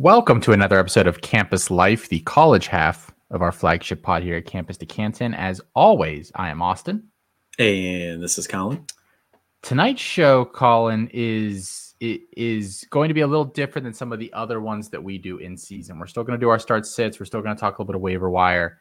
[0.00, 4.38] Welcome to another episode of Campus Life, the college half of our flagship pod here
[4.38, 5.34] at Campus to Canton.
[5.34, 7.06] As always, I am Austin.
[7.58, 8.86] And this is Colin.
[9.60, 14.18] Tonight's show, Colin, is it is going to be a little different than some of
[14.18, 15.98] the other ones that we do in season.
[15.98, 17.20] We're still going to do our start sits.
[17.20, 18.78] We're still going to talk a little bit of waiver wire.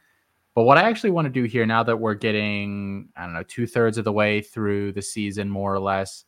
[0.56, 3.44] But what I actually want to do here, now that we're getting, I don't know,
[3.44, 6.24] two thirds of the way through the season, more or less,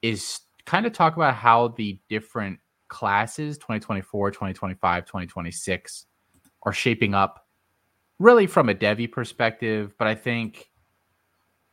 [0.00, 2.60] is kind of talk about how the different
[2.92, 6.06] classes 2024, 2025, 2026
[6.64, 7.46] are shaping up
[8.18, 9.94] really from a Devy perspective.
[9.98, 10.70] But I think,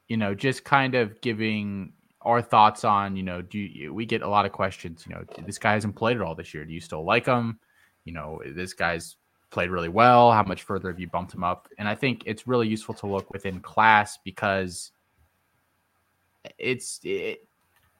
[0.07, 4.21] you know, just kind of giving our thoughts on, you know, do you, we get
[4.21, 6.63] a lot of questions, you know, this guy hasn't played at all this year.
[6.63, 7.59] Do you still like him?
[8.05, 9.17] You know, this guy's
[9.51, 10.31] played really well.
[10.31, 11.67] How much further have you bumped him up?
[11.77, 14.91] And I think it's really useful to look within class because
[16.57, 17.48] it's it,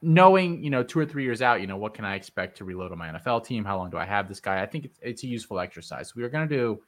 [0.02, 2.64] knowing, you know, two or three years out, you know, what can I expect to
[2.64, 3.64] reload on my NFL team?
[3.64, 4.62] How long do I have this guy?
[4.62, 6.16] I think it's, it's a useful exercise.
[6.16, 6.80] We are going to do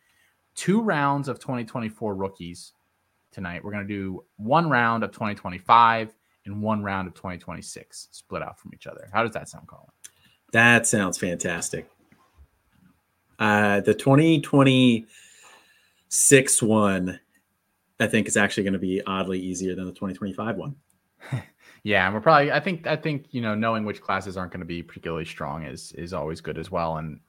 [0.54, 2.72] two rounds of 2024 rookies
[3.30, 3.62] tonight.
[3.64, 6.14] We're going to do one round of 2025
[6.46, 9.08] and one round of 2026 split out from each other.
[9.12, 9.86] How does that sound, Colin?
[10.52, 11.90] That sounds fantastic.
[13.38, 17.18] Uh, the 2026 one,
[17.98, 20.76] I think, is actually going to be oddly easier than the 2025 one.
[21.84, 22.52] yeah, and we're probably.
[22.52, 22.86] I think.
[22.86, 26.12] I think you know, knowing which classes aren't going to be particularly strong is is
[26.12, 26.96] always good as well.
[26.96, 27.20] And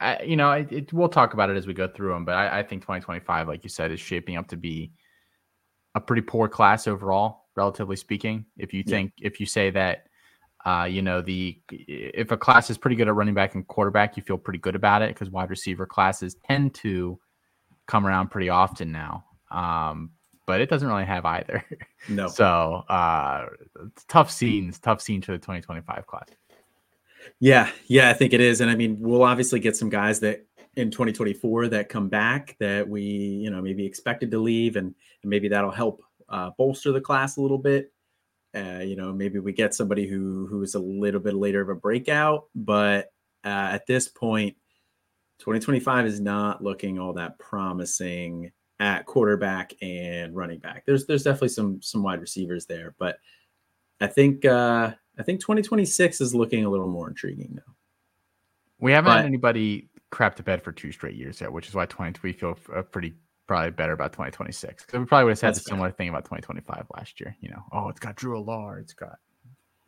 [0.00, 2.24] I, you know, it, it, we'll talk about it as we go through them.
[2.24, 4.92] But I, I think 2025, like you said, is shaping up to be
[5.94, 8.46] a pretty poor class overall, relatively speaking.
[8.56, 9.26] If you think, yeah.
[9.26, 10.06] if you say that
[10.64, 14.16] uh, you know, the if a class is pretty good at running back and quarterback,
[14.16, 17.18] you feel pretty good about it because wide receiver classes tend to
[17.86, 19.24] come around pretty often now.
[19.50, 20.10] Um,
[20.46, 21.64] but it doesn't really have either.
[22.06, 22.28] No.
[22.28, 23.46] so uh,
[24.08, 26.28] tough scenes, tough scene for the 2025 class.
[27.40, 30.46] Yeah, yeah, I think it is, and I mean, we'll obviously get some guys that
[30.76, 35.30] in 2024 that come back that we, you know, maybe expected to leave, and, and
[35.30, 37.90] maybe that'll help uh, bolster the class a little bit.
[38.54, 41.70] Uh, you know, maybe we get somebody who who is a little bit later of
[41.70, 43.12] a breakout, but
[43.44, 44.56] uh, at this point,
[45.38, 50.84] 2025 is not looking all that promising at quarterback and running back.
[50.86, 53.18] There's there's definitely some some wide receivers there, but
[54.00, 57.74] I think uh, I think 2026 is looking a little more intriguing now.
[58.78, 61.74] We haven't but, had anybody crap to bed for two straight years yet, which is
[61.74, 63.14] why 20 we feel uh, pretty
[63.46, 66.24] probably better about 2026 because we probably would have said That's a similar thing about
[66.24, 67.36] 2025 last year.
[67.40, 69.18] You know, oh, it's got Drew Allar, it's got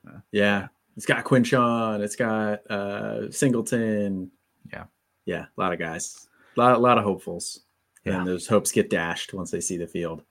[0.09, 4.31] uh, yeah, it's got Quinshon, it's got uh, Singleton.
[4.73, 4.85] Yeah,
[5.25, 7.66] yeah, a lot of guys, a lot, a lot of hopefuls,
[8.07, 8.19] yeah.
[8.19, 10.23] and those hopes get dashed once they see the field.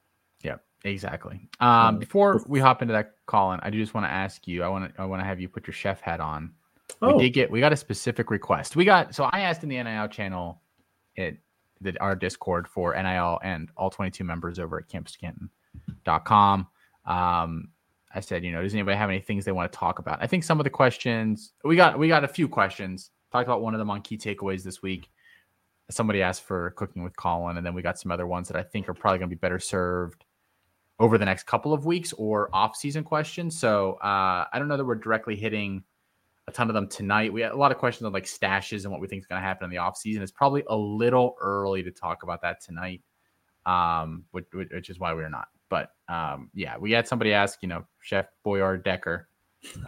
[0.42, 1.48] Yeah, exactly.
[1.60, 4.62] Um, before we hop into that, Colin, I do just want to ask you.
[4.62, 6.52] I want to I want to have you put your chef hat on.
[7.02, 7.16] Oh.
[7.16, 8.76] We did get we got a specific request.
[8.76, 10.60] We got so I asked in the NIL channel
[11.16, 11.38] it
[11.80, 16.66] the, our Discord for NIL and all 22 members over at campuscanton.com.
[17.04, 17.68] Um,
[18.14, 20.18] I said, you know, does anybody have any things they want to talk about?
[20.22, 23.10] I think some of the questions we got, we got a few questions.
[23.30, 25.10] Talked about one of them on key takeaways this week.
[25.90, 28.62] Somebody asked for cooking with Colin, and then we got some other ones that I
[28.62, 30.24] think are probably going to be better served
[30.98, 33.58] over the next couple of weeks or off-season questions.
[33.58, 35.84] So uh, I don't know that we're directly hitting
[36.48, 37.32] a ton of them tonight.
[37.32, 39.40] We had a lot of questions on like stashes and what we think is going
[39.40, 40.20] to happen in the offseason.
[40.20, 43.02] It's probably a little early to talk about that tonight,
[43.66, 45.48] um, which, which is why we're not.
[45.68, 49.28] But um, yeah, we had somebody ask, you know, Chef Boyard Decker,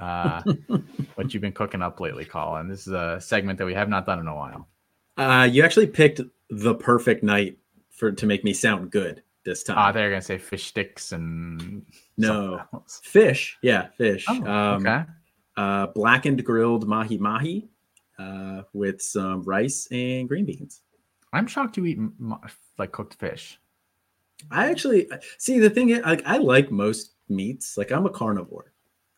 [0.00, 0.42] uh,
[1.14, 2.68] what you've been cooking up lately, Colin.
[2.68, 4.68] This is a segment that we have not done in a while.
[5.18, 6.20] Uh, you actually picked
[6.50, 7.58] the perfect night
[7.90, 9.76] for to make me sound good this time.
[9.78, 11.84] Ah, they're gonna say fish sticks and
[12.16, 12.64] no
[13.02, 13.58] fish.
[13.62, 14.24] Yeah, fish.
[14.28, 15.04] Oh, um, okay
[15.58, 17.68] uh, blackened grilled mahi mahi
[18.18, 20.82] uh, with some rice and green beans.
[21.32, 21.98] I'm shocked you eat
[22.78, 23.60] like cooked fish.
[24.52, 25.90] I actually see the thing.
[25.90, 27.76] Is, like I like most meats.
[27.76, 28.72] Like I'm a carnivore.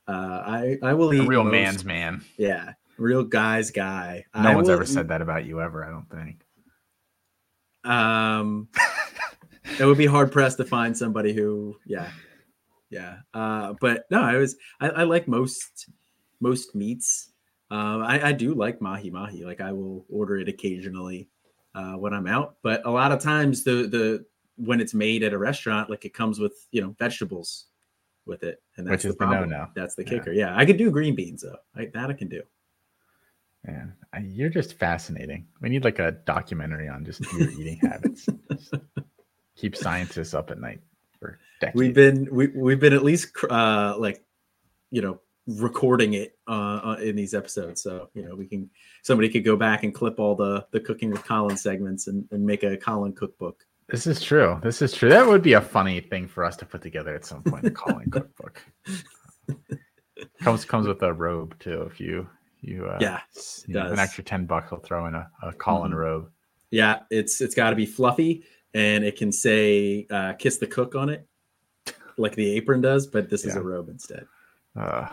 [0.08, 2.24] Uh, I I will eat a real most, man's man.
[2.38, 4.24] Yeah, real guy's guy.
[4.34, 5.84] No I one's ever said that about you ever.
[5.84, 6.44] I don't think.
[7.84, 8.68] Um,
[9.78, 12.10] it would be hard pressed to find somebody who, yeah,
[12.90, 13.18] yeah.
[13.32, 15.88] Uh, but no, I was I, I like most
[16.40, 17.30] most meats.
[17.70, 19.44] Uh, I, I, do like mahi mahi.
[19.44, 21.28] Like I will order it occasionally
[21.74, 24.26] uh, when I'm out, but a lot of times the the
[24.56, 27.66] when it's made at a restaurant, like it comes with you know vegetables
[28.26, 29.50] with it, and that's Which the problem.
[29.50, 30.32] The that's the kicker.
[30.32, 30.48] Yeah.
[30.48, 30.58] yeah.
[30.58, 31.56] I could do green beans though.
[31.76, 32.42] I, that I can do.
[33.64, 35.46] Man, you're just fascinating.
[35.60, 38.26] We need like a documentary on just your eating habits.
[39.56, 40.80] keep scientists up at night
[41.18, 41.78] for decades.
[41.78, 44.24] We've been we we've been at least uh like
[44.90, 47.82] you know recording it uh, in these episodes.
[47.82, 48.70] So you know, we can
[49.02, 52.44] somebody could go back and clip all the the cooking with Colin segments and, and
[52.44, 53.64] make a Colin cookbook.
[53.88, 54.60] This is true.
[54.62, 55.08] This is true.
[55.08, 57.64] That would be a funny thing for us to put together at some point.
[57.64, 58.62] The Colin cookbook
[60.40, 61.82] comes comes with a robe too.
[61.82, 62.28] If you
[62.60, 63.20] you uh, yeah,
[63.66, 66.00] you know, an extra ten bucks, I'll throw in a, a Colin mm-hmm.
[66.00, 66.30] robe.
[66.70, 70.94] Yeah, it's it's got to be fluffy and it can say uh, "kiss the cook"
[70.94, 71.26] on it,
[72.16, 73.50] like the apron does, but this yeah.
[73.50, 74.26] is a robe instead.
[74.76, 75.08] Uh,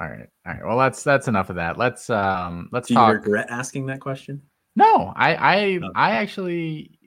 [0.00, 0.66] all right, all right.
[0.66, 1.78] Well, that's that's enough of that.
[1.78, 3.08] Let's um let's Do talk.
[3.08, 4.42] you regret asking that question?
[4.76, 5.90] No, I I oh.
[5.94, 6.98] I actually,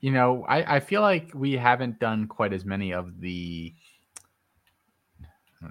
[0.00, 3.74] you know, I I feel like we haven't done quite as many of the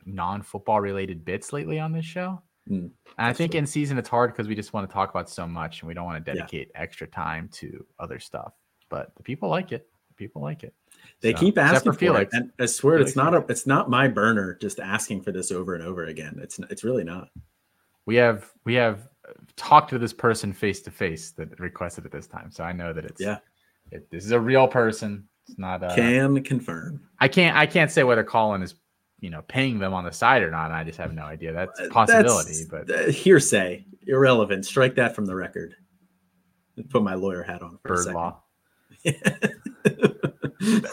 [0.05, 2.41] non-football related bits lately on this show.
[2.69, 3.59] Mm, I think true.
[3.59, 5.93] in season it's hard because we just want to talk about so much and we
[5.93, 6.81] don't want to dedicate yeah.
[6.81, 8.53] extra time to other stuff.
[8.89, 9.87] But the people like it.
[10.09, 10.73] The people like it.
[11.21, 12.33] They so, keep asking for, Felix.
[12.33, 15.31] it, and I swear Felix it's not a, it's not my burner just asking for
[15.31, 16.39] this over and over again.
[16.41, 17.29] It's it's really not.
[18.05, 19.07] We have we have
[19.55, 22.93] talked to this person face to face that requested it this time, so I know
[22.93, 23.37] that it's yeah.
[23.91, 25.27] It, this is a real person.
[25.47, 27.01] It's not a, can confirm.
[27.19, 28.75] I can't I can't say whether Colin is
[29.19, 30.71] you know paying them on the side or not.
[30.71, 31.53] I just have no idea.
[31.53, 34.65] That's a possibility, That's, but uh, hearsay, irrelevant.
[34.65, 35.75] Strike that from the record.
[36.89, 37.77] Put my lawyer hat on.
[37.83, 38.41] Bird law.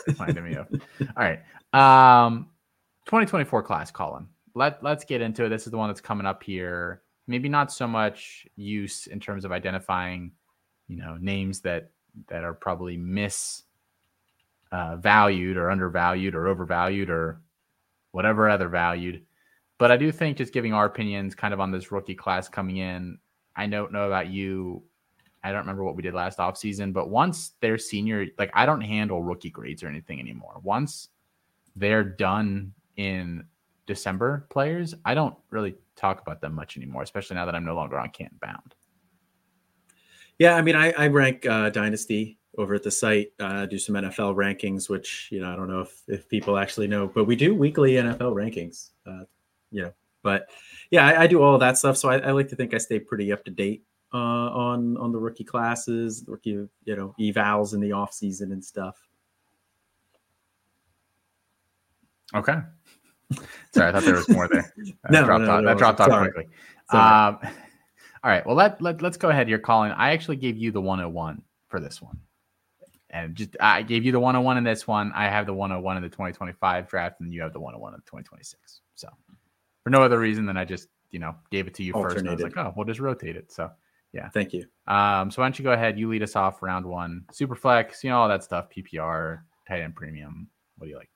[0.06, 0.68] Reminded me of.
[1.16, 1.40] All right.
[1.72, 2.48] Um,
[3.06, 4.26] 2024 class, Colin.
[4.54, 5.48] Let Let's get into it.
[5.50, 7.02] This is the one that's coming up here.
[7.28, 10.32] Maybe not so much use in terms of identifying,
[10.88, 11.90] you know, names that
[12.28, 13.62] that are probably mis
[14.72, 17.40] uh, valued or undervalued or overvalued or
[18.16, 19.22] whatever other valued.
[19.76, 22.78] But I do think just giving our opinions kind of on this rookie class coming
[22.78, 23.18] in.
[23.54, 24.82] I don't know about you.
[25.44, 28.80] I don't remember what we did last offseason, but once they're senior, like I don't
[28.80, 30.60] handle rookie grades or anything anymore.
[30.62, 31.10] Once
[31.76, 33.44] they're done in
[33.86, 37.74] December players, I don't really talk about them much anymore, especially now that I'm no
[37.74, 38.74] longer on Canton Bound.
[40.38, 43.94] Yeah, I mean, I, I rank uh, Dynasty over at the site, uh, do some
[43.94, 47.36] NFL rankings, which you know I don't know if if people actually know, but we
[47.36, 48.90] do weekly NFL rankings.
[49.06, 49.24] Uh,
[49.70, 49.92] you know,
[50.22, 50.48] but
[50.90, 51.96] yeah, I, I do all of that stuff.
[51.96, 55.12] So I, I, like to think I stay pretty up to date uh, on on
[55.12, 58.96] the rookie classes, rookie you know evals in the off season and stuff.
[62.34, 62.56] Okay.
[63.74, 64.72] Sorry, I thought there was more there.
[65.04, 66.48] That no, dropped no, off, no, that dropped off quickly.
[66.90, 67.38] Um,
[68.22, 68.44] all right.
[68.46, 69.92] Well, let, let let's go ahead You're calling.
[69.92, 72.18] I actually gave you the 101 for this one.
[73.10, 75.12] And just I gave you the 101 in this one.
[75.14, 78.02] I have the 101 in the 2025 draft, and you have the 101 in the
[78.02, 78.80] 2026.
[78.94, 79.08] So
[79.84, 82.14] for no other reason than I just, you know, gave it to you Alternated.
[82.14, 82.20] first.
[82.20, 83.52] And I was like, oh, we'll just rotate it.
[83.52, 83.70] So
[84.12, 84.28] yeah.
[84.30, 84.64] Thank you.
[84.86, 85.98] Um, so why don't you go ahead?
[85.98, 87.24] You lead us off round one.
[87.32, 90.48] Super flex, you know, all that stuff, PPR, tight end premium.
[90.78, 91.10] What do you like?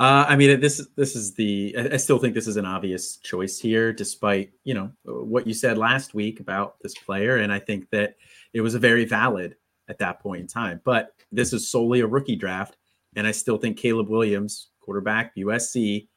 [0.00, 1.76] Uh, I mean, this is this is the.
[1.92, 5.78] I still think this is an obvious choice here, despite you know what you said
[5.78, 8.16] last week about this player, and I think that
[8.52, 9.56] it was a very valid
[9.88, 10.80] at that point in time.
[10.84, 12.76] But this is solely a rookie draft,
[13.16, 16.08] and I still think Caleb Williams, quarterback, USC,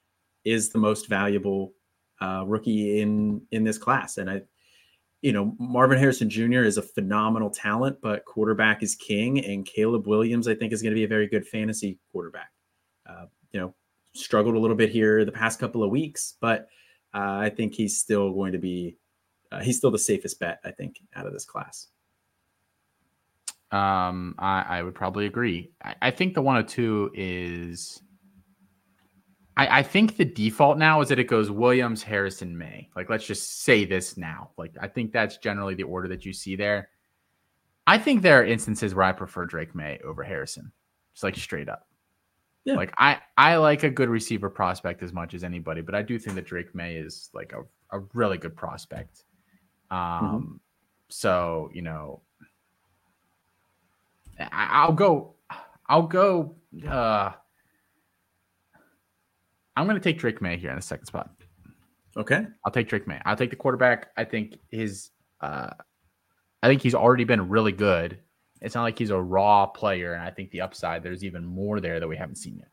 [0.44, 1.74] is the most valuable
[2.22, 4.42] uh, rookie in in this class, and I
[5.26, 6.62] you know, Marvin Harrison Jr.
[6.62, 9.44] is a phenomenal talent, but quarterback is king.
[9.44, 12.52] And Caleb Williams, I think, is going to be a very good fantasy quarterback.
[13.10, 13.74] Uh, you know,
[14.14, 16.68] struggled a little bit here the past couple of weeks, but
[17.16, 18.98] uh, I think he's still going to be,
[19.52, 21.88] uh, he's still the safest bet, I think, out of this class.
[23.76, 25.72] Um, I, I would probably agree.
[25.84, 28.02] I, I think the 102 is
[29.58, 32.90] I, I, think the default now is that it goes Williams, Harrison, Maye.
[32.96, 34.52] Like, let's just say this now.
[34.58, 36.90] Like, I think that's generally the order that you see there.
[37.86, 40.72] I think there are instances where I prefer Drake Maye over Harrison,
[41.14, 41.88] It's like straight up.
[42.64, 42.76] Yeah.
[42.76, 46.18] Like I, I like a good receiver prospect as much as anybody, but I do
[46.18, 47.64] think that Drake Maye is like a,
[47.96, 49.24] a really good prospect.
[49.92, 50.56] Um, mm-hmm.
[51.10, 52.22] so you know,
[54.40, 55.36] I'll go,
[55.88, 56.56] I'll go.
[56.88, 57.32] Uh,
[59.78, 61.30] I'm going to take Drake Maye here in the second spot.
[62.18, 62.46] Okay.
[62.66, 63.22] I'll take Drake Maye.
[63.26, 64.12] I'll take the quarterback.
[64.16, 65.12] I think his,
[65.42, 65.72] uh,
[66.64, 68.20] I think he's already been really good.
[68.62, 71.80] It's not like he's a raw player, and I think the upside there's even more
[71.82, 72.70] there that we haven't seen yet.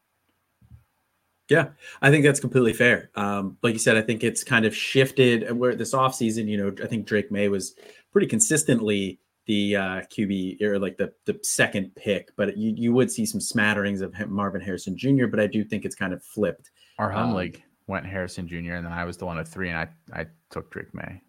[1.49, 1.69] Yeah,
[2.01, 3.11] I think that's completely fair.
[3.15, 6.73] Um, like you said, I think it's kind of shifted where this offseason, you know,
[6.83, 7.75] I think Drake Maye was
[8.11, 13.11] pretty consistently the uh, QB or like the the second pick, but you you would
[13.11, 15.27] see some smatterings of Marvin Harrison Jr.
[15.27, 16.71] But I do think it's kind of flipped.
[16.99, 18.75] Our home um, league went Harrison Jr.
[18.75, 21.21] and then I was the one at three, and I I took Drake Maye.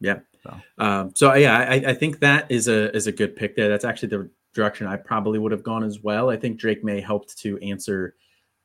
[0.00, 0.20] Yeah.
[0.42, 3.68] So, um, so yeah, I, I think that is a is a good pick there.
[3.68, 6.30] That's actually the direction I probably would have gone as well.
[6.30, 8.16] I think Drake Maye helped to answer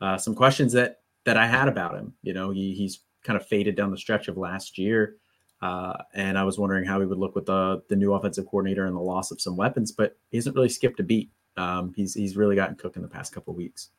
[0.02, 2.14] uh, some questions that that I had about him.
[2.24, 5.18] You know, he, he's kind of faded down the stretch of last year.
[5.62, 8.86] Uh, and I was wondering how he would look with the the new offensive coordinator
[8.86, 11.32] and the loss of some weapons, but he hasn't really skipped a beat.
[11.58, 13.90] Um, he's he's really gotten cooked in the past couple weeks.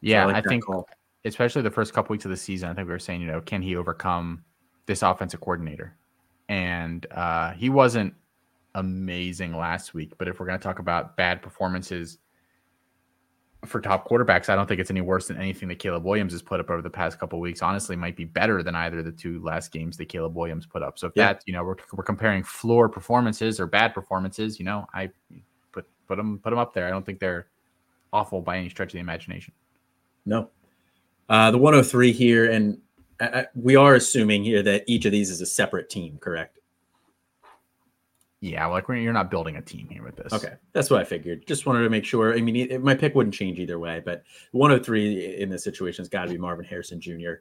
[0.00, 0.88] Yeah, so I, like I think call.
[1.24, 3.40] especially the first couple weeks of the season, I think we were saying, you know,
[3.40, 4.44] can he overcome
[4.86, 5.96] this offensive coordinator?
[6.48, 8.14] And uh, he wasn't
[8.74, 12.18] amazing last week, but if we're going to talk about bad performances
[13.64, 16.42] for top quarterbacks, I don't think it's any worse than anything that Caleb Williams has
[16.42, 17.62] put up over the past couple weeks.
[17.62, 20.82] Honestly, might be better than either of the two last games that Caleb Williams put
[20.82, 20.98] up.
[20.98, 21.34] So if yeah.
[21.34, 25.10] that, you know, we're, we're comparing floor performances or bad performances, you know, I
[25.70, 26.86] put put them put them up there.
[26.86, 27.46] I don't think they're
[28.12, 29.54] awful by any stretch of the imagination.
[30.26, 30.50] No,
[31.28, 32.78] uh, the 103 here, and
[33.20, 36.58] I, I, we are assuming here that each of these is a separate team, correct?
[38.42, 40.32] Yeah, like you're not building a team here with this.
[40.32, 41.46] Okay, that's what I figured.
[41.46, 42.34] Just wanted to make sure.
[42.36, 46.08] I mean, it, my pick wouldn't change either way, but 103 in this situation has
[46.08, 47.34] got to be Marvin Harrison Jr.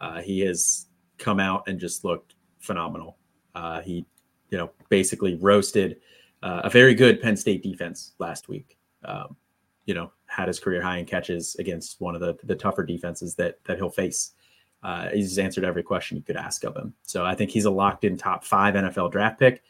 [0.00, 3.18] Uh, he has come out and just looked phenomenal.
[3.54, 4.04] Uh, he,
[4.50, 6.00] you know, basically roasted
[6.42, 8.76] uh, a very good Penn State defense last week.
[9.04, 9.36] Um,
[9.86, 13.36] you know, had his career high in catches against one of the the tougher defenses
[13.36, 14.32] that that he'll face.
[14.82, 16.94] Uh, he's answered every question you could ask of him.
[17.04, 19.62] So I think he's a locked in top five NFL draft pick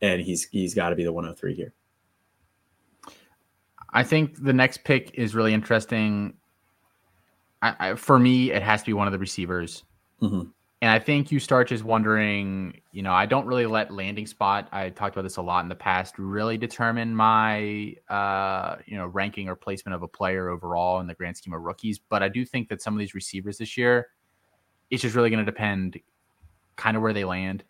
[0.00, 1.72] and he's he's got to be the 103 here.
[3.92, 6.34] I think the next pick is really interesting.
[7.62, 9.84] I, I, for me, it has to be one of the receivers.
[10.20, 10.50] Mm-hmm.
[10.82, 14.68] And I think you start just wondering, you know, I don't really let landing spot.
[14.72, 16.18] I talked about this a lot in the past.
[16.18, 21.14] Really determine my, uh, you know, ranking or placement of a player overall in the
[21.14, 21.98] grand scheme of rookies.
[21.98, 24.08] But I do think that some of these receivers this year,
[24.90, 25.98] it's just really going to depend,
[26.76, 27.64] kind of where they land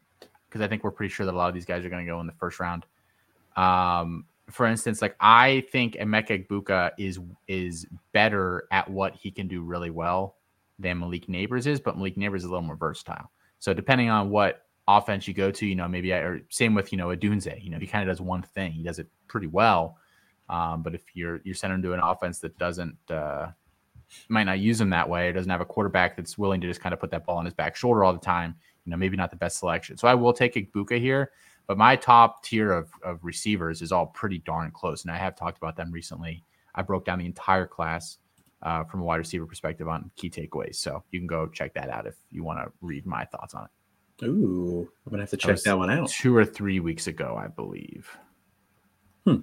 [0.49, 2.11] because I think we're pretty sure that a lot of these guys are going to
[2.11, 2.87] go in the first round.
[3.57, 9.49] Um, for instance, like I think Emeka Egbuka is is better at what he can
[9.49, 10.37] do really well
[10.79, 13.31] than Malik Nabers is, but Malik Nabers is a little more versatile.
[13.59, 16.93] So depending on what offense you go to, you know, maybe I, or same with
[16.93, 19.49] you know Odunze, you know, he kind of does one thing, he does it pretty
[19.49, 19.99] well.
[20.49, 23.49] Um, but if you're you're sent into an offense that doesn't uh,
[24.29, 26.81] might not use him that way, or doesn't have a quarterback that's willing to just
[26.81, 28.55] kind of put that ball on his back shoulder all the time,
[28.87, 29.97] you know, maybe not the best selection.
[29.97, 31.33] So I will take Egbuka here,
[31.66, 35.02] but my top tier of, of receivers is all pretty darn close.
[35.02, 36.45] And I have talked about them recently.
[36.75, 38.19] I broke down the entire class
[38.62, 40.76] uh, from a wide receiver perspective on key takeaways.
[40.76, 43.64] So you can go check that out if you want to read my thoughts on
[43.64, 43.71] it.
[44.25, 46.09] Ooh, I'm gonna have to check that, that one out.
[46.09, 48.16] Two or three weeks ago, I believe.
[49.26, 49.40] Hmm.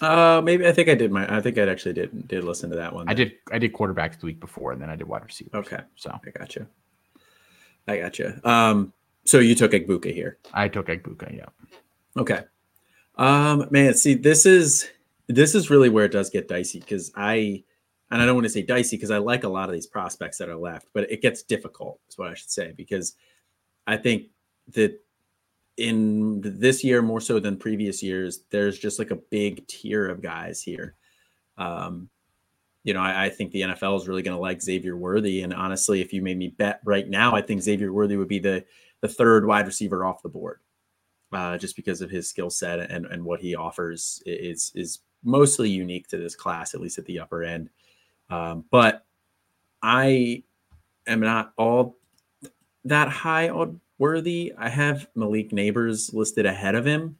[0.00, 1.36] Uh, maybe I think I did my.
[1.36, 3.08] I think I actually did did listen to that one.
[3.08, 3.34] I did.
[3.52, 5.56] I did quarterbacks the week before, and then I did wide receiver.
[5.56, 6.66] Okay, so I got you.
[7.86, 8.34] I got you.
[8.44, 8.92] Um,
[9.24, 10.38] so you took Egbuka here.
[10.52, 11.36] I took Egbuka.
[11.36, 11.46] Yeah.
[12.16, 12.40] Okay.
[13.16, 14.88] Um, man, see, this is
[15.28, 17.64] this is really where it does get dicey because I,
[18.10, 20.38] and I don't want to say dicey because I like a lot of these prospects
[20.38, 22.00] that are left, but it gets difficult.
[22.08, 23.14] Is what I should say because
[23.86, 24.28] I think
[24.72, 25.00] that
[25.76, 30.22] in this year more so than previous years, there's just like a big tier of
[30.22, 30.94] guys here.
[31.56, 32.08] Um,
[32.84, 35.42] you know, I, I, think the NFL is really going to like Xavier Worthy.
[35.42, 38.38] And honestly, if you made me bet right now, I think Xavier Worthy would be
[38.38, 38.64] the
[39.00, 40.60] the third wide receiver off the board,
[41.32, 45.70] uh, just because of his skill set and and what he offers is is mostly
[45.70, 47.70] unique to this class, at least at the upper end.
[48.30, 49.04] Um, but
[49.82, 50.42] I
[51.06, 51.96] am not all
[52.84, 54.52] that high on Worthy.
[54.58, 57.16] I have Malik Nabers listed ahead of him,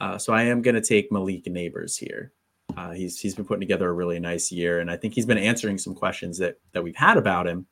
[0.00, 2.32] uh, so I am going to take Malik Nabers here.
[2.76, 5.38] Uh, he's he's been putting together a really nice year, and I think he's been
[5.38, 7.66] answering some questions that that we've had about him.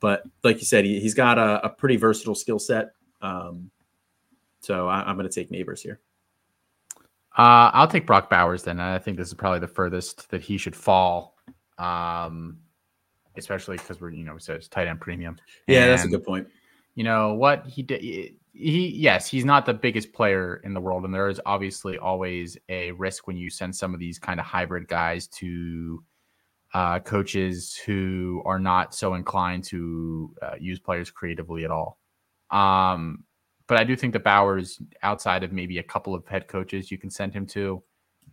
[0.00, 2.90] But like you said, he, has got a, a, pretty versatile skill set.
[3.20, 3.70] Um,
[4.60, 6.00] so I, am going to take Nabers here.
[7.38, 8.80] Uh, I'll take Brock Bowers then.
[8.80, 11.36] I think this is probably the furthest that he should fall,
[11.78, 12.58] um,
[13.36, 15.36] especially because we're you know so it's tight end premium.
[15.68, 16.48] Yeah, and, that's a good point.
[16.96, 21.04] You know what he did he yes he's not the biggest player in the world
[21.04, 24.44] and there is obviously always a risk when you send some of these kind of
[24.44, 26.04] hybrid guys to
[26.74, 31.98] uh, coaches who are not so inclined to uh, use players creatively at all.
[32.50, 33.24] Um,
[33.72, 36.98] but i do think that bowers outside of maybe a couple of head coaches you
[36.98, 37.82] can send him to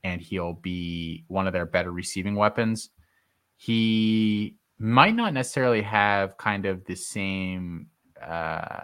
[0.04, 2.90] and he'll be one of their better receiving weapons
[3.56, 7.88] he might not necessarily have kind of the same
[8.22, 8.84] uh,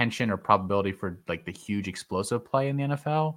[0.00, 3.36] pension or probability for like the huge explosive play in the NFL.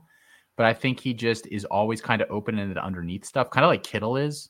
[0.56, 3.68] But I think he just is always kind of open ended underneath stuff, kind of
[3.68, 4.50] like Kittle is.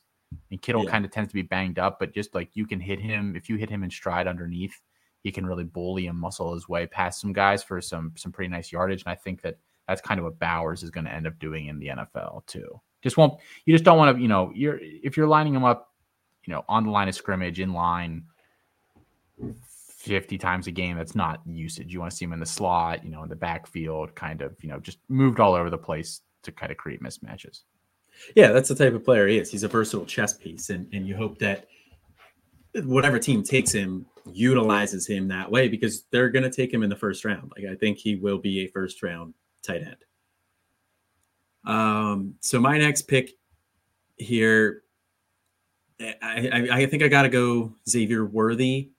[0.52, 0.90] And Kittle yeah.
[0.92, 3.48] kind of tends to be banged up, but just like you can hit him if
[3.48, 4.80] you hit him in stride underneath,
[5.24, 8.48] he can really bully and muscle his way past some guys for some some pretty
[8.48, 9.02] nice yardage.
[9.02, 11.66] And I think that that's kind of what Bowers is going to end up doing
[11.66, 12.80] in the NFL too.
[13.02, 15.92] Just won't you just don't want to you know you're if you're lining him up,
[16.44, 18.22] you know on the line of scrimmage in line
[20.04, 20.96] 50 times a game.
[20.98, 21.92] That's not usage.
[21.92, 24.54] You want to see him in the slot, you know, in the backfield, kind of,
[24.62, 27.62] you know, just moved all over the place to kind of create mismatches.
[28.36, 29.50] Yeah, that's the type of player he is.
[29.50, 31.66] He's a versatile chess piece, and and you hope that
[32.84, 36.90] whatever team takes him utilizes him that way because they're going to take him in
[36.90, 37.52] the first round.
[37.56, 39.96] Like I think he will be a first round tight end.
[41.64, 43.32] Um, so my next pick
[44.16, 44.82] here,
[46.00, 48.90] I, I, I think I got to go Xavier Worthy.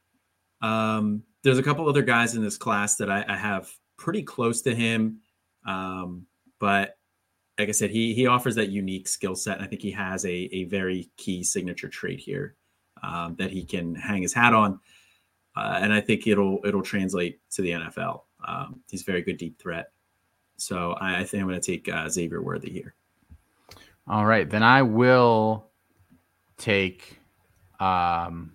[0.61, 4.61] Um, there's a couple other guys in this class that I, I have pretty close
[4.63, 5.19] to him,
[5.65, 6.25] um,
[6.59, 6.97] but
[7.59, 10.33] like I said, he he offers that unique skill set, I think he has a
[10.33, 12.55] a very key signature trait here
[13.03, 14.79] um, that he can hang his hat on,
[15.55, 18.21] uh, and I think it'll it'll translate to the NFL.
[18.47, 19.91] Um, he's very good deep threat,
[20.57, 22.95] so I, I think I'm going to take uh, Xavier Worthy here.
[24.07, 25.67] All right, then I will
[26.57, 27.19] take.
[27.79, 28.54] Um,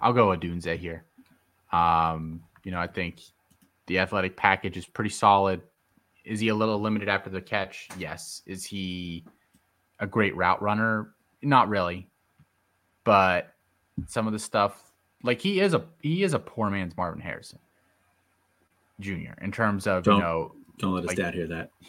[0.00, 1.04] I'll go Odunze here.
[1.72, 3.20] Um, you know, I think
[3.86, 5.62] the athletic package is pretty solid.
[6.24, 7.88] Is he a little limited after the catch?
[7.98, 8.42] Yes.
[8.46, 9.24] Is he
[9.98, 11.14] a great route runner?
[11.42, 12.08] Not really.
[13.04, 13.54] But
[14.06, 14.92] some of the stuff
[15.22, 17.58] like he is a he is a poor man's Marvin Harrison
[19.00, 19.32] Jr.
[19.40, 21.70] in terms of don't, you know don't let his like, dad hear that.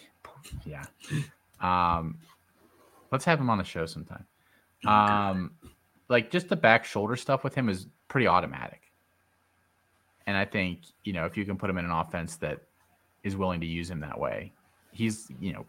[0.65, 0.85] Yeah.
[1.59, 2.17] Um
[3.11, 4.25] let's have him on the show sometime.
[4.87, 5.51] Um
[6.09, 8.81] like just the back shoulder stuff with him is pretty automatic.
[10.27, 12.59] And I think, you know, if you can put him in an offense that
[13.23, 14.51] is willing to use him that way.
[14.91, 15.65] He's, you know,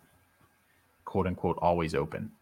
[1.05, 2.33] quote unquote, always open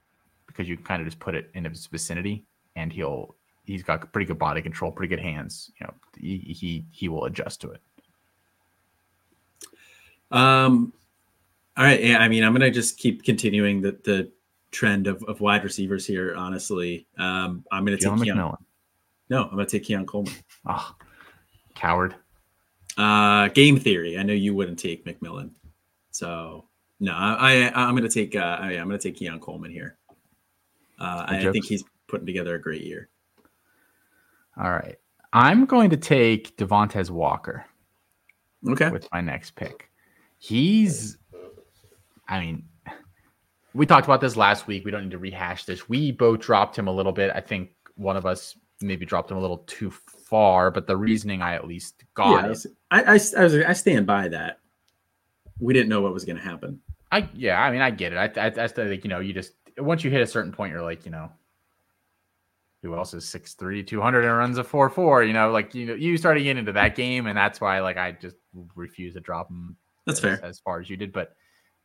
[0.46, 4.24] because you kind of just put it in his vicinity and he'll, he's got pretty
[4.24, 5.70] good body control, pretty good hands.
[5.78, 7.80] You know, he, he, he will adjust to it.
[10.30, 10.94] Um,
[11.76, 12.02] all right.
[12.02, 12.18] Yeah.
[12.18, 14.32] I mean, I'm going to just keep continuing the, the
[14.70, 16.34] trend of, of wide receivers here.
[16.34, 18.56] Honestly, um, I'm going to take Keon.
[19.30, 20.34] No, I'm going to take Keon Coleman.
[20.68, 20.94] Oh,
[21.76, 22.16] coward.
[22.98, 24.18] Uh, game theory.
[24.18, 25.52] I know you wouldn't take McMillan,
[26.10, 26.66] so
[26.98, 29.70] no, I, I am going to take uh, I, am going to take Keon Coleman
[29.70, 29.96] here.
[30.98, 33.08] Uh, I, I think he's putting together a great year.
[34.60, 34.96] All right,
[35.32, 37.64] I'm going to take Devontez Walker.
[38.68, 39.88] Okay, with my next pick,
[40.38, 41.16] he's.
[42.28, 42.64] I mean,
[43.72, 44.84] we talked about this last week.
[44.84, 45.88] We don't need to rehash this.
[45.88, 47.30] We both dropped him a little bit.
[47.34, 51.42] I think one of us maybe dropped him a little too far, but the reasoning
[51.42, 52.48] I at least got.
[52.48, 53.12] Yeah, I, I, I,
[53.42, 54.60] was, I stand by that.
[55.58, 56.80] We didn't know what was going to happen.
[57.12, 58.16] I yeah, I mean, I get it.
[58.16, 60.82] I, I, I think you know, you just once you hit a certain point, you're
[60.82, 61.30] like, you know,
[62.82, 66.16] who else is 6'3", 200 and runs a 4'4", you know, like you know, you
[66.16, 68.36] started getting into that game, and that's why like I just
[68.74, 69.76] refuse to drop him.
[70.06, 71.34] That's as, fair as far as you did, but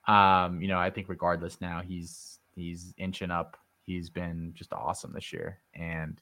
[0.07, 3.57] um, you know, I think regardless now he's he's inching up.
[3.83, 6.19] He's been just awesome this year, and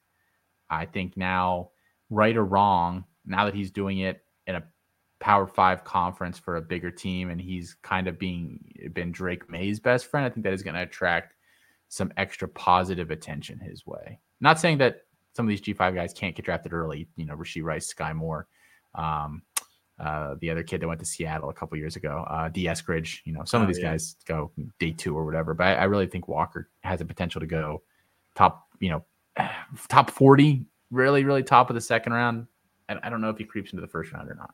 [0.73, 1.69] I think now
[2.09, 4.63] right or wrong, now that he's doing it in a
[5.19, 8.59] Power Five conference for a bigger team, and he's kind of being
[8.93, 11.33] been Drake Maye's best friend, I think that is going to attract
[11.87, 14.19] some extra positive attention his way.
[14.41, 17.07] Not saying that some of these G5 guys can't get drafted early.
[17.15, 18.47] You know, Rashee Rice, Skyy Moore,
[18.95, 19.43] um,
[19.99, 22.65] uh, the other kid that went to Seattle a couple years ago, uh, D.
[22.65, 23.19] Eskridge.
[23.25, 23.91] You know, some oh, of these yeah.
[23.91, 25.53] guys go day two or whatever.
[25.53, 27.83] But I, I really think Walker has the potential to go
[28.35, 28.67] top.
[28.79, 29.05] You know,
[29.89, 32.47] top forty really, really top of the second round.
[32.87, 34.53] And I don't know if he creeps into the first round or not.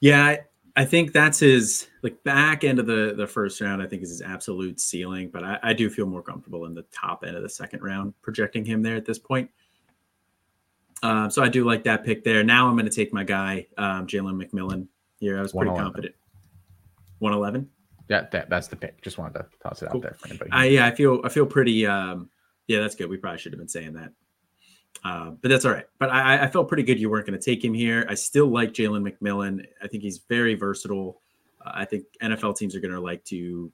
[0.00, 0.40] Yeah, I,
[0.76, 3.82] I think that's his like back end of the the first round.
[3.82, 6.84] I think is his absolute ceiling, but I, I do feel more comfortable in the
[6.92, 9.50] top end of the second round, projecting him there at this point.
[11.02, 12.42] Um, so I do like that pick there.
[12.42, 14.86] Now I'm going to take my guy, um, Jalen McMillan.
[15.18, 16.14] Here, I was pretty confident.
[17.18, 17.68] One eleven.
[18.08, 19.02] Yeah, that, that's the pick.
[19.02, 19.98] Just wanted to toss it cool.
[19.98, 20.50] out there for anybody.
[20.50, 21.86] I, yeah, I feel I feel pretty.
[21.86, 22.30] Um,
[22.70, 23.10] yeah, that's good.
[23.10, 24.12] We probably should have been saying that.
[25.04, 25.86] Uh, but that's all right.
[25.98, 28.06] But I, I felt pretty good you weren't going to take him here.
[28.08, 29.66] I still like Jalen McMillan.
[29.82, 31.20] I think he's very versatile.
[31.60, 33.72] Uh, I think NFL teams are going to like to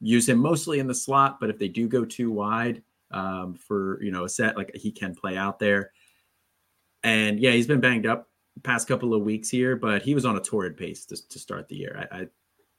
[0.00, 4.02] use him mostly in the slot, but if they do go too wide um, for
[4.02, 5.90] you know a set, like he can play out there.
[7.02, 8.30] And yeah, he's been banged up
[8.62, 11.68] past couple of weeks here, but he was on a torrid pace to, to start
[11.68, 12.08] the year.
[12.10, 12.26] I, I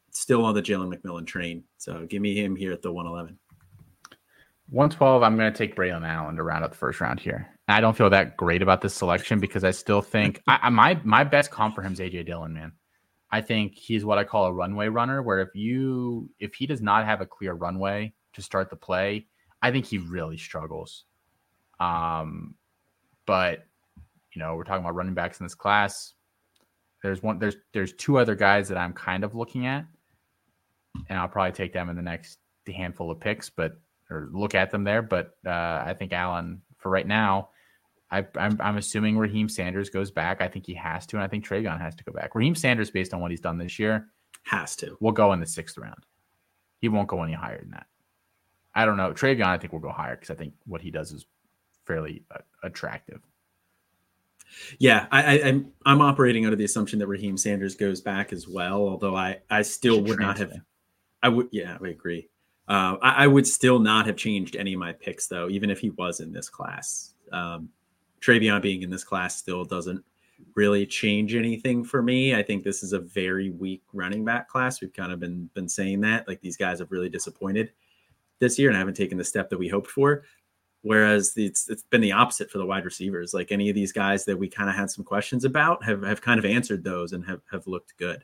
[0.09, 3.37] still on the Jalen McMillan train, so give me him here at the 111.
[4.71, 7.49] 112, I'm going to take Braylon Allen to round out the first round here.
[7.67, 11.23] I don't feel that great about this selection because I still think I, my my
[11.23, 12.73] best comp for him is AJ Dillon, man.
[13.31, 16.81] I think he's what I call a runway runner, where if you if he does
[16.81, 19.27] not have a clear runway to start the play,
[19.61, 21.05] I think he really struggles.
[21.79, 22.55] Um,
[23.25, 23.65] but
[24.33, 26.13] you know, we're talking about running backs in this class.
[27.03, 29.85] There's one there's there's two other guys that I'm kind of looking at,
[31.07, 33.79] and I'll probably take them in the next handful of picks, but
[34.09, 35.01] or look at them there.
[35.01, 37.49] But uh, I think Allen, for right now,
[38.11, 40.41] I, I'm, I'm assuming Raheem Sanders goes back.
[40.41, 42.33] I think he has to, and I think TreVeyon has to go back.
[42.33, 44.07] Raheem Sanders, based on what he's done this year,
[44.43, 44.97] has to.
[44.99, 46.05] Will go in the sixth round.
[46.79, 47.87] He won't go any higher than that.
[48.73, 49.11] I don't know.
[49.11, 51.25] TreVeyon, I think will go higher because I think what he does is
[51.85, 53.21] fairly uh, attractive.
[54.79, 58.33] Yeah, I, I, am I'm, I'm operating under the assumption that Raheem Sanders goes back
[58.33, 58.87] as well.
[58.87, 60.21] Although I I still would transfer.
[60.21, 60.61] not have.
[61.21, 62.29] I would yeah I agree.
[62.69, 65.79] Uh, I, I, would still not have changed any of my picks though, even if
[65.79, 67.15] he was in this class.
[67.31, 67.69] Um,
[68.21, 70.05] TreVeyon being in this class still doesn't
[70.55, 72.35] really change anything for me.
[72.35, 74.81] I think this is a very weak running back class.
[74.81, 77.71] We've kind of been been saying that like these guys have really disappointed
[78.39, 80.23] this year and haven't taken the step that we hoped for.
[80.81, 83.33] Whereas it's it's been the opposite for the wide receivers.
[83.33, 86.21] Like any of these guys that we kind of had some questions about have have
[86.21, 88.23] kind of answered those and have have looked good.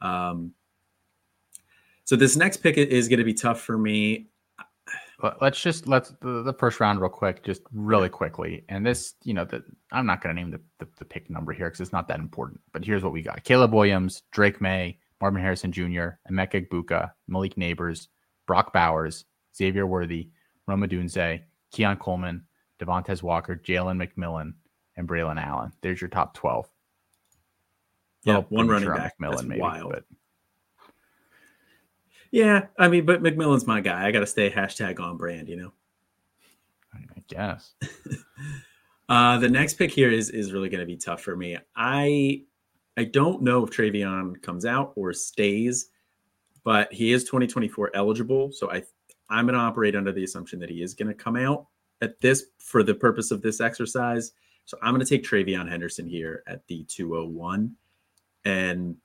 [0.00, 0.52] Um.
[2.06, 4.28] So this next pick is going to be tough for me
[5.40, 8.64] let's just let's the, the, first round real quick, just really quickly.
[8.68, 11.52] And this, you know, the, I'm not going to name the, the, the, pick number
[11.52, 12.60] here because it's not that important.
[12.72, 17.56] But here's what we got: Caleb Williams, Drake Maye, Marvin Harrison Jr., Emeka Egbuka, Malik
[17.56, 18.08] Nabers,
[18.46, 19.24] Brock Bowers,
[19.56, 20.30] Xavier Worthy,
[20.66, 21.42] Rome Odunze,
[21.72, 22.44] Keon Coleman,
[22.78, 24.52] Devontez Walker, Jalen McMillan,
[24.96, 25.72] and Braylon Allen.
[25.82, 26.68] There's your top twelve.
[28.24, 29.14] Yeah, one running back.
[29.20, 29.92] McMillan, That's maybe, wild.
[29.92, 30.04] But
[32.36, 34.06] yeah, I mean, but McMillan's my guy.
[34.06, 35.72] I got to stay hashtag on brand, you know.
[36.92, 37.72] I guess.
[39.08, 41.56] uh, the next pick here is is really going to be tough for me.
[41.74, 42.42] I
[42.98, 45.88] I don't know if TreVeyon comes out or stays,
[46.62, 48.82] but he is 2024 eligible, so I
[49.30, 51.68] I'm going to operate under the assumption that he is going to come out
[52.02, 54.32] at this for the purpose of this exercise.
[54.66, 57.74] So I'm going to take TreVeyon Henderson here at the 201.
[58.44, 58.96] And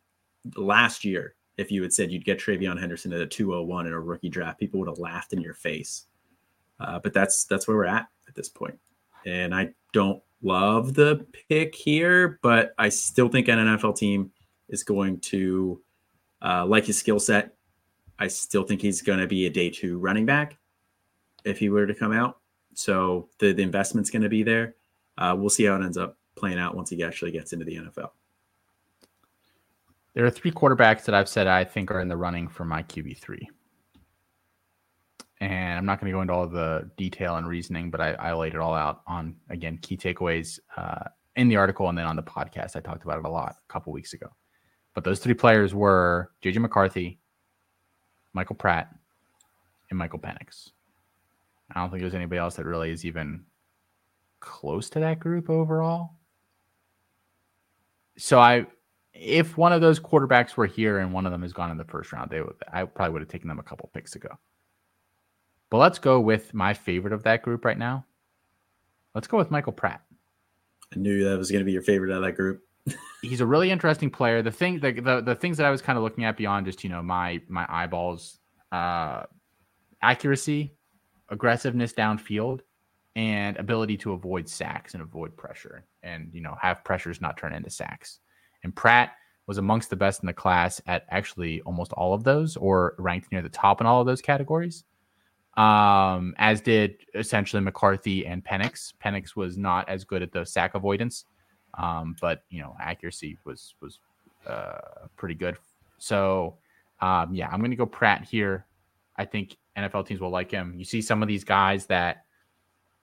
[0.58, 4.00] last year, if you had said you'd get TreVeyon Henderson at a 201 in a
[4.00, 6.06] rookie draft, people would have laughed in your face.
[6.80, 8.78] Uh, but that's that's where we're at at this point.
[9.26, 14.32] And I don't love the pick here, but I still think an NFL team
[14.70, 15.82] is going to
[16.42, 17.54] uh, like his skill set.
[18.18, 20.58] I still think he's going to be a day two running back
[21.44, 22.40] if he were to come out.
[22.74, 24.76] So the, the investment's going to be there.
[25.18, 27.76] Uh, we'll see how it ends up playing out once he actually gets into the
[27.76, 28.12] NFL.
[30.14, 32.84] There are three quarterbacks that I've said I think are in the running for my
[32.84, 33.40] QB3.
[35.40, 38.34] And I'm not going to go into all the detail and reasoning, but I, I
[38.34, 42.16] laid it all out on, again, key takeaways uh, in the article and then on
[42.16, 42.76] the podcast.
[42.76, 44.28] I talked about it a lot a couple weeks ago.
[44.94, 47.20] But those three players were JJ McCarthy,
[48.34, 48.94] Michael Pratt,
[49.90, 50.72] and Michael Penix.
[51.74, 53.46] I don't think there's anybody else that really is even
[54.42, 56.12] close to that group overall.
[58.18, 58.68] So I
[59.14, 61.86] if one of those quarterbacks were here and one of them has gone in the
[61.86, 64.30] first round, they would I probably would have taken them a couple picks ago.
[65.70, 68.06] But let's go with my favorite of that group right now.
[69.16, 70.02] Let's go with Michael Pratt.
[70.94, 72.64] I knew that was going to be your favorite out of that group.
[73.22, 74.42] He's a really interesting player.
[74.42, 76.84] The thing, the, the the things that I was kind of looking at beyond just
[76.84, 78.40] you know my my eyeballs,
[78.72, 79.24] uh,
[80.02, 80.74] accuracy,
[81.30, 82.62] aggressiveness downfield,
[83.16, 87.54] and ability to avoid sacks and avoid pressure, and you know have pressures not turn
[87.54, 88.20] into sacks.
[88.64, 89.14] And Pratt
[89.48, 93.32] was amongst the best in the class at actually almost all of those, or ranked
[93.32, 94.84] near the top in all of those categories.
[95.58, 98.94] Um, as did essentially McCarthy and Penix.
[99.04, 101.26] Penix was not as good at the sack avoidance,
[101.78, 104.00] um, but you know accuracy was was
[104.48, 105.58] uh, pretty good.
[105.98, 106.58] So
[107.02, 108.66] um, yeah, I'm going to go Pratt here.
[109.18, 110.76] I think NFL teams will like him.
[110.78, 112.26] You see some of these guys that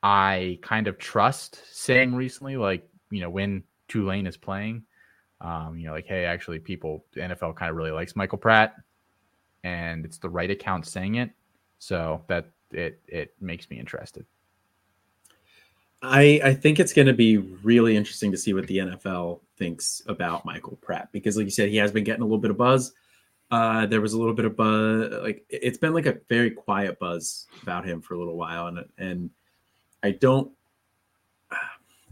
[0.03, 4.85] I kind of trust saying recently, like you know when Tulane is playing,
[5.41, 8.75] um, you know, like, hey, actually, people, the NFL kind of really likes Michael Pratt,
[9.65, 11.31] and it's the right account saying it,
[11.79, 14.27] so that it it makes me interested.
[16.03, 20.03] I I think it's going to be really interesting to see what the NFL thinks
[20.07, 22.57] about Michael Pratt because, like you said, he has been getting a little bit of
[22.57, 22.93] buzz.
[23.51, 26.99] Uh, there was a little bit of buzz, like it's been like a very quiet
[26.99, 29.31] buzz about him for a little while, and and
[30.03, 30.53] I don't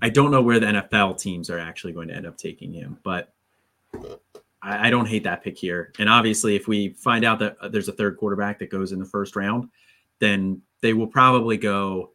[0.03, 2.99] I don't know where the NFL teams are actually going to end up taking him,
[3.03, 3.33] but
[4.63, 5.93] I, I, don't hate that pick here.
[5.99, 8.99] And obviously, if we find out that uh, there's a third quarterback that goes in
[8.99, 9.71] the first round,
[10.19, 12.11] then they will probably go.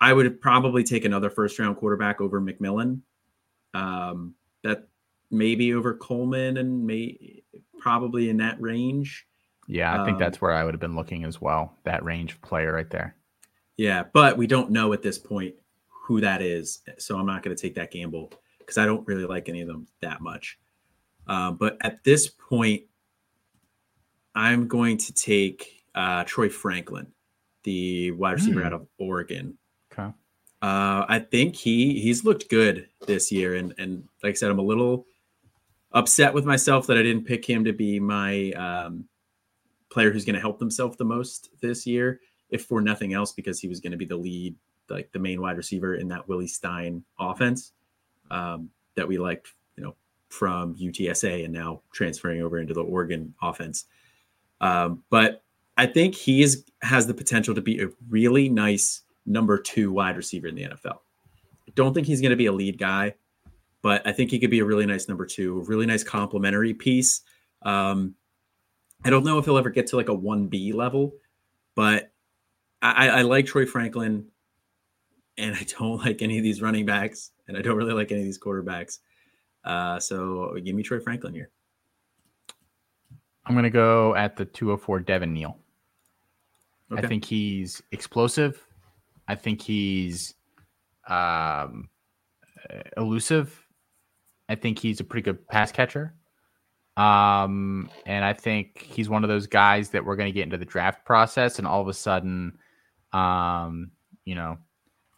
[0.00, 3.00] I would probably take another first round quarterback over McMillan.
[3.74, 4.88] Um, that
[5.30, 7.42] maybe over Coleman and may
[7.80, 9.26] probably in that range.
[9.66, 11.76] Yeah, I think um, that's where I would have been looking as well.
[11.84, 13.16] That range of player right there.
[13.76, 15.54] Yeah, but we don't know at this point
[16.08, 16.80] who that is.
[16.96, 19.68] So I'm not going to take that gamble because I don't really like any of
[19.68, 20.58] them that much.
[21.26, 22.84] Uh, but at this point,
[24.34, 27.08] I'm going to take uh, Troy Franklin,
[27.64, 28.64] the wide receiver mm.
[28.64, 29.58] out of Oregon.
[29.92, 30.10] Okay.
[30.62, 34.58] Uh, I think he he's looked good this year, and and like I said, I'm
[34.58, 35.04] a little
[35.92, 39.04] upset with myself that I didn't pick him to be my um,
[39.90, 43.60] player who's going to help himself the most this year, if for nothing else, because
[43.60, 44.56] he was going to be the lead,
[44.90, 47.72] like the main wide receiver in that Willie Stein offense
[48.30, 49.94] um, that we liked, you know,
[50.28, 53.84] from UTSA and now transferring over into the Oregon offense.
[54.60, 55.42] Um, but
[55.76, 60.16] I think he is has the potential to be a really nice number two wide
[60.16, 60.98] receiver in the NFL.
[61.68, 63.14] I don't think he's going to be a lead guy,
[63.82, 66.74] but I think he could be a really nice number two, a really nice complementary
[66.74, 67.20] piece.
[67.62, 68.14] Um,
[69.04, 71.14] I don't know if he'll ever get to like a 1B level,
[71.76, 72.10] but
[72.82, 74.26] I, I like Troy Franklin
[75.38, 78.20] and I don't like any of these running backs and I don't really like any
[78.20, 78.98] of these quarterbacks.
[79.64, 81.50] Uh, so give me Troy Franklin here.
[83.46, 85.58] I'm going to go at the 204 Devin Neal.
[86.92, 87.02] Okay.
[87.02, 88.62] I think he's explosive.
[89.26, 90.34] I think he's
[91.06, 91.88] um,
[92.96, 93.66] elusive.
[94.48, 96.14] I think he's a pretty good pass catcher.
[96.96, 100.58] Um, and I think he's one of those guys that we're going to get into
[100.58, 102.58] the draft process, and all of a sudden,
[103.12, 103.92] um,
[104.24, 104.58] you know,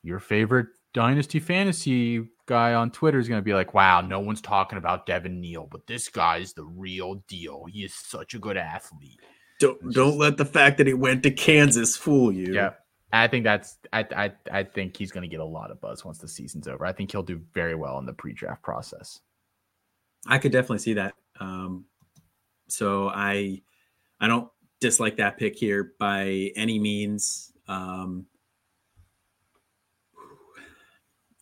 [0.02, 4.40] your favorite dynasty fantasy guy on Twitter is going to be like, "Wow, no one's
[4.40, 7.64] talking about Devin Neal, but this guy's the real deal.
[7.70, 9.20] He is such a good athlete."
[9.60, 12.54] Don't don't let the fact that he went to Kansas fool you.
[12.54, 12.70] Yeah,
[13.12, 16.04] I think that's I I I think he's going to get a lot of buzz
[16.04, 16.86] once the season's over.
[16.86, 19.20] I think he'll do very well in the pre-draft process.
[20.26, 21.14] I could definitely see that.
[21.40, 21.84] Um,
[22.68, 23.62] so I
[24.20, 24.48] I don't
[24.80, 27.52] dislike that pick here by any means.
[27.68, 28.26] Um,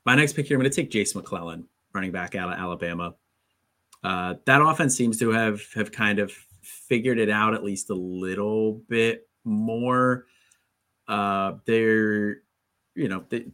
[0.08, 3.14] my next pick here, I'm going to take Jase McClellan, running back out of Alabama.
[4.02, 7.94] Uh, that offense seems to have have kind of figured it out at least a
[7.94, 10.24] little bit more.
[11.06, 12.38] Uh, they're,
[12.94, 13.48] you know, they,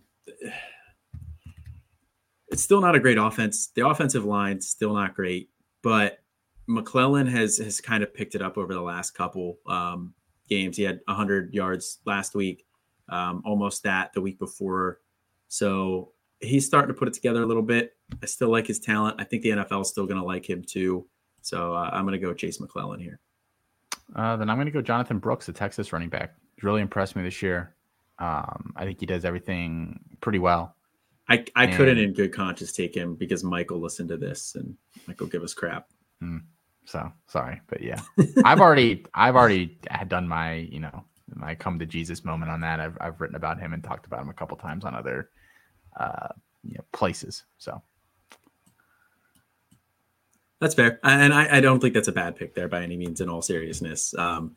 [2.47, 3.73] it's still not a great offense.
[3.75, 5.51] The offensive line's still not great,
[5.83, 6.21] but
[6.69, 10.15] McClellan has has kind of picked it up over the last couple um,
[10.49, 10.77] games.
[10.77, 12.65] He had 100 yards last week,
[13.09, 15.01] um, almost that the week before.
[15.49, 17.97] So he's starting to put it together a little bit.
[18.23, 19.21] I still like his talent.
[19.21, 21.07] I think the NFL is still going to like him too.
[21.43, 23.21] So uh, I'm going to go Jase McClellan here.
[24.15, 26.35] Uh, then I'm going to go Jonathan Brooks, the Texas running back.
[26.57, 27.75] He's really impressed me this year.
[28.19, 30.77] Um, I think he does everything pretty well.
[31.29, 34.77] I, I and, couldn't in good conscience take him because Michael listened to this and
[35.07, 35.89] Michael give us crap.
[36.21, 36.39] Hmm.
[36.85, 38.01] so sorry, but yeah,
[38.45, 42.61] I've already I've already had done my you know my come to Jesus moment on
[42.61, 42.79] that.
[42.79, 45.31] I've I've written about him and talked about him a couple times on other
[45.97, 46.29] uh,
[46.63, 47.45] you know, places.
[47.59, 47.83] So
[50.61, 53.21] that's fair, and I, I, don't think that's a bad pick there by any means.
[53.21, 54.57] In all seriousness, um,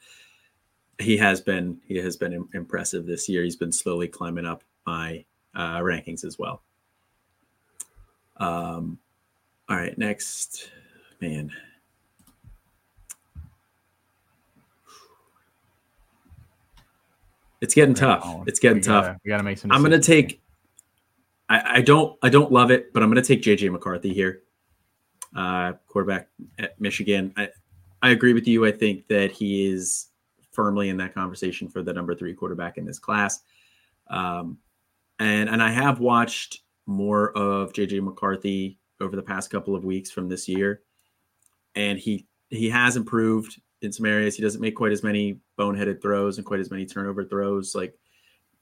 [1.00, 3.44] he has been he has been impressive this year.
[3.44, 6.62] He's been slowly climbing up my uh, rankings as well.
[8.38, 9.00] Um,
[9.70, 10.70] all right, next,
[11.20, 11.52] man.
[17.60, 18.44] It's getting tough.
[18.46, 19.06] It's getting we tough.
[19.06, 19.72] Gotta, we gotta make some.
[19.72, 20.42] I'm gonna take
[21.50, 24.44] I, I don't I don't love it, but I'm going to take JJ McCarthy here,
[25.36, 26.30] uh, quarterback
[26.60, 27.34] at Michigan.
[27.38, 27.50] I
[28.02, 28.66] I agree with you.
[28.66, 30.08] I think that he is
[30.52, 33.42] firmly in that conversation for the number three quarterback in this class.
[34.10, 34.58] Um,
[35.20, 40.12] and and I have watched more of JJ McCarthy over the past couple of weeks
[40.12, 40.82] from this year,
[41.76, 44.36] and he he has improved in some areas.
[44.36, 47.76] He doesn't make quite as many boneheaded throws and quite as many turnover throws.
[47.76, 47.98] Like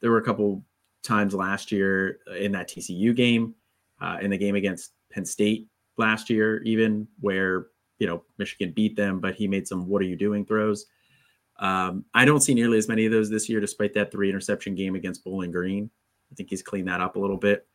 [0.00, 0.62] there were a couple
[1.06, 3.54] times last year in that TCU game,
[4.00, 8.96] uh, in the game against Penn State last year, even where you know Michigan beat
[8.96, 10.86] them, but he made some "What are you doing?" throws.
[11.58, 14.74] Um, I don't see nearly as many of those this year, despite that three interception
[14.74, 15.90] game against Bowling Green.
[16.30, 17.66] I think he's cleaned that up a little bit,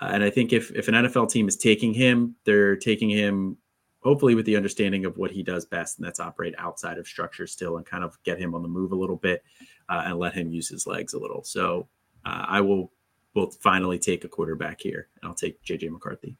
[0.00, 3.58] uh, and I think if if an NFL team is taking him, they're taking him
[4.00, 7.46] hopefully with the understanding of what he does best, and that's operate outside of structure
[7.46, 9.42] still and kind of get him on the move a little bit
[9.88, 11.42] uh, and let him use his legs a little.
[11.42, 11.88] So
[12.28, 12.92] uh, I will
[13.34, 15.08] will finally take a quarterback here.
[15.20, 16.36] And I'll take JJ McCarthy.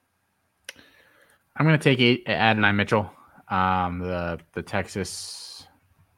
[1.56, 3.10] I'm going to take Adonai Mitchell,
[3.48, 5.66] um, the the Texas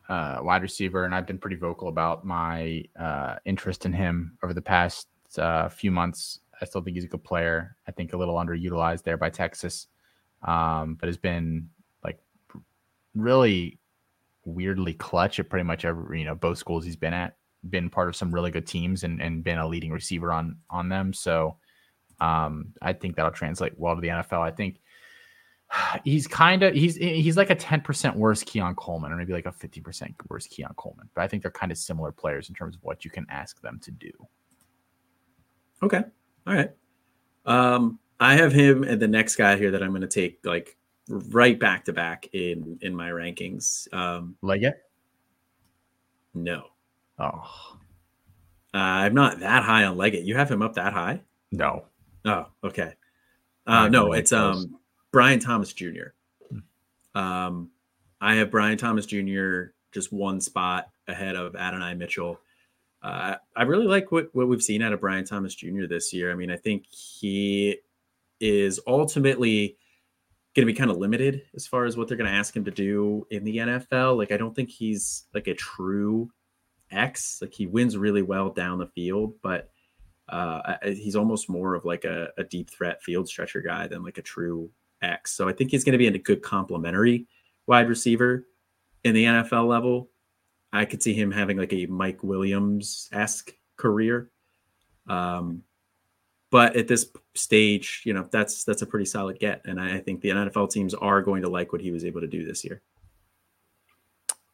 [0.09, 4.53] uh, wide receiver, and I've been pretty vocal about my uh, interest in him over
[4.53, 6.41] the past uh, few months.
[6.61, 7.77] I still think he's a good player.
[7.87, 9.87] I think a little underutilized there by Texas,
[10.43, 11.71] um, but has been
[12.05, 12.19] like
[13.15, 13.79] really
[14.45, 17.37] weirdly clutch at pretty much every you know both schools he's been at
[17.69, 20.89] been part of some really good teams and, and been a leading receiver on on
[20.89, 21.13] them.
[21.13, 21.57] So
[22.21, 24.41] um, I think that'll translate well to the NFL.
[24.41, 24.81] I think
[26.05, 29.53] he's kind of he's he's like a 10% worse Keon Coleman or maybe like a
[29.53, 31.09] 50% worse Keon Coleman.
[31.15, 33.61] But I think they're kind of similar players in terms of what you can ask
[33.61, 34.11] them to do.
[35.83, 36.03] Okay.
[36.47, 36.71] All right.
[37.47, 40.77] Um, I have him and the next guy here that I'm going to take like
[41.09, 43.93] right back to back in in my rankings.
[43.95, 44.83] Um, Leggett?
[46.35, 46.70] No.
[47.21, 47.77] Oh.
[48.73, 50.25] Uh, I'm not that high on Leggett.
[50.25, 51.21] You have him up that high?
[51.53, 51.85] No.
[52.25, 52.95] Oh, okay.
[53.67, 54.79] Uh, no, it's um
[55.13, 56.15] Brian Thomas Jr.
[57.15, 57.71] Um,
[58.21, 59.73] I have Brian Thomas Jr.
[59.93, 62.41] just one spot ahead of Adonai Mitchell.
[63.03, 65.87] Uh, I really like what, what we've seen out of Brian Thomas Jr.
[65.89, 66.31] this year.
[66.31, 67.79] I mean, I think he
[68.41, 69.77] is ultimately
[70.55, 72.65] going to be kind of limited as far as what they're going to ask him
[72.65, 74.17] to do in the NFL.
[74.17, 76.31] Like, I don't think he's like a true
[76.91, 77.39] X.
[77.41, 79.71] Like, he wins really well down the field, but
[80.29, 84.17] uh, he's almost more of like a, a, deep threat field stretcher guy than like
[84.17, 84.71] a true
[85.03, 85.33] X.
[85.33, 87.27] So I think he's going to be a good complementary
[87.67, 88.47] wide receiver
[89.03, 90.09] in the NFL level.
[90.73, 94.31] I could see him having like a Mike Williams esque career.
[95.09, 95.63] Um,
[96.51, 100.21] but at this stage, you know, that's that's a pretty solid get, and I think
[100.21, 102.83] the NFL teams are going to like what he was able to do this year.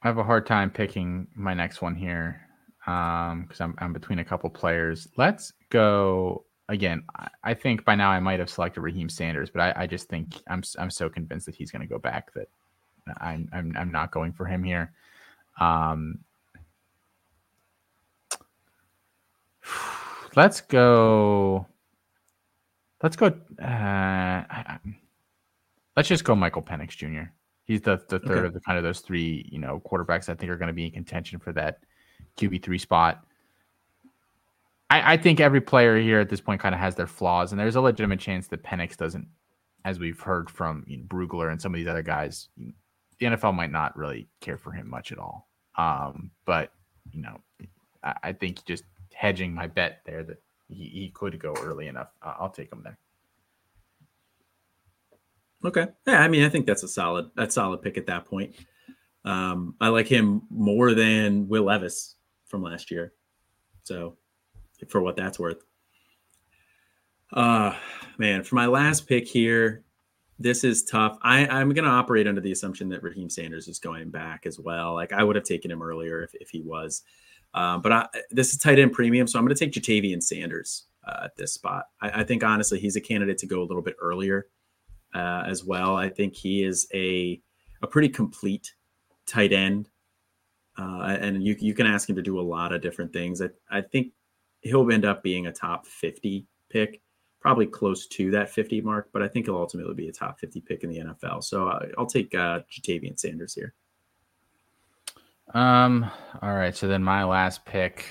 [0.03, 2.41] I have a hard time picking my next one here
[2.81, 5.09] because um, I'm I'm between a couple players.
[5.17, 7.03] Let's go again.
[7.43, 10.41] I, think by now I might have selected Raheim Sanders, but I, I just think
[10.49, 12.49] I'm I'm so convinced that he's going to go back that
[13.21, 14.93] I'm, I'm I'm not going for him here.
[15.61, 16.19] Um,
[20.37, 21.67] let's go.
[23.03, 23.27] Let's go.
[23.63, 24.45] Uh,
[25.97, 27.31] let's just go Michael Penix Jr.
[27.67, 28.47] He's the, the third okay.
[28.47, 30.87] of the kind of those three, you know, quarterbacks I think are going to be
[30.87, 31.81] in contention for that
[32.37, 33.25] QB three spot.
[34.89, 37.61] I, I think every player here at this point kind of has their flaws, and
[37.61, 39.27] there's a legitimate chance that Penix doesn't,
[39.85, 43.55] as we've heard from you know, Brugler and some of these other guys, the NFL
[43.55, 45.49] might not really care for him much at all.
[45.77, 46.71] Um, but
[47.11, 47.41] you know,
[48.03, 52.09] I, I, think just hedging my bet there that he, he could go early enough.
[52.23, 52.99] Uh, I'll take him there.
[55.67, 55.89] Okay.
[56.07, 58.55] Yeah, I mean, I think that's a solid that's solid pick at that point.
[59.25, 62.15] Um, I like him more than Will Levis
[62.47, 63.13] from last year.
[63.83, 64.17] So,
[64.89, 65.65] for what that's worth.
[67.33, 67.75] Uh
[68.19, 69.83] man, for my last pick here,
[70.39, 71.19] this is tough.
[71.23, 74.61] I, I'm going to operate under the assumption that Raheim Sanders is going back as
[74.61, 74.95] well.
[74.95, 77.03] Like I would have taken him earlier if, if he was.
[77.53, 80.85] Um, but I, this is tight end premium, so I'm going to take Ja'Tavion Sanders
[81.07, 81.87] uh, at this spot.
[82.01, 84.47] I, I, think honestly he's a candidate to go a little bit earlier
[85.17, 85.97] uh, as well.
[85.97, 87.41] I think he is a
[87.83, 88.75] a pretty complete
[89.27, 89.89] tight end,
[90.79, 93.41] uh, and you you can ask him to do a lot of different things.
[93.41, 94.13] I, I think
[94.61, 97.01] he'll end up being a top 50 pick
[97.41, 100.61] probably close to that 50 mark, but I think he'll ultimately be a top 50
[100.63, 101.45] pick in the NFL.
[101.45, 103.73] So uh, I'll take uh, Ja'Tavion Sanders here.
[105.55, 106.11] Um.
[106.43, 106.77] All right.
[106.77, 108.05] So then my last pick.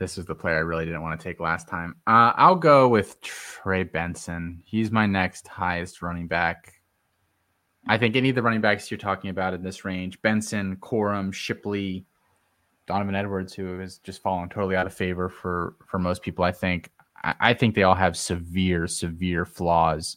[0.00, 1.94] This is the player I really didn't want to take last time.
[2.06, 4.62] Uh, I'll go with Trey Benson.
[4.64, 6.72] He's my next highest running back.
[7.86, 11.34] I think any of the running backs you're talking about in this range, Benson, Corum,
[11.34, 12.06] Shipley,
[12.86, 16.46] Donovan Edwards, who has just fallen totally out of favor for for most people.
[16.46, 16.90] I think
[17.22, 20.16] I think they all have severe, severe flaws.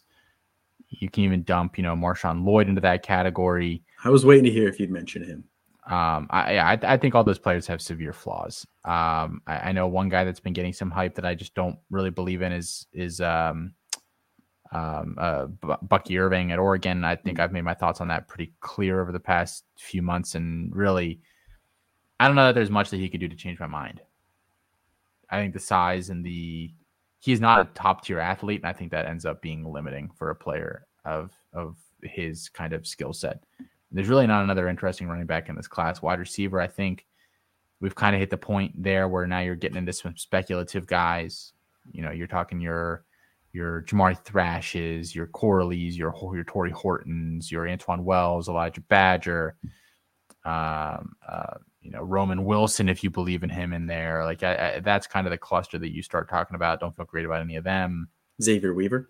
[0.88, 3.82] You can even dump, you know, Marshawn Lloyd into that category.
[4.02, 5.44] I was waiting to hear if you'd mention him.
[5.86, 8.66] Um, I, I, I think all those players have severe flaws.
[8.86, 11.78] Um, I, I, know one guy that's been getting some hype that I just don't
[11.90, 13.74] really believe in is is um,
[14.72, 15.46] um, uh,
[15.82, 17.04] Bucky Irving at Oregon.
[17.04, 20.34] I think I've made my thoughts on that pretty clear over the past few months,
[20.34, 21.20] and really,
[22.18, 24.00] I don't know that there's much that he could do to change my mind.
[25.28, 26.72] I think the size and the
[27.20, 30.30] he's not a top tier athlete, and I think that ends up being limiting for
[30.30, 33.44] a player of of his kind of skill set.
[33.94, 36.02] There's really not another interesting running back in this class.
[36.02, 37.06] Wide receiver, I think
[37.80, 41.52] we've kind of hit the point there where now you're getting into some speculative guys.
[41.92, 43.04] You know, you're talking your
[43.52, 49.54] your Jamari Thrashes, your Corleys, your your Tory Hortons, your Antwane Wells, Elijah Badger,
[50.44, 54.24] um, uh, you know Roman Wilson if you believe in him in there.
[54.24, 56.80] Like I, I, that's kind of the cluster that you start talking about.
[56.80, 58.08] Don't feel great about any of them.
[58.42, 59.08] Xavier Weaver.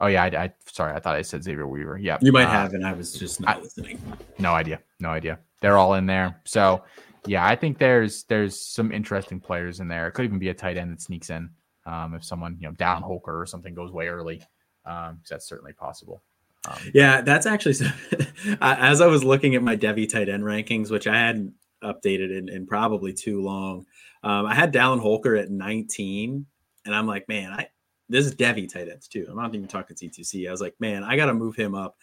[0.00, 1.98] Oh yeah, I, I sorry, I thought I said Xavier Weaver.
[1.98, 4.00] Yeah, you might uh, have, and I was just not I, listening.
[4.38, 5.38] No idea, no idea.
[5.60, 6.40] They're all in there.
[6.44, 6.84] So
[7.26, 10.06] yeah, I think there's there's some interesting players in there.
[10.06, 11.50] It could even be a tight end that sneaks in
[11.86, 14.42] um, if someone you know Dallin Holker or something goes way early.
[14.84, 16.22] Um, that's certainly possible.
[16.68, 17.86] Um, yeah, that's actually so,
[18.60, 22.48] as I was looking at my Devy tight end rankings, which I hadn't updated in,
[22.48, 23.86] in probably too long.
[24.22, 26.46] Um, I had Dallin Holker at 19,
[26.84, 27.68] and I'm like, man, I
[28.08, 29.26] this is Devy tight ends too.
[29.28, 30.48] I'm not even talking C2C.
[30.48, 31.96] I was like, man, I got to move him up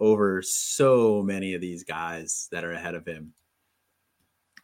[0.00, 3.32] over so many of these guys that are ahead of him.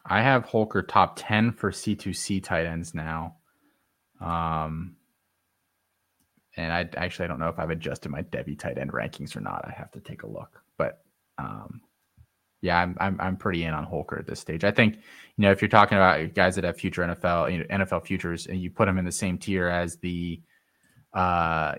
[0.04, 3.36] I have Holker top 10 for C2C tight ends now.
[4.20, 4.96] Um,
[6.56, 9.40] and I actually I don't know if I've adjusted my Devy tight end rankings or
[9.40, 9.64] not.
[9.66, 11.02] I have to take a look, but
[11.38, 11.80] um,
[12.60, 14.64] yeah, I'm, I'm I'm pretty in on Holker at this stage.
[14.64, 17.64] I think you know if you're talking about guys that have future NFL you know,
[17.64, 20.42] NFL futures and you put them in the same tier as the
[21.12, 21.74] uh,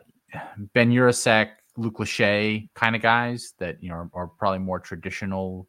[0.74, 5.68] Ben Yurosek, Luke Lachey kind of guys that you know are, are, probably more traditional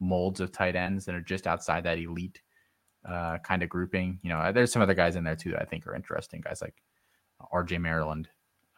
[0.00, 2.40] molds of tight ends that are just outside that elite
[3.08, 4.18] uh, kind of grouping.
[4.22, 6.40] You know, there's some other guys in there too that I think are interesting.
[6.42, 6.74] Guys like
[7.52, 7.78] R.J.
[7.78, 8.28] Maryland,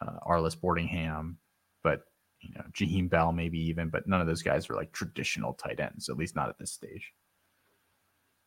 [0.01, 1.35] uh, Arlis Boardingham,
[1.83, 2.01] but
[2.41, 5.79] you know, Jaheim Bell maybe even, but none of those guys are like traditional tight
[5.79, 7.13] ends, at least not at this stage.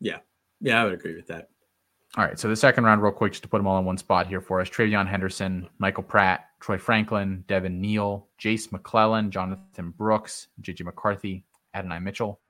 [0.01, 0.19] Yeah.
[0.61, 1.49] Yeah, I would agree with that.
[2.17, 2.39] All right.
[2.39, 4.41] So the second round, real quick, just to put them all in one spot here
[4.41, 10.85] for us TreVeyon Henderson, Michael Pratt, Troy Franklin, Devin Neal, Jase McClellan, Jonathan Brooks, JJ
[10.85, 11.45] McCarthy,
[11.75, 12.41] Adonai Mitchell,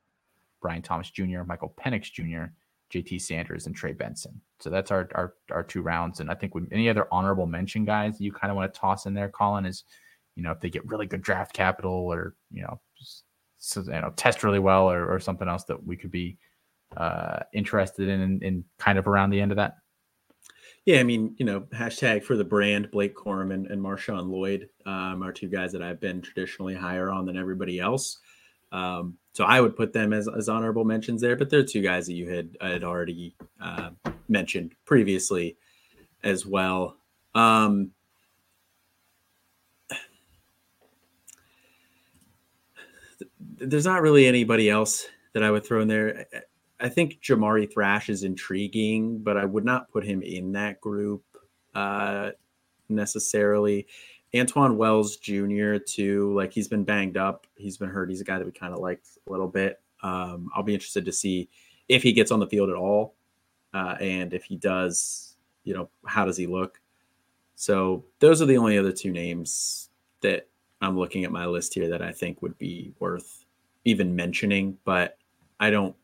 [0.62, 2.52] Brian Thomas Jr., Michael Penix Jr.,
[2.90, 4.40] JT Sanders, and Trey Benson.
[4.60, 6.20] So that's our our, our two rounds.
[6.20, 9.12] And I think any other honorable mention guys you kind of want to toss in
[9.12, 9.84] there, Colin, is
[10.36, 12.80] you know, if they get really good draft capital or, you know,
[13.74, 16.38] you know, test really well or, or something else that we could be
[16.96, 19.76] uh, interested in, in, in kind of around the end of that?
[20.86, 24.68] Yeah, I mean, you know, hashtag for the brand, Blake Corum and, and Marshawn Lloyd
[24.86, 28.18] um, are two guys that I've been traditionally higher on than everybody else.
[28.72, 32.06] Um, so I would put them as, as honorable mentions there, but they're two guys
[32.06, 33.90] that you had had already uh,
[34.28, 35.56] mentioned previously
[36.22, 36.96] as well.
[37.34, 37.90] Um,
[43.38, 46.26] there's not really anybody else that I would throw in there.
[46.80, 51.22] I think Jamari Thrash is intriguing, but I would not put him in that group
[51.74, 52.30] uh,
[52.88, 53.86] necessarily.
[54.34, 55.76] Antwane Wells Jr.
[55.76, 58.08] too, like he's been banged up, he's been hurt.
[58.10, 59.80] He's a guy that we kind of liked a little bit.
[60.02, 61.48] Um, I'll be interested to see
[61.88, 63.14] if he gets on the field at all,
[63.74, 66.80] uh, and if he does, you know, how does he look?
[67.56, 69.90] So those are the only other two names
[70.22, 70.48] that
[70.80, 73.44] I'm looking at my list here that I think would be worth
[73.84, 75.18] even mentioning, but
[75.58, 75.94] I don't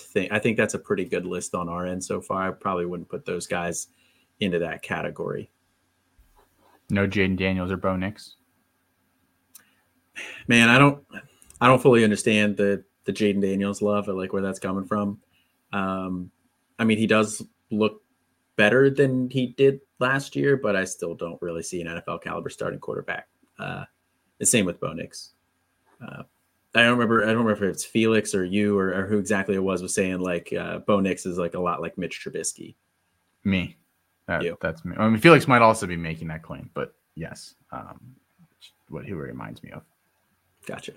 [0.00, 2.48] think I think that's a pretty good list on our end so far.
[2.48, 3.88] I probably wouldn't put those guys
[4.40, 5.50] into that category.
[6.90, 8.36] No Jayden Daniels or Bo Nix.
[10.48, 11.04] Man, I don't
[11.60, 15.20] I don't fully understand the the Jayden Daniels love or like where that's coming from.
[15.72, 16.30] Um,
[16.78, 18.02] I mean, he does look
[18.56, 22.50] better than he did last year, but I still don't really see an NFL caliber
[22.50, 23.28] starting quarterback.
[23.58, 23.84] Uh,
[24.38, 25.32] the same with Bo Nix.
[26.04, 26.24] Uh,
[26.74, 27.22] I don't remember.
[27.22, 29.94] I don't remember if it's Felix or you or, or who exactly it was was
[29.94, 32.76] saying like uh, Bo Nix is like a lot like Mitch Trubisky.
[33.42, 33.76] Me,
[34.26, 34.56] that, you.
[34.60, 34.94] that's me.
[34.96, 37.98] I mean, Felix might also be making that claim, but yes, um,
[38.88, 39.82] what he reminds me of.
[40.66, 40.92] Gotcha.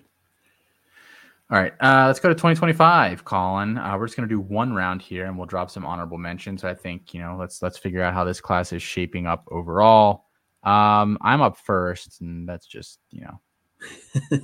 [1.50, 3.78] All right, uh, let's go to 2025, Colin.
[3.78, 6.64] Uh, we're just gonna do one round here, and we'll drop some honorable mentions.
[6.64, 10.26] I think you know, let's let's figure out how this class is shaping up overall.
[10.64, 13.40] Um, I'm up first, and that's just you know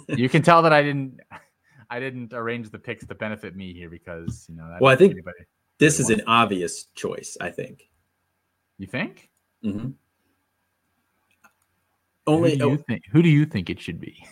[0.09, 1.19] you can tell that I didn't
[1.89, 4.77] I didn't arrange the picks to benefit me here because you know.
[4.79, 5.15] well, I think
[5.79, 7.37] this is an obvious choice.
[7.41, 7.89] I think.
[8.77, 9.29] You think?
[9.63, 9.89] Mm-hmm.
[12.27, 14.23] Only who do, you oh, think, who do you think it should be?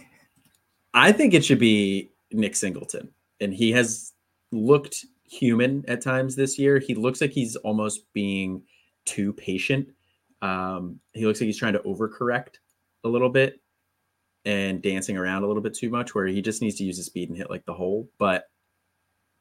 [0.93, 3.09] I think it should be Nick Singleton,
[3.41, 4.13] and he has
[4.51, 6.79] looked human at times this year.
[6.79, 8.61] He looks like he's almost being
[9.05, 9.89] too patient.
[10.41, 12.59] Um, he looks like he's trying to overcorrect
[13.03, 13.59] a little bit
[14.45, 17.05] and dancing around a little bit too much, where he just needs to use his
[17.05, 18.09] speed and hit like the hole.
[18.17, 18.45] But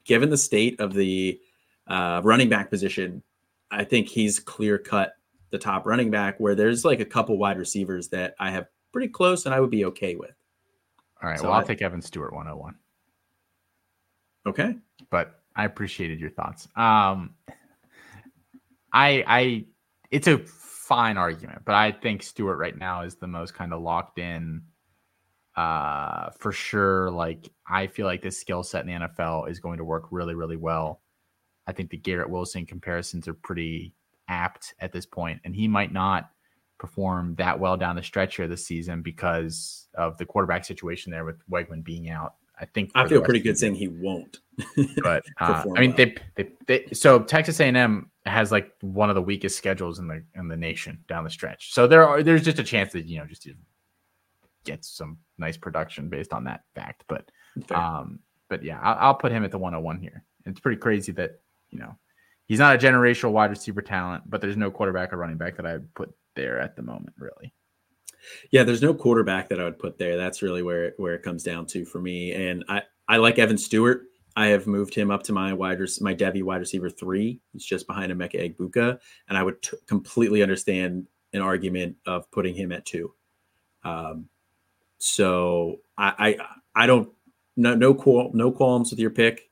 [0.04, 1.40] given the state of the
[1.86, 3.22] uh, running back position,
[3.70, 5.12] I think he's clear cut
[5.50, 6.38] the top running back.
[6.38, 9.70] Where there's like a couple wide receivers that I have pretty close and I would
[9.70, 10.34] be okay with.
[11.22, 11.38] All right.
[11.38, 12.74] So well, I'll I, take Evan Stewart 101.
[14.46, 14.76] Okay.
[15.10, 16.68] But I appreciated your thoughts.
[16.76, 17.34] Um,
[18.92, 19.64] I, I,
[20.10, 23.82] it's a fine argument, but I think Stewart right now is the most kind of
[23.82, 24.62] locked in
[25.56, 27.10] uh, for sure.
[27.10, 30.34] Like I feel like this skill set in the NFL is going to work really,
[30.34, 31.00] really well.
[31.66, 33.94] I think the Garrett Wilson comparisons are pretty
[34.28, 36.30] apt at this point, and he might not
[36.78, 41.24] perform that well down the stretch here this season because of the quarterback situation there
[41.24, 42.34] with Weigman being out.
[42.58, 44.40] I think I feel pretty good saying he won't.
[45.02, 49.22] but uh, I mean, they, they, they, so Texas A&M has like one of the
[49.22, 51.74] weakest schedules in the in the nation down the stretch.
[51.74, 53.46] So there are there's just a chance that you know just
[54.66, 57.04] get some nice production based on that fact.
[57.08, 57.30] But
[57.66, 57.78] Fair.
[57.78, 60.24] um, but yeah, I'll, I'll, put him at the 101 here.
[60.44, 61.40] It's pretty crazy that
[61.70, 61.96] you know
[62.46, 65.66] he's not a generational wide receiver talent, but there's no quarterback or running back that
[65.66, 67.52] I put there at the moment, really.
[68.50, 70.16] Yeah, there's no quarterback that I would put there.
[70.16, 72.32] That's really where it, where it comes down to for me.
[72.32, 74.04] And I I like Evan Stewart.
[74.36, 77.40] I have moved him up to my wide my Devy wide receiver three.
[77.52, 78.98] He's just behind Emeka Egbuka,
[79.28, 83.12] and I would t- completely understand an argument of putting him at two.
[83.82, 84.28] Um,
[84.98, 86.36] so I,
[86.74, 87.10] I I don't
[87.56, 89.50] no no qual no qualms with your pick.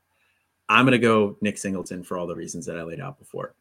[0.67, 3.55] I'm gonna go Nick Singleton for all the reasons that I laid out before.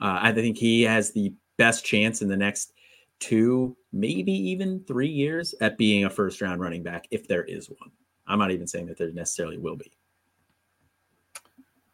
[0.00, 2.72] Uh, I think he has the best chance in the next
[3.18, 7.70] two, maybe even three years at being a first round running back if there is
[7.70, 7.90] one.
[8.26, 9.90] I'm not even saying that there necessarily will be.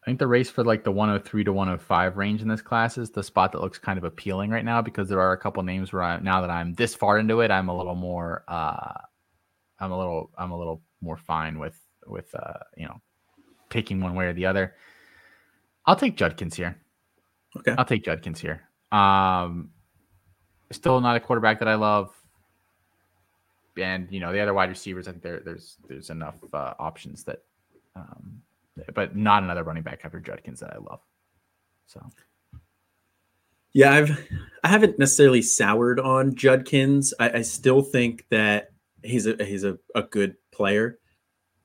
[0.03, 3.09] I think the race for like the 103 to 105 range in this class is
[3.09, 5.93] the spot that looks kind of appealing right now because there are a couple names
[5.93, 8.99] where I, now that I'm this far into it, I'm a little more, uh,
[9.79, 13.01] I'm a little, I'm a little more fine with, with, uh, you know,
[13.69, 14.75] picking one way or the other.
[15.85, 16.75] I'll take Judkins here.
[17.57, 17.73] Okay.
[17.77, 18.61] I'll take Judkins here.
[18.91, 19.69] Um,
[20.69, 22.13] still not a quarterback that I love.
[23.77, 27.23] And you know the other wide receivers, I think there, there's there's enough uh, options
[27.23, 27.39] that
[27.95, 28.41] um,
[28.93, 30.99] but not another running back after Judkins that I love.
[31.87, 32.01] So,
[33.73, 34.29] yeah, I've
[34.63, 37.13] I haven't necessarily soured on Judkins.
[37.19, 38.71] I, I still think that
[39.03, 40.99] he's a he's a, a good player.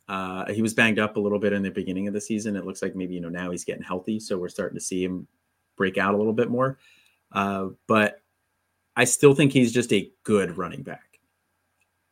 [0.08, 2.56] Uh, he was banged up a little bit in the beginning of the season.
[2.56, 5.04] It looks like maybe you know now he's getting healthy, so we're starting to see
[5.04, 5.26] him
[5.76, 6.78] break out a little bit more.
[7.32, 8.22] Uh, but
[8.96, 11.20] I still think he's just a good running back,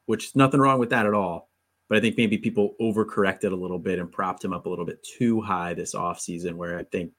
[0.05, 1.51] which is nothing wrong with that at all.
[1.89, 4.85] But I think maybe people overcorrected a little bit and propped him up a little
[4.85, 7.13] bit too high this offseason, where I think,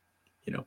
[0.44, 0.66] you know,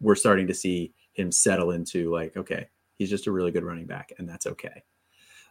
[0.00, 3.86] we're starting to see him settle into like, okay, he's just a really good running
[3.86, 4.82] back, and that's okay.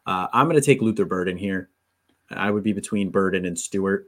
[0.05, 1.69] Uh, I'm going to take Luther Burden here.
[2.29, 4.07] I would be between Burden and Stewart.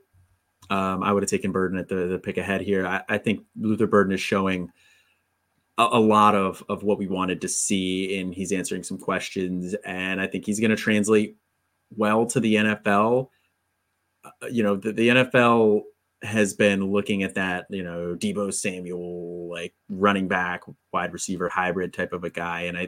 [0.70, 2.86] Um, I would have taken Burden at the, the pick ahead here.
[2.86, 4.72] I, I think Luther Burden is showing
[5.78, 9.76] a, a, lot of, of what we wanted to see, and he's answering some questions.
[9.86, 11.38] And I think he's going to translate
[11.96, 13.30] well to the NFL
[14.52, 15.82] you know, the, the NFL
[16.24, 21.94] has been looking at that, you know, Deebo Samuel, like running back, wide receiver hybrid
[21.94, 22.62] type of a guy.
[22.62, 22.88] And I,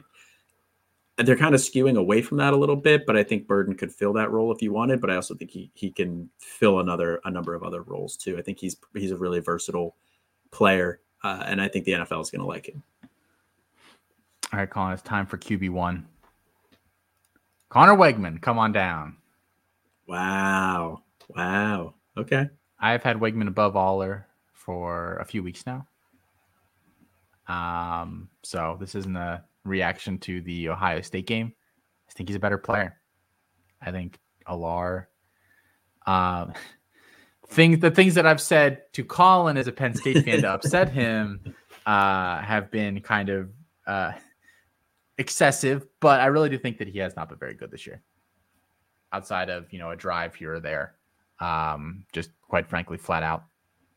[1.17, 3.91] they're kind of skewing away from that a little bit, but I think Burden could
[3.91, 5.01] fill that role if he wanted.
[5.01, 8.37] But I also think he he can fill another a number of other roles too.
[8.37, 9.95] I think he's he's a really versatile
[10.51, 12.81] player, uh, and I think the NFL is going to like him.
[14.53, 16.07] All right, Colin, it's time for QB one.
[17.69, 19.17] Conner Weigman, come on down.
[20.07, 21.03] Wow.
[21.29, 21.95] Wow.
[22.17, 22.49] Okay.
[22.79, 25.87] I've had Weigman above Allar for a few weeks now.
[27.47, 31.53] Um, so this isn't a reaction to the Ohio State game.
[32.09, 32.99] I think he's a better player.
[33.81, 35.05] I think Allar.
[36.05, 36.53] Um,
[37.49, 40.89] things the things that I've said to Colin as a Penn State fan to upset
[40.91, 41.55] him
[41.85, 43.49] uh, have been kind of
[43.87, 44.11] uh,
[45.17, 48.01] excessive, but I really do think that he has not been very good this year.
[49.11, 50.95] Outside of you know a drive here or there,
[51.39, 53.43] um, just quite frankly, flat out,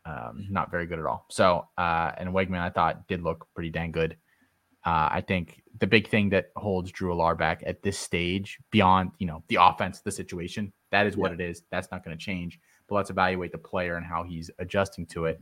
[0.05, 1.26] um, not very good at all.
[1.30, 4.16] So, uh, and Weigman, I thought did look pretty dang good.
[4.84, 9.12] Uh, I think the big thing that holds Drew Allar back at this stage, beyond
[9.18, 11.47] you know the offense, the situation, that is what yeah.
[11.47, 11.62] it is.
[11.70, 12.59] That's not going to change.
[12.88, 15.40] But let's evaluate the player and how he's adjusting to it.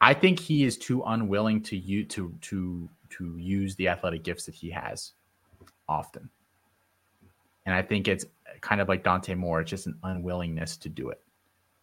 [0.00, 4.46] I think he is too unwilling to you to to to use the athletic gifts
[4.46, 5.12] that he has
[5.88, 6.28] often.
[7.66, 8.24] And I think it's
[8.60, 9.60] kind of like Dante Moore.
[9.60, 11.20] It's just an unwillingness to do it.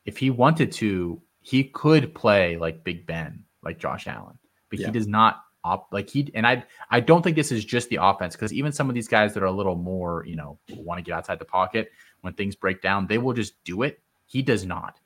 [0.05, 4.37] If he wanted to, he could play like Big Ben, like Josh Allen,
[4.69, 4.87] but yeah.
[4.87, 7.99] he does not op like he and I I don't think this is just the
[8.01, 10.97] offense because even some of these guys that are a little more, you know, want
[10.97, 14.01] to get outside the pocket when things break down, they will just do it.
[14.25, 14.99] He does not.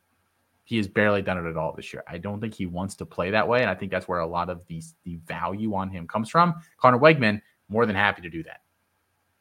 [0.64, 2.04] He has barely done it at all this year.
[2.08, 3.62] I don't think he wants to play that way.
[3.62, 6.56] And I think that's where a lot of these the value on him comes from.
[6.78, 8.62] Conner Weigman, more than happy to do that.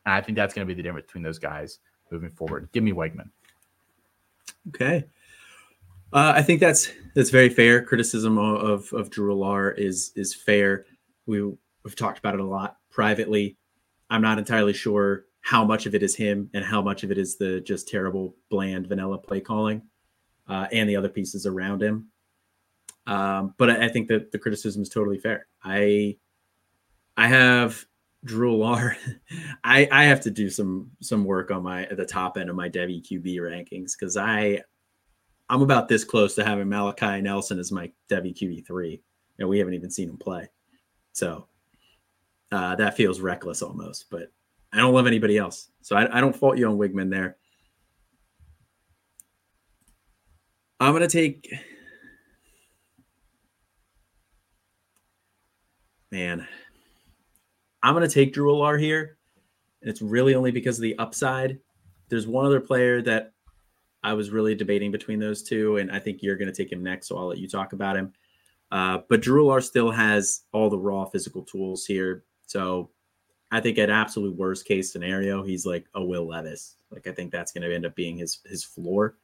[0.04, 2.68] And I think that's going to be the difference between those guys moving forward.
[2.72, 3.30] Give me Weigman.
[4.68, 5.04] Okay.
[6.12, 7.82] Uh, I think that's that's very fair.
[7.82, 10.86] Criticism of of Drew Allar is is fair.
[11.26, 13.56] We we've talked about it a lot privately.
[14.08, 17.18] I'm not entirely sure how much of it is him and how much of it
[17.18, 19.82] is the just terrible bland vanilla play calling
[20.48, 22.08] uh, and the other pieces around him.
[23.06, 25.46] Um, but I, I think that the criticism is totally fair.
[25.62, 26.16] I
[27.16, 27.84] I have
[28.26, 28.62] Drew
[29.64, 32.56] I I have to do some some work on my at the top end of
[32.56, 34.60] my Devy QB rankings because I
[35.48, 39.00] I'm about this close to having Malachi Nelson as my Devy QB three,
[39.38, 40.48] and we haven't even seen him play,
[41.12, 41.46] so
[42.52, 44.06] uh, that feels reckless almost.
[44.10, 44.32] But
[44.72, 47.36] I don't love anybody else, so I, I don't fault you on Weigman there.
[50.80, 51.48] I'm gonna take.
[56.12, 56.46] Man,
[57.82, 59.18] I'm going to take Drew Allar here.
[59.82, 61.58] And it's really only because of the upside.
[62.08, 63.32] There's one other player that
[64.02, 66.82] I was really debating between those two, and I think you're going to take him
[66.82, 68.12] next, so I'll let you talk about him.
[68.70, 72.24] Uh, but Drew still has all the raw physical tools here.
[72.46, 72.90] So
[73.50, 76.76] I think at absolute worst case scenario, he's like a Will Levis.
[76.90, 79.16] Like I think that's going to end up being his his floor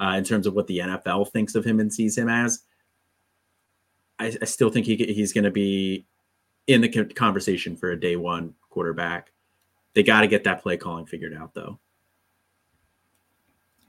[0.00, 2.62] uh, in terms of what the NFL thinks of him and sees him as.
[4.18, 6.06] I, I still think he he's going to be
[6.74, 9.32] in the conversation for a day one quarterback.
[9.94, 11.78] They got to get that play calling figured out though.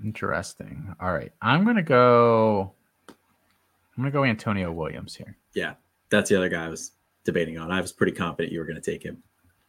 [0.04, 0.96] Interesting.
[1.00, 2.74] All right, I'm going to go.
[3.98, 5.38] I'm gonna go Antonio Williams here.
[5.54, 5.74] Yeah,
[6.10, 7.72] that's the other guy I was debating on.
[7.72, 9.22] I was pretty confident you were gonna take him.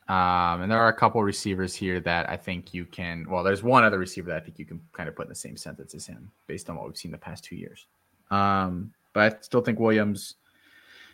[0.09, 3.27] Um, and there are a couple receivers here that I think you can.
[3.29, 5.35] Well, there's one other receiver that I think you can kind of put in the
[5.35, 7.87] same sentence as him, based on what we've seen the past two years.
[8.31, 10.37] Um, but I still think Williams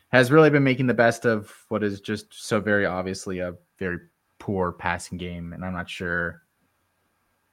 [0.09, 3.98] has really been making the best of what is just so very obviously a very
[4.38, 6.42] poor passing game, and I'm not sure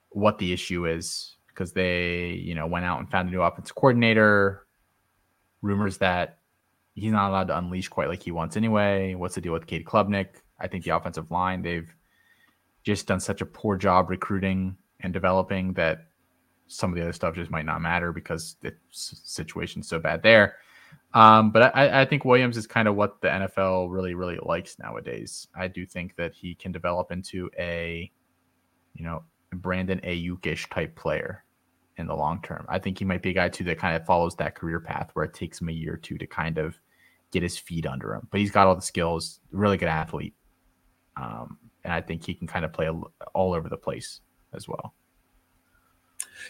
[0.09, 3.75] what the issue is because they, you know, went out and found a new offensive
[3.75, 4.65] coordinator
[5.61, 6.39] rumors that
[6.93, 9.15] he's not allowed to unleash quite like he wants anyway.
[9.15, 10.27] What's the deal with Cade Klubnik?
[10.59, 11.93] I think the offensive line, they've
[12.83, 16.05] just done such a poor job recruiting and developing that
[16.67, 20.55] some of the other stuff just might not matter because the situation's so bad there.
[21.15, 24.77] Um, but I, I, think Williams is kind of what the NFL really, really likes
[24.77, 25.47] nowadays.
[25.55, 28.11] I do think that he can develop into a,
[28.95, 31.45] you know, Brandon Aiyuk-ish type player
[31.95, 32.65] in the long term.
[32.67, 35.11] I think he might be a guy too that kind of follows that career path
[35.13, 36.77] where it takes him a year or two to kind of
[37.31, 38.27] get his feet under him.
[38.29, 40.35] But he's got all the skills, really good athlete,
[41.15, 44.19] um, and I think he can kind of play all over the place
[44.53, 44.93] as well.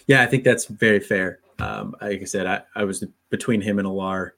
[0.08, 1.40] Yeah, I think that's very fair.
[1.60, 4.32] Um, like I said, I, I was between him and Allar.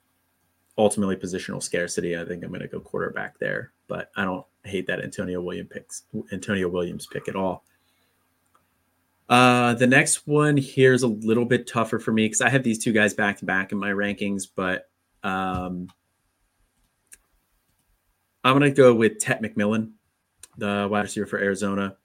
[0.77, 2.17] Ultimately, positional scarcity.
[2.17, 5.69] I think I'm going to go quarterback there, but I don't hate that Antonio Williams
[5.71, 7.63] picks Antonio Williams pick at all.
[9.29, 12.63] Uh, the next one here is a little bit tougher for me because I have
[12.63, 14.89] these two guys back to back in my rankings, but
[15.23, 15.89] um,
[18.43, 19.91] I'm going to go with Tet McMillan,
[20.57, 21.97] the wide receiver for Arizona.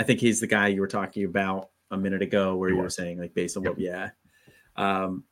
[0.00, 2.88] I think he's the guy you were talking about a minute ago, where you were
[2.88, 4.10] saying like based on what, yeah,
[4.76, 5.24] um,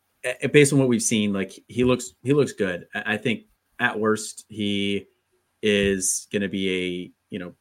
[0.52, 2.86] based on what we've seen, like he looks he looks good.
[2.94, 3.44] I think
[3.78, 5.06] at worst he
[5.62, 7.54] is going to be a you know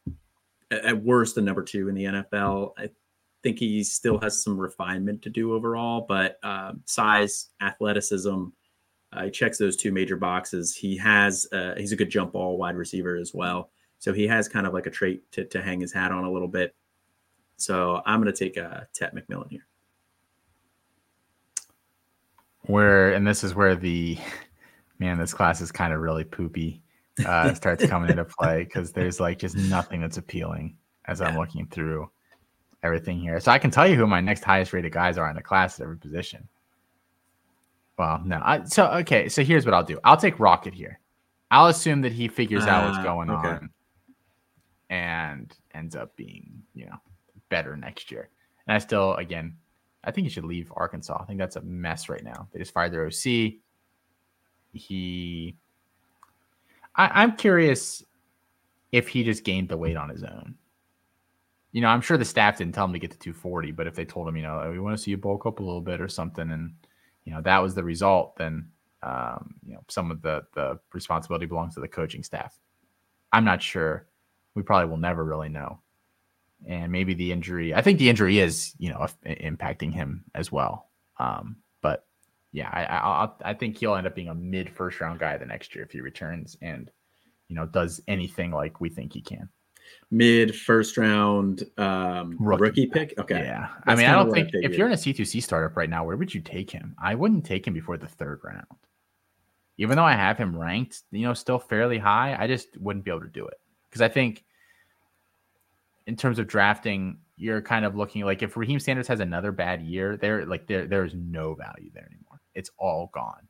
[0.70, 2.72] at worst the number two in the NFL.
[2.78, 2.90] I
[3.42, 8.44] think he still has some refinement to do overall, but uh, size, athleticism,
[9.12, 10.74] uh, he checks those two major boxes.
[10.74, 14.48] He has uh, he's a good jump ball wide receiver as well, so he has
[14.48, 16.74] kind of like a trait to, to hang his hat on a little bit.
[17.56, 19.66] So I'm going to take uh, Tet McMillan here.
[22.62, 24.18] Where and this is where the
[24.98, 26.82] man, this class is kind of really poopy.
[27.26, 31.66] Uh, starts coming into play because there's like just nothing that's appealing as I'm looking
[31.66, 32.10] through
[32.82, 33.38] everything here.
[33.40, 35.78] So I can tell you who my next highest rated guys are in the class
[35.78, 36.48] at every position.
[37.98, 38.40] Well, no.
[38.42, 39.98] I, so okay, so here's what I'll do.
[40.04, 40.98] I'll take Rocket here.
[41.50, 43.48] I'll assume that he figures uh, out what's ah, going okay.
[43.48, 43.70] on
[44.88, 46.96] and ends up being, you know,
[47.50, 48.30] better next year.
[48.66, 49.56] And I still, again,
[50.04, 51.18] I think he should leave Arkansas.
[51.20, 52.48] I think that's a mess right now.
[52.52, 53.54] They just fired their OC.
[54.72, 55.56] He,
[56.96, 58.02] I, I'm curious
[58.90, 60.56] if he just gained the weight on his own
[61.72, 63.94] you know, I'm sure the staff didn't tell him to get to 240, but if
[63.94, 66.00] they told him, you know, we want to see you bulk up a little bit
[66.00, 66.74] or something, and
[67.24, 68.68] you know that was the result, then
[69.02, 72.58] um, you know some of the the responsibility belongs to the coaching staff.
[73.32, 74.06] I'm not sure.
[74.54, 75.80] We probably will never really know,
[76.66, 77.74] and maybe the injury.
[77.74, 80.90] I think the injury is you know impacting him as well.
[81.18, 82.06] Um, but
[82.52, 85.46] yeah, I, I I think he'll end up being a mid first round guy the
[85.46, 86.90] next year if he returns and
[87.48, 89.48] you know does anything like we think he can
[90.10, 92.62] mid first round um, rookie.
[92.62, 92.86] rookie.
[92.86, 93.14] pick.
[93.18, 93.40] Okay.
[93.40, 93.68] Yeah.
[93.86, 96.04] That's I mean, I don't think I if you're in a C2C startup right now,
[96.04, 96.94] where would you take him?
[97.02, 98.66] I wouldn't take him before the third round.
[99.78, 103.10] Even though I have him ranked, you know, still fairly high, I just wouldn't be
[103.10, 103.58] able to do it.
[103.88, 104.44] Because I think
[106.06, 109.82] in terms of drafting, you're kind of looking like if Raheim Sanders has another bad
[109.82, 112.40] year, there like there there's no value there anymore.
[112.54, 113.48] It's all gone.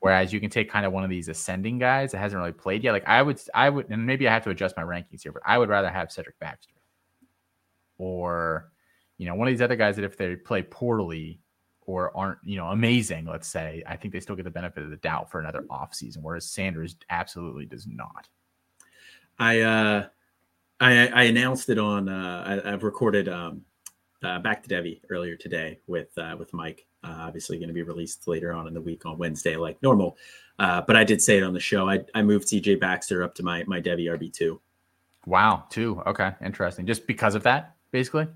[0.00, 2.82] Whereas you can take kind of one of these ascending guys that hasn't really played
[2.82, 2.92] yet.
[2.92, 5.42] Like I would, I would, and maybe I have to adjust my rankings here, but
[5.44, 6.74] I would rather have Cedric Baxter
[7.98, 8.72] or,
[9.18, 11.38] you know, one of these other guys that if they play poorly
[11.82, 14.90] or aren't, you know, amazing, let's say, I think they still get the benefit of
[14.90, 18.28] the doubt for another off season, whereas Sanders absolutely does not.
[19.38, 20.06] I, uh,
[20.80, 23.62] I, I announced it on, uh, I, have recorded, um,
[24.22, 27.82] uh, back to Devy earlier today with, uh, with Mike uh, obviously, going to be
[27.82, 30.16] released later on in the week on Wednesday, like normal.
[30.58, 31.88] Uh, but I did say it on the show.
[31.88, 34.60] I, I moved CJ Baxter up to my my Devy RB two.
[35.26, 36.02] Wow, two.
[36.06, 36.86] Okay, interesting.
[36.86, 38.26] Just because of that, basically.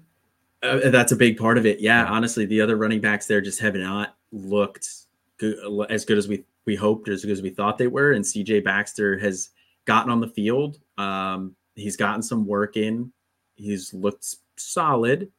[0.63, 1.81] Uh, that's a big part of it.
[1.81, 4.89] Yeah, honestly, the other running backs there just have not looked
[5.37, 5.59] good,
[5.91, 8.13] as good as we we hoped, or as good as we thought they were.
[8.13, 9.51] And CJ Baxter has
[9.85, 10.79] gotten on the field.
[10.97, 13.13] Um, he's gotten some work in.
[13.55, 15.31] He's looked solid.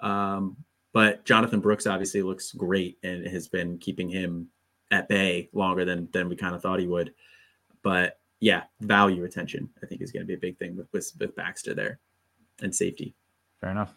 [0.00, 0.56] Um,
[0.92, 4.48] but Jonathan Brooks obviously looks great and has been keeping him
[4.90, 7.12] at bay longer than than we kind of thought he would.
[7.82, 11.12] But yeah, value retention I think is going to be a big thing with, with
[11.18, 11.98] with Baxter there
[12.62, 13.14] and safety.
[13.60, 13.94] Fair enough.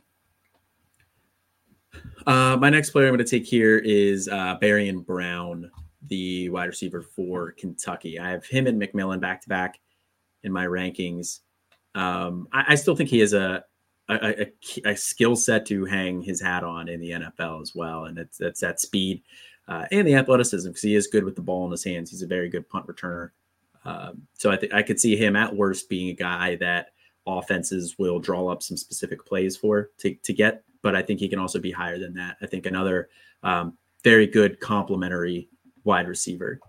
[2.27, 5.71] Uh, my next player I'm going to take here is uh, and Brown,
[6.07, 8.19] the wide receiver for Kentucky.
[8.19, 9.79] I have him and McMillan back to back
[10.43, 11.39] in my rankings.
[11.95, 13.63] Um, I, I, still think he has a
[14.07, 18.05] a, a, a skill set to hang his hat on in the NFL as well,
[18.05, 19.23] and it's that's that speed
[19.69, 22.09] uh, and the athleticism because he is good with the ball in his hands.
[22.09, 23.29] He's a very good punt returner.
[23.85, 26.87] Um, so I think I could see him at worst being a guy that
[27.27, 31.29] offenses will draw up some specific plays for to, to get, but I think he
[31.29, 32.37] can also be higher than that.
[32.41, 33.09] I think another
[33.43, 35.49] um, very good complementary
[35.83, 36.59] wide receiver.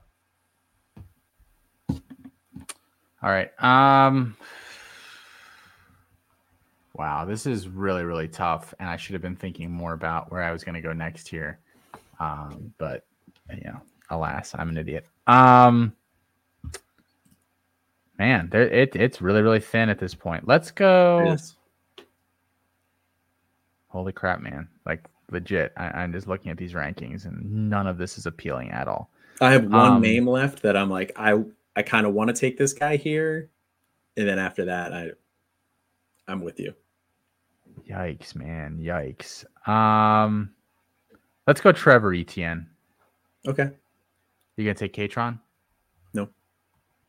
[3.22, 3.50] All right.
[3.62, 4.36] Um
[7.00, 10.42] Wow, this is really really tough and I should have been thinking more about where
[10.42, 11.58] I was going to go next here.
[12.18, 13.06] Um but
[13.48, 13.80] you know,
[14.10, 15.06] alas, I'm an idiot.
[15.26, 15.94] Um
[18.18, 20.46] Man, there, it it's really really thin at this point.
[20.46, 21.38] Let's go.
[23.88, 24.68] Holy crap, man!
[24.84, 28.72] Like legit, I, am just looking at these rankings, and none of this is appealing
[28.72, 29.08] at all.
[29.40, 31.42] I have one um, name left that I'm like, I
[31.76, 33.48] I kind of want to take this guy here,
[34.18, 35.12] and then after that, I
[36.28, 36.74] I'm with you.
[37.88, 38.78] Yikes, man!
[38.78, 39.44] Yikes.
[39.68, 40.50] Um,
[41.46, 42.68] let's go, Trevor Etienne.
[43.46, 43.70] Okay.
[44.56, 45.38] You gonna take Kaytron?
[46.12, 46.28] No.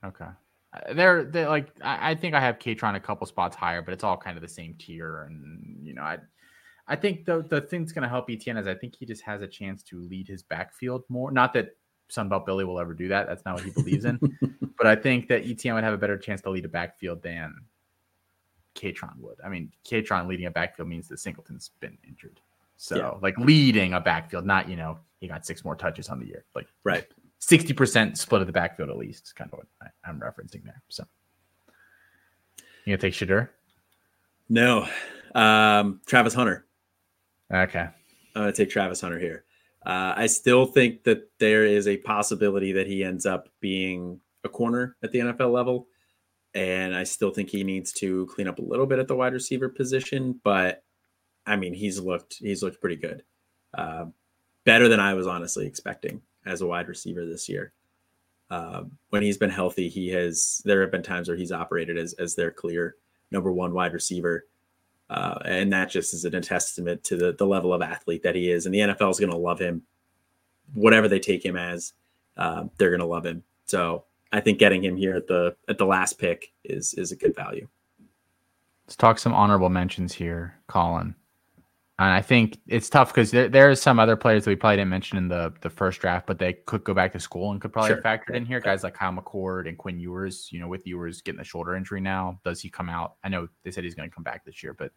[0.05, 0.25] Okay.
[0.73, 3.93] Uh, they're they're like I, I think I have Kaytron a couple spots higher, but
[3.93, 5.23] it's all kind of the same tier.
[5.23, 6.19] And you know, I
[6.87, 9.47] I think the the thing's gonna help Etienne is I think he just has a
[9.47, 11.31] chance to lead his backfield more.
[11.31, 11.75] Not that
[12.09, 13.27] Sunbelt Billy will ever do that.
[13.27, 14.19] That's not what he believes in.
[14.77, 17.55] but I think that Etienne would have a better chance to lead a backfield than
[18.75, 19.37] Kaytron would.
[19.43, 22.39] I mean, Kaytron leading a backfield means that Singleton's been injured.
[22.77, 23.11] So yeah.
[23.21, 26.45] like leading a backfield, not you know, he got six more touches on the year.
[26.55, 27.05] Like right.
[27.41, 30.81] 60% split of the backfield at least is kind of what I, am referencing there.
[30.89, 31.03] So
[32.85, 33.49] you gonna take Shedeur?
[34.49, 34.87] No.
[35.35, 36.65] Um, Travis Hunter.
[37.53, 37.87] Okay.
[38.35, 39.45] I'm gonna take Travis Hunter here.
[39.85, 44.49] Uh, I still think that there is a possibility that he ends up being a
[44.49, 45.87] corner at the NFL level.
[46.53, 49.33] And I still think he needs to clean up a little bit at the wide
[49.33, 50.39] receiver position.
[50.43, 50.83] But
[51.45, 53.23] I mean, he's looked he's looked pretty good.
[53.73, 54.05] Uh,
[54.65, 57.73] better than I was honestly expecting as a wide receiver this year.
[58.49, 60.61] Uh, when he's been healthy, he has.
[60.65, 62.95] There have been times where he's operated as as their clear
[63.31, 64.45] number one wide receiver,
[65.09, 68.51] uh, and that just is a testament to the the level of athlete that he
[68.51, 68.65] is.
[68.65, 69.83] And the NFL is going to love him,
[70.73, 71.93] whatever they take him as.
[72.35, 73.43] Uh, they're going to love him.
[73.65, 77.15] So I think getting him here at the at the last pick is is a
[77.15, 77.67] good value.
[78.85, 81.15] Let's talk some honorable mentions here, Colin.
[81.99, 84.89] And I think it's tough because there, there's some other players that we probably didn't
[84.89, 87.71] mention in the, the first draft, but they could go back to school and could
[87.71, 88.01] probably sure.
[88.03, 88.59] have factored in here.
[88.59, 92.01] Guys like Kyle McCord and Quinn Ewers, you know, with Ewers getting the shoulder injury
[92.01, 93.17] now, does he come out?
[93.23, 94.91] I know they said he's going to come back this year, but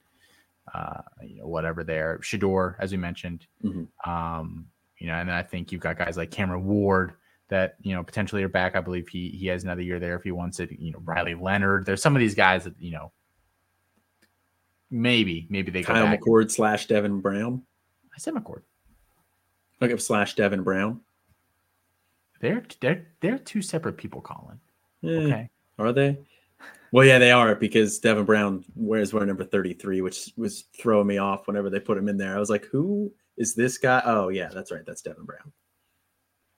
[0.73, 2.21] uh, you know, whatever there.
[2.23, 4.11] Shedeur, as we mentioned, mm-hmm.
[4.11, 4.67] um,
[4.99, 7.13] you know, and then I think you've got guys like Cameron Ward
[7.49, 8.77] that you know potentially are back.
[8.77, 10.71] I believe he he has another year there if he wants it.
[10.73, 11.87] You know, Riley Leonard.
[11.87, 13.13] There's some of these guys that you know
[14.91, 17.63] Maybe, maybe they Kyle McCord slash Devin Brown.
[18.15, 18.63] I said McCord.
[19.83, 21.01] Okay, slash Devin Brown.
[22.41, 24.61] They're they're they're two separate people, Colin.
[25.03, 26.19] Eh, okay, are they?
[26.93, 31.09] Well, yeah, they are because Devin Brown wears wear number thirty three, which was throwing
[31.09, 32.37] me off whenever they put him in there.
[32.37, 34.01] I was like, who is this guy?
[34.05, 35.53] Oh, yeah, that's right, that's Devin Brown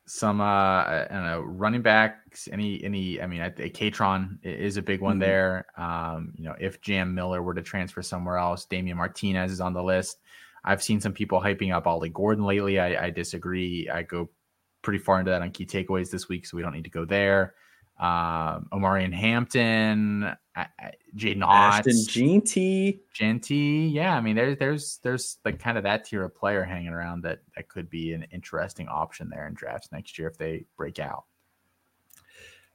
[0.07, 4.83] some uh I don't know running backs any any I mean a Kaytron is a
[4.83, 5.21] big one mm-hmm.
[5.21, 5.67] there.
[5.77, 9.73] Um you know if Jam Miller were to transfer somewhere else Damien Martinez is on
[9.73, 10.19] the list.
[10.65, 12.81] I've seen some people hyping up Ollie Gordon lately.
[12.81, 13.89] I, I disagree.
[13.89, 14.31] I go
[14.83, 17.05] pretty far into that on key takeaways this week so we don't need to go
[17.05, 17.55] there
[17.99, 20.35] um, Omarion Hampton,
[21.17, 23.91] Jaydn Ashton Jeanty, Jeanty.
[23.93, 27.23] Yeah, I mean, there's there's there's like kind of that tier of player hanging around
[27.23, 30.99] that that could be an interesting option there in drafts next year if they break
[30.99, 31.25] out.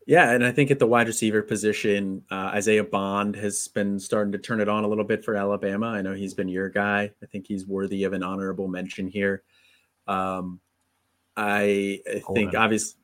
[0.07, 4.31] Yeah, and I think at the wide receiver position, uh, Isaiah Bond has been starting
[4.31, 5.87] to turn it on a little bit for Alabama.
[5.87, 7.11] I know he's been your guy.
[7.21, 9.43] I think he's worthy of an honorable mention here.
[10.07, 10.59] Um,
[11.37, 12.99] I, I think obviously,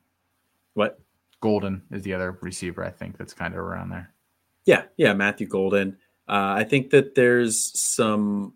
[0.74, 1.00] what
[1.40, 4.12] Golden is the other receiver I think that's kind of around there.
[4.66, 5.96] Yeah, yeah, Matthew Golden.
[6.28, 8.54] Uh, I think that there's some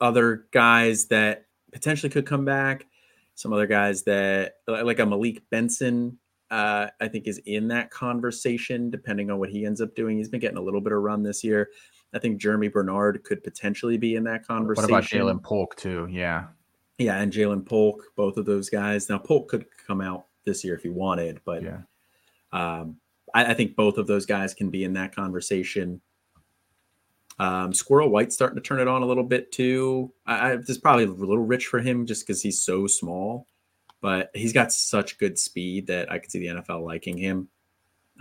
[0.00, 2.86] other guys that potentially could come back.
[3.34, 6.18] Some other guys that like a Malik Benson,
[6.50, 10.16] uh, I think is in that conversation, depending on what he ends up doing.
[10.16, 11.70] He's been getting a little bit of run this year.
[12.14, 14.90] I think Jeremy Bernard could potentially be in that conversation.
[14.90, 16.08] What about Ja'Lynn Polk too?
[16.10, 16.46] Yeah.
[16.98, 19.10] Yeah, and Ja'Lynn Polk, both of those guys.
[19.10, 21.80] Now Polk could come out this year if he wanted, but yeah.
[22.52, 22.96] Um,
[23.34, 26.00] I, I, think both of those guys can be in that conversation.
[27.38, 30.12] Um, Squirrel White's starting to turn it on a little bit too.
[30.24, 33.46] I, I this is probably a little rich for him just because he's so small,
[34.00, 37.48] but he's got such good speed that I could see the NFL liking him.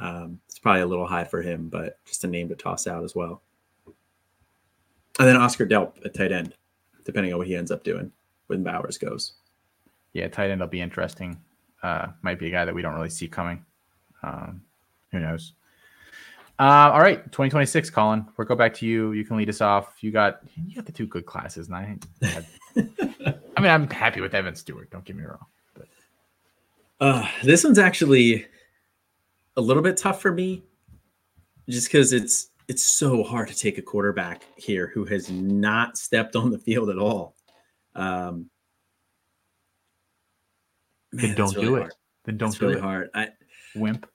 [0.02, 3.04] Um, it's probably a little high for him, but just a name to toss out
[3.04, 3.42] as well.
[5.18, 6.54] And then Oscar Delp at tight end,
[7.06, 8.12] depending on what he ends up doing
[8.48, 9.34] when Bowers goes.
[10.12, 11.38] Yeah, tight end will be interesting.
[11.86, 13.64] Uh, might be a guy that we don't really see coming.
[14.24, 14.64] Um,
[15.12, 15.54] who knows?
[16.58, 18.26] Uh, all right, 2026, Colin.
[18.36, 19.12] We'll go back to you.
[19.12, 20.02] You can lead us off.
[20.02, 21.98] You got you got the two good classes, and I,
[23.56, 24.90] I mean, I'm happy with Evan Stewart.
[24.90, 25.46] Don't get me wrong.
[25.76, 25.88] But.
[27.00, 28.48] Uh, this one's actually
[29.56, 30.64] a little bit tough for me,
[31.70, 36.36] just because it's it's so hard to take a quarterback here who has not stepped
[36.36, 37.36] on the field at all.
[37.94, 38.50] Um,
[41.16, 41.88] man, then don't really do hard.
[41.91, 41.97] it.
[42.26, 42.84] Then don't it's do really it.
[42.84, 43.09] hard.
[43.13, 43.30] I
[43.76, 44.09] wimp.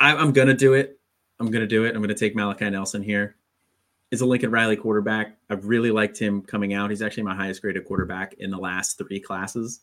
[0.00, 0.98] I, I'm gonna do it.
[1.40, 1.94] I'm gonna do it.
[1.94, 3.36] I'm gonna take Malachi Nelson here.
[4.10, 5.36] Is a Lincoln Riley quarterback.
[5.50, 6.90] I've really liked him coming out.
[6.90, 9.80] He's actually my highest graded quarterback in the last three classes.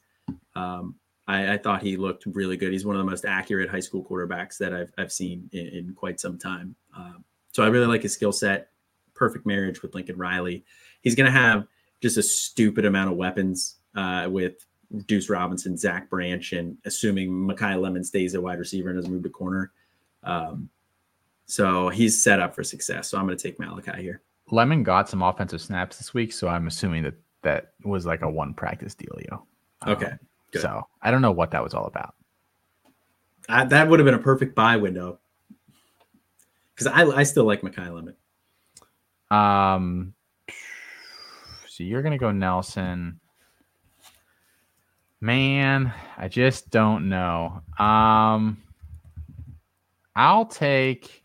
[0.56, 0.96] Um,
[1.28, 2.72] I, I, thought he looked really good.
[2.72, 5.94] He's one of the most accurate high school quarterbacks that I've, I've seen in, in
[5.94, 6.76] quite some time.
[6.96, 8.70] Um, so I really like his skill set.
[9.14, 10.64] Perfect marriage with Lincoln Riley.
[11.02, 11.68] He's going to have
[12.02, 14.66] just a stupid amount of weapons uh, with
[15.08, 19.24] Duce Robinson, Zach Branch, and assuming Makai Lemon stays at wide receiver and doesn't move
[19.24, 19.72] to corner.
[20.24, 20.70] Um,
[21.46, 23.10] so he's set up for success.
[23.10, 24.22] So I'm going to take Malachi here.
[24.52, 28.30] Lemon got some offensive snaps this week, so I'm assuming that that was like a
[28.30, 29.42] one practice dealio.
[29.82, 30.14] Um, okay.
[30.52, 30.62] Good.
[30.62, 32.16] So I don't know what that was all about.
[33.48, 35.20] I, that would have been a perfect buy window
[36.76, 38.16] because I, I still like Makai Lemon.
[39.30, 40.14] Um,
[41.68, 43.21] so you're gonna go Nelson.
[45.22, 47.62] Man, I just don't know.
[47.78, 48.58] Um,
[50.16, 51.24] I'll take.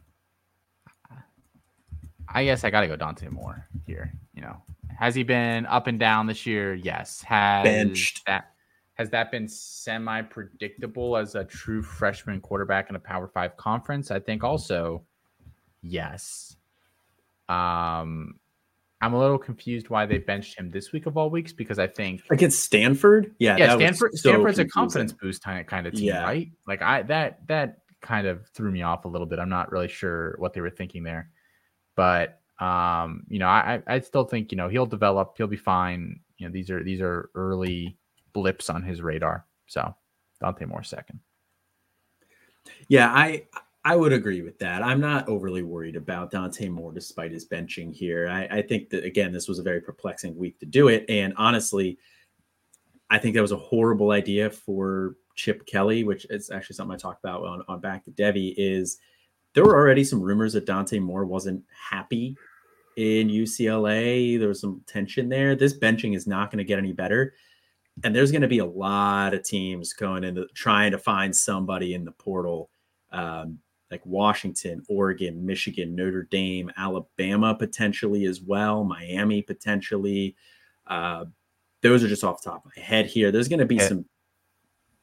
[2.29, 4.13] I guess I got to go Dante Moore here.
[4.35, 4.57] You know,
[4.99, 6.75] has he been up and down this year?
[6.75, 7.23] Yes.
[7.23, 8.27] Has Benched.
[8.27, 8.51] that
[8.97, 14.11] has that been semi predictable as a true freshman quarterback in a Power Five conference?
[14.11, 15.05] I think also,
[15.83, 16.57] yes.
[17.49, 18.35] Um,
[19.01, 21.87] I'm a little confused why they benched him this week of all weeks because I
[21.87, 24.67] think against Stanford, yeah, yeah, Stanford, so Stanford's confusing.
[24.67, 26.23] a confidence boost kind of team, yeah.
[26.23, 26.51] right?
[26.67, 29.39] Like I that that kind of threw me off a little bit.
[29.39, 31.31] I'm not really sure what they were thinking there,
[31.95, 36.21] but um, you know, I I still think you know he'll develop, he'll be fine.
[36.39, 37.99] You know, these are these are early
[38.33, 39.45] blips on his radar.
[39.67, 39.95] So
[40.41, 41.21] Dante Moore second.
[42.89, 43.47] Yeah, I
[43.87, 44.83] I would agree with that.
[44.83, 48.29] I'm not overly worried about Dante Moore despite his benching here.
[48.29, 51.33] I, I think that again, this was a very perplexing week to do it, and
[51.37, 51.97] honestly,
[53.11, 56.99] I think that was a horrible idea for Chip Kelly, which is actually something I
[56.99, 58.99] talked about on, on Back to Devy, is
[59.55, 62.37] there were already some rumors that Dante Moore wasn't happy
[62.97, 64.37] in UCLA.
[64.37, 65.55] There was some tension there.
[65.55, 67.35] This benching is not going to get any better.
[68.03, 71.95] And there's going to be a lot of teams going into trying to find somebody
[71.95, 72.69] in the portal,
[73.13, 73.61] um,
[73.91, 80.37] like Washington, Oregon, Michigan, Notre Dame, Alabama potentially as well, Miami potentially.
[80.87, 81.27] Uh,
[81.83, 83.31] those are just off the top of my head here.
[83.31, 83.89] There's going to be yeah.
[83.89, 84.07] some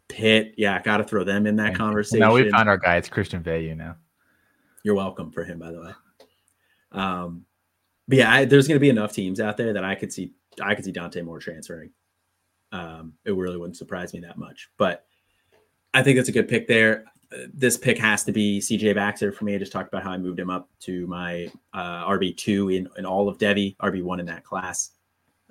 [0.09, 2.19] Pitt, yeah, I got to throw them in that conversation.
[2.19, 2.97] Now we found our guy.
[2.97, 3.95] It's Christian Veilleux now.
[4.83, 5.91] You're welcome for him, by the way.
[6.91, 7.45] Um,
[8.07, 10.33] but yeah, I, there's going to be enough teams out there that I could see.
[10.61, 11.91] I could see Dante Moore transferring.
[12.71, 14.69] Um, it really wouldn't surprise me that much.
[14.77, 15.05] But
[15.93, 17.05] I think that's a good pick there.
[17.53, 19.55] This pick has to be CJ Baxter for me.
[19.55, 22.87] I just talked about how I moved him up to my uh, RB two in,
[22.97, 24.91] in all of Devy, RB one in that class.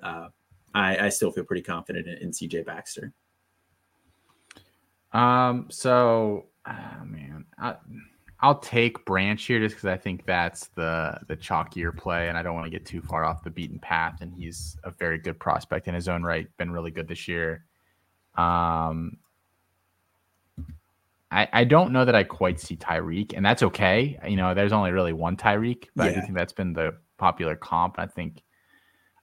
[0.01, 0.27] Uh,
[0.73, 3.13] I, I, still feel pretty confident in, in CJ Baxter.
[5.11, 5.67] Um.
[5.69, 7.75] So, oh man, I,
[8.39, 12.43] I'll take Branch here just because I think that's the the chalkier play, and I
[12.43, 14.21] don't want to get too far off the beaten path.
[14.21, 16.47] And he's a very good prospect in his own right.
[16.57, 17.65] Been really good this year.
[18.35, 19.17] Um.
[21.33, 24.19] I, I don't know that I quite see Tyreek, and that's okay.
[24.27, 26.11] You know, there's only really one Tyreek, but yeah.
[26.11, 27.95] I do think that's been the popular comp.
[27.97, 28.43] I think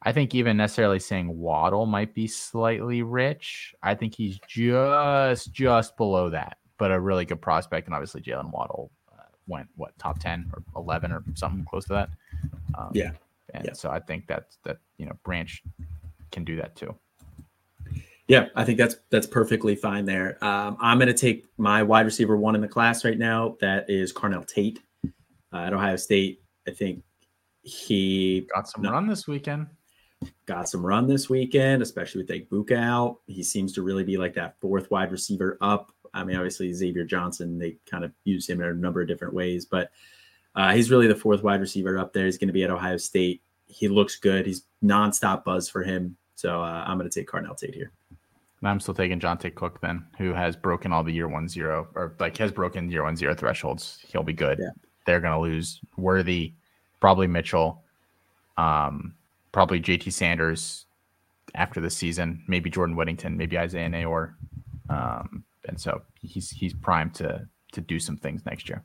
[0.02, 3.74] I think even necessarily saying Waddle might be slightly rich.
[3.82, 7.86] I think he's just just below that, but a really good prospect.
[7.86, 11.92] And obviously Jaylen Waddle uh, went what top ten or eleven or something close to
[11.92, 12.10] that.
[12.76, 13.10] Um, yeah.
[13.54, 13.72] And yeah.
[13.72, 15.62] so I think that's that you know Branch
[16.32, 16.94] can do that too.
[18.30, 20.38] Yeah, I think that's that's perfectly fine there.
[20.40, 23.56] Um, I'm going to take my wide receiver one in the class right now.
[23.60, 24.78] That is Carnell Tate
[25.52, 26.40] uh, at Ohio State.
[26.68, 27.02] I think
[27.62, 29.66] he got some no, run this weekend.
[30.46, 33.16] Got some run this weekend, especially with Egbuka out.
[33.26, 35.90] He seems to really be like that fourth wide receiver up.
[36.14, 39.34] I mean, obviously Xavier Johnson, they kind of use him in a number of different
[39.34, 39.90] ways, but
[40.54, 42.26] uh, he's really the fourth wide receiver up there.
[42.26, 43.42] He's going to be at Ohio State.
[43.66, 44.46] He looks good.
[44.46, 46.16] He's nonstop buzz for him.
[46.36, 47.90] So uh, I'm going to take Carnell Tate here.
[48.62, 52.14] I'm still taking Johntay Cook then, who has broken all the year one zero or
[52.20, 54.04] like has broken year one zero thresholds.
[54.08, 54.58] He'll be good.
[54.60, 54.70] Yeah.
[55.06, 56.52] They're gonna lose Worthy,
[57.00, 57.82] probably Mitchell,
[58.58, 59.14] um,
[59.52, 60.86] probably JT Sanders
[61.54, 64.34] after the season, maybe Jordan Whittington, maybe Isaiah Neyor.
[64.88, 68.82] Um, and so he's he's primed to to do some things next year.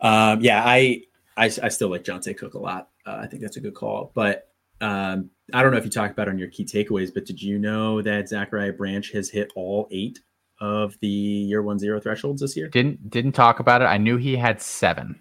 [0.00, 1.02] Um, yeah, I,
[1.36, 2.88] I I still like Johntay Cook a lot.
[3.04, 4.50] Uh, I think that's a good call, but
[4.80, 7.58] um, I don't know if you talked about on your key takeaways, but did you
[7.58, 10.20] know that Zachariah Branch has hit all eight
[10.60, 12.68] of the year one zero thresholds this year?
[12.68, 13.86] Didn't didn't talk about it.
[13.86, 15.20] I knew he had seven.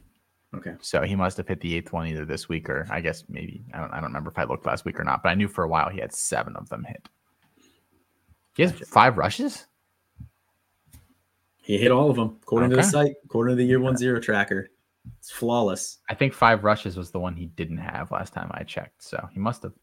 [0.55, 0.73] Okay.
[0.79, 3.63] So he must have hit the eighth one either this week or I guess maybe
[3.73, 5.47] I don't I don't remember if I looked last week or not, but I knew
[5.47, 7.07] for a while he had seven of them hit.
[8.55, 9.65] He has five rushes.
[11.57, 12.81] He hit all of them according okay.
[12.81, 14.69] to the site, according to the year one zero tracker.
[15.19, 15.99] It's flawless.
[16.09, 19.03] I think five rushes was the one he didn't have last time I checked.
[19.03, 19.73] So he must have.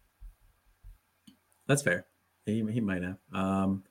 [1.66, 2.06] That's fair.
[2.46, 3.18] He, he might have.
[3.32, 3.84] Um,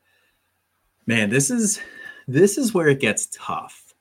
[1.06, 1.80] man, this is
[2.28, 3.94] this is where it gets tough.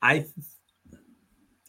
[0.00, 0.26] I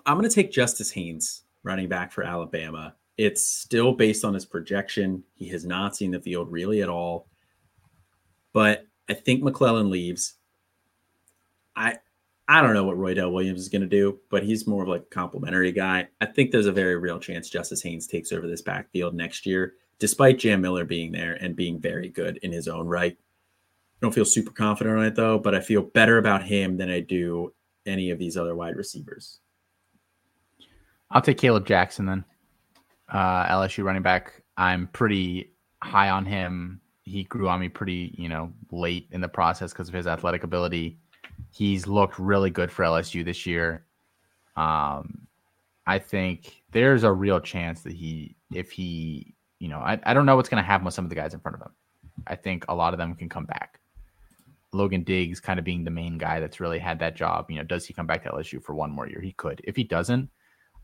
[0.06, 2.96] I'm going to take Justice Haynes, running back for Alabama.
[3.18, 5.24] It's still based on his projection.
[5.36, 7.28] He has not seen the field really at all.
[8.54, 10.36] But I think McClellan leaves.
[11.76, 11.98] I
[12.48, 15.04] I don't know what Roydell Williams is going to do, but he's more of like
[15.04, 16.08] a complimentary guy.
[16.20, 19.76] I think there's a very real chance Justice Haynes takes over this backfield next year,
[20.00, 23.14] despite Jam Miller being there and being very good in his own right.
[23.14, 26.90] I don't feel super confident on it though, but I feel better about him than
[26.90, 27.54] I do
[27.86, 29.40] any of these other wide receivers.
[31.12, 32.26] I'll take Kaleb Jackson then.
[33.08, 34.42] Uh, LSU running back.
[34.58, 36.82] I'm pretty high on him.
[37.04, 40.44] He grew on me pretty, you know, late in the process because of his athletic
[40.44, 40.98] ability.
[41.52, 43.86] He's looked really good for LSU this year.
[44.56, 45.28] Um,
[45.86, 50.26] I think there's a real chance that he, if he, you know, I, I don't
[50.26, 51.74] know what's going to happen with some of the guys in front of him.
[52.28, 53.80] I think a lot of them can come back.
[54.72, 57.50] Logan Diggs kind of being the main guy that's really had that job.
[57.50, 59.22] You know, does he come back to LSU for one more year?
[59.22, 59.62] He could.
[59.64, 60.30] If he doesn't,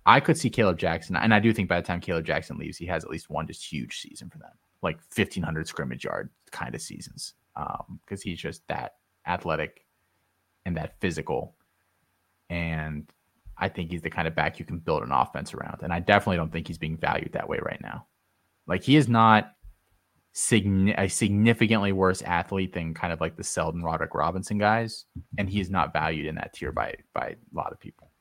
[0.06, 2.78] I could see Kaleb Jackson, and I do think by the time Kaleb Jackson leaves,
[2.78, 6.74] he has at least one just huge season for them, like 1500 scrimmage yard kind
[6.74, 8.93] of seasons, because um, he's just that
[9.28, 9.86] athletic
[10.66, 11.55] and that physical.
[12.49, 13.12] And
[13.57, 15.82] I think he's the kind of back you can build an offense around.
[15.84, 18.05] And I definitely don't think he's being valued that way right now.
[18.68, 19.53] Like he is not
[20.32, 25.05] sign- a significantly worse athlete than kind of like the Seldon Roderick Robinson guys,
[25.38, 28.12] and he is not valued in that tier by by a lot of people.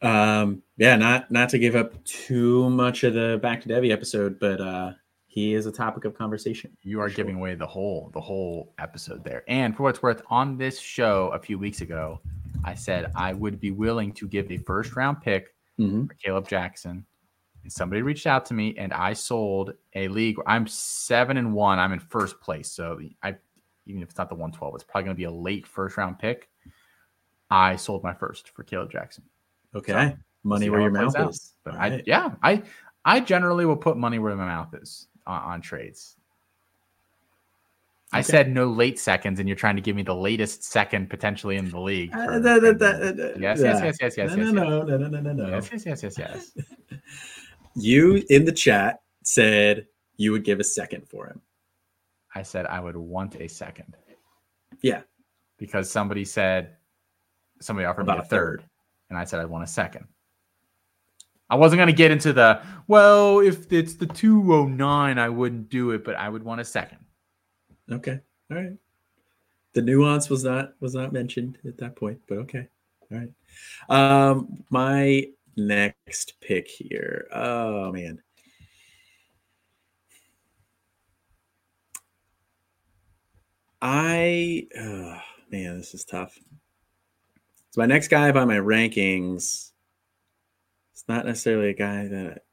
[0.00, 4.40] Um, yeah, not not to give up too much of the back to Devy episode,
[4.40, 4.92] but uh
[5.32, 6.76] he is a topic of conversation.
[6.82, 7.16] You are sure.
[7.16, 9.44] giving away the whole the whole episode there.
[9.48, 12.20] And for what's worth, on this show a few weeks ago,
[12.66, 16.04] I said I would be willing to give a first round pick mm-hmm.
[16.04, 17.06] for Kaleb Jackson.
[17.62, 20.36] And somebody reached out to me, and I sold a league.
[20.46, 21.78] I'm seven and one.
[21.78, 23.36] I'm in first place, so I
[23.86, 26.18] even if it's not the 112, it's probably going to be a late first round
[26.18, 26.50] pick.
[27.48, 29.24] I sold my first for Kaleb Jackson.
[29.74, 30.12] Okay, so,
[30.44, 31.54] money where your mouth is.
[31.64, 31.92] But right.
[31.94, 32.62] I yeah, I
[33.06, 36.16] I generally will put money where my mouth is on, on trades.
[38.12, 38.18] Okay.
[38.18, 41.56] I said no late seconds, and you're trying to give me the latest second potentially
[41.56, 42.14] in the league.
[42.14, 42.40] Uh,
[43.38, 45.48] yes, yes, yes, yes, yes, no, yes, no, no, no, no, no, no.
[45.48, 46.52] Yes, yes, yes, yes, yes.
[47.74, 49.86] you in the chat said
[50.18, 51.40] you would give a second for him.
[52.34, 53.96] I said I would want a second.
[54.82, 55.02] Yeah,
[55.56, 56.76] because somebody said
[57.60, 58.68] somebody offered About me a third, third,
[59.08, 60.06] and I said I want a second.
[61.52, 65.90] I wasn't going to get into the, well, if it's the 209, I wouldn't do
[65.90, 66.96] it, but I would want a second.
[67.90, 68.20] Okay.
[68.50, 68.72] All right.
[69.74, 72.68] The nuance was not was not mentioned at that point, but okay.
[73.10, 73.30] All right.
[73.90, 77.26] Um my next pick here.
[77.30, 78.22] Oh man.
[83.82, 85.18] I oh,
[85.50, 86.38] man, this is tough.
[87.72, 89.71] So my next guy by my rankings
[91.02, 92.44] it's not necessarily a guy that.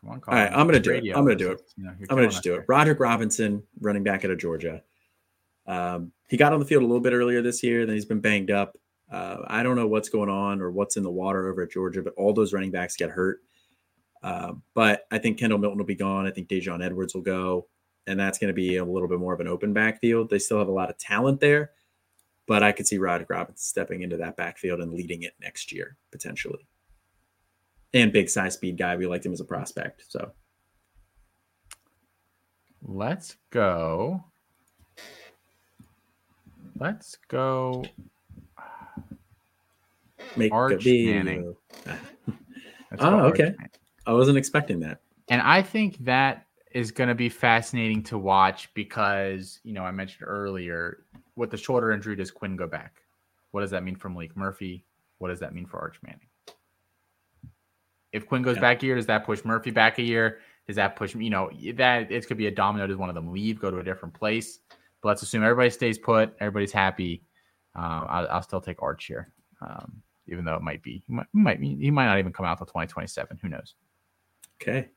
[0.00, 1.04] Come on, All right, I'm gonna do it.
[1.08, 1.60] I'm gonna do it.
[1.76, 2.64] You know, I'm gonna just do it.
[2.68, 4.80] Roderick Robinson, running back out of Georgia.
[5.66, 7.84] Um, he got on the field a little bit earlier this year.
[7.84, 8.76] Then he's been banged up.
[9.10, 12.00] Uh, I don't know what's going on or what's in the water over at Georgia,
[12.00, 13.40] but all those running backs get hurt.
[14.22, 16.28] Uh, but I think Kendall Milton will be gone.
[16.28, 17.66] I think Daijun Edwards will go,
[18.06, 20.30] and that's going to be a little bit more of an open backfield.
[20.30, 21.72] They still have a lot of talent there,
[22.46, 25.96] but I could see Roderick Robinson stepping into that backfield and leading it next year
[26.12, 26.68] potentially.
[27.94, 30.04] And big size speed guy, we liked him as a prospect.
[30.08, 30.32] So
[32.82, 34.24] let's go.
[36.78, 37.84] Let's go.
[40.36, 41.54] Make Arch Manning.
[42.98, 43.42] oh, okay.
[43.44, 43.70] Manning.
[44.06, 45.00] I wasn't expecting that.
[45.28, 49.92] And I think that is going to be fascinating to watch because, you know, I
[49.92, 51.04] mentioned earlier
[51.36, 53.02] with the shoulder injury, does Quinn go back?
[53.52, 54.84] What does that mean for Maalik Murphy?
[55.18, 56.26] What does that mean for Arch Manning?
[58.14, 58.60] If Quinn goes yeah.
[58.60, 60.38] back a year, does that push Murphy back a year?
[60.68, 62.86] Does that push, you know, that it could be a domino?
[62.86, 64.60] Does one of them leave, go to a different place?
[65.02, 67.24] But let's assume everybody stays put, everybody's happy.
[67.76, 71.26] Uh, I'll, I'll, still take Arch here, um, even though it might be, he might,
[71.32, 73.40] might, he might not even come out till 2027.
[73.42, 73.74] Who knows?
[74.62, 74.88] Okay.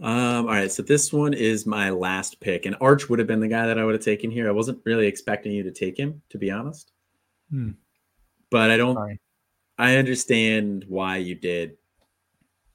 [0.00, 3.38] Um, all right, so this one is my last pick, and Arch would have been
[3.38, 4.48] the guy that I would have taken here.
[4.48, 6.90] I wasn't really expecting you to take him, to be honest.
[7.48, 7.72] Hmm.
[8.50, 8.96] But I don't.
[8.96, 9.20] Sorry.
[9.80, 11.76] I understand why you did,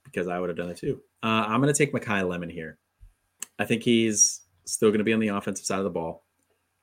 [0.04, 1.02] because I would have done it too.
[1.24, 2.78] Uh, I'm going to take Makai Lemon here.
[3.60, 6.26] I think he's still going to be on the offensive side of the ball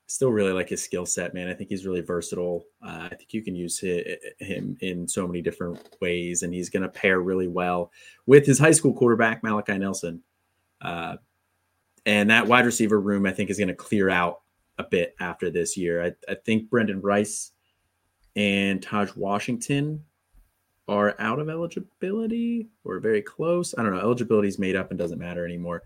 [0.07, 1.47] still really like his skill set, man.
[1.47, 2.65] I think he's really versatile.
[2.85, 6.83] Uh, I think you can use him in so many different ways, and he's going
[6.83, 7.91] to pair really well
[8.25, 10.21] with his high school quarterback Malachi Nelson.
[10.81, 11.17] Uh,
[12.05, 14.41] and that wide receiver room, I think, is going to clear out
[14.77, 16.03] a bit after this year.
[16.03, 17.51] I, I think Brendan Rice
[18.35, 20.03] and Taj Washington
[20.87, 23.73] are out of eligibility or very close.
[23.77, 24.01] I don't know.
[24.01, 25.83] Eligibility is made up and doesn't matter anymore.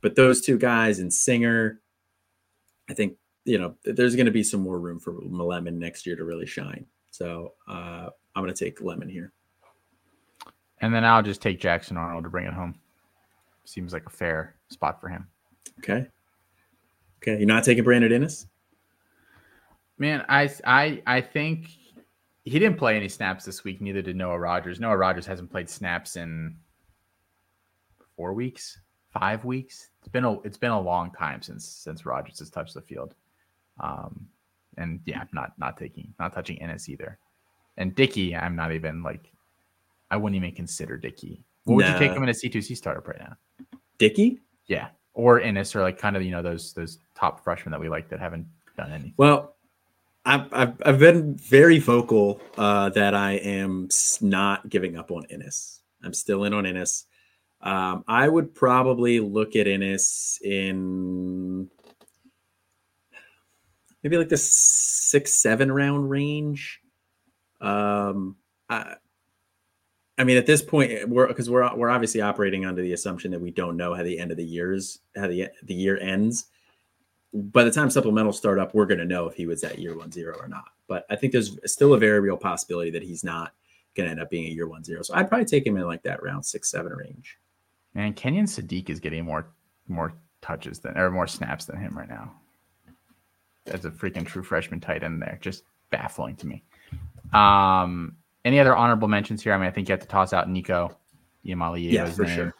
[0.00, 1.80] But those two guys and Singer,
[2.88, 6.16] I think you know, there's going to be some more room for Lemon next year
[6.16, 6.86] to really shine.
[7.10, 9.32] So uh, I'm going to take Lemon here.
[10.80, 12.74] And then I'll just take Jackson Arnold to bring it home.
[13.64, 15.26] Seems like a fair spot for him.
[15.78, 16.06] Okay.
[17.22, 17.38] Okay.
[17.38, 18.46] You're not taking Brandon Inniss?
[19.98, 21.68] Man, I I I think
[22.44, 23.80] he didn't play any snaps this week.
[23.80, 24.80] Neither did Noah Rogers.
[24.80, 26.56] Noah Rogers hasn't played snaps in
[28.16, 28.78] four weeks,
[29.12, 29.90] five weeks.
[30.00, 33.14] It's been a it's been a long time since since Rogers has touched the field.
[33.78, 34.28] Um,
[34.78, 37.18] and yeah, not not taking not touching Inniss either.
[37.76, 39.30] And Dickey, I'm not even like
[40.10, 41.44] I wouldn't even consider Dickey.
[41.64, 41.92] What would nah.
[41.92, 43.36] you take him in a C2C startup right now?
[43.98, 44.40] Dickey?
[44.66, 44.88] Yeah.
[45.14, 48.08] Or Inniss or like kind of you know those those top freshmen that we like
[48.08, 49.12] that haven't done any.
[49.16, 49.54] Well,
[50.24, 53.88] I've, I've, been very vocal uh, that I am
[54.20, 55.78] not giving up on Inniss.
[56.04, 57.04] I'm still in on Inniss.
[57.62, 61.68] Um, I would probably look at Inniss in
[64.02, 66.80] maybe like the six seven round range.
[67.60, 68.36] Um,
[68.68, 68.96] I,
[70.18, 73.40] I mean, at this point, we're because we're we're obviously operating under the assumption that
[73.40, 76.46] we don't know how the end of the years how the the year ends.
[77.32, 79.96] By the time supplemental start up, we're going to know if he was at year
[79.96, 80.70] one zero or not.
[80.88, 83.52] But I think there's still a very real possibility that he's not
[83.94, 85.02] going to end up being a year one zero.
[85.02, 87.38] So I'd probably take him in like that round six seven range.
[87.94, 89.48] Man, Kenyon Sadiq is getting more
[89.88, 92.32] more touches than or more snaps than him right now
[93.66, 95.38] as a freaking true freshman tight end there.
[95.40, 96.62] Just baffling to me.
[97.32, 99.52] Um, any other honorable mentions here?
[99.52, 100.96] I mean, I think you have to toss out Nico
[101.44, 101.92] Iamaleava.
[101.92, 102.34] Yeah, for name.
[102.34, 102.54] sure.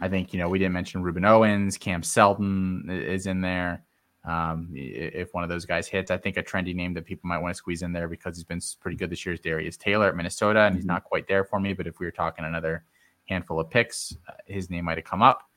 [0.00, 3.82] I think you know we didn't mention Rueben Owens, Cam Seldon is in there.
[4.26, 7.38] Um, if one of those guys hits, I think a trendy name that people might
[7.38, 10.08] want to squeeze in there because he's been pretty good this year is Darius Taylor
[10.08, 10.78] at Minnesota, and mm-hmm.
[10.78, 11.72] he's not quite there for me.
[11.72, 12.84] But if we were talking another
[13.26, 15.48] handful of picks, uh, his name might have come up.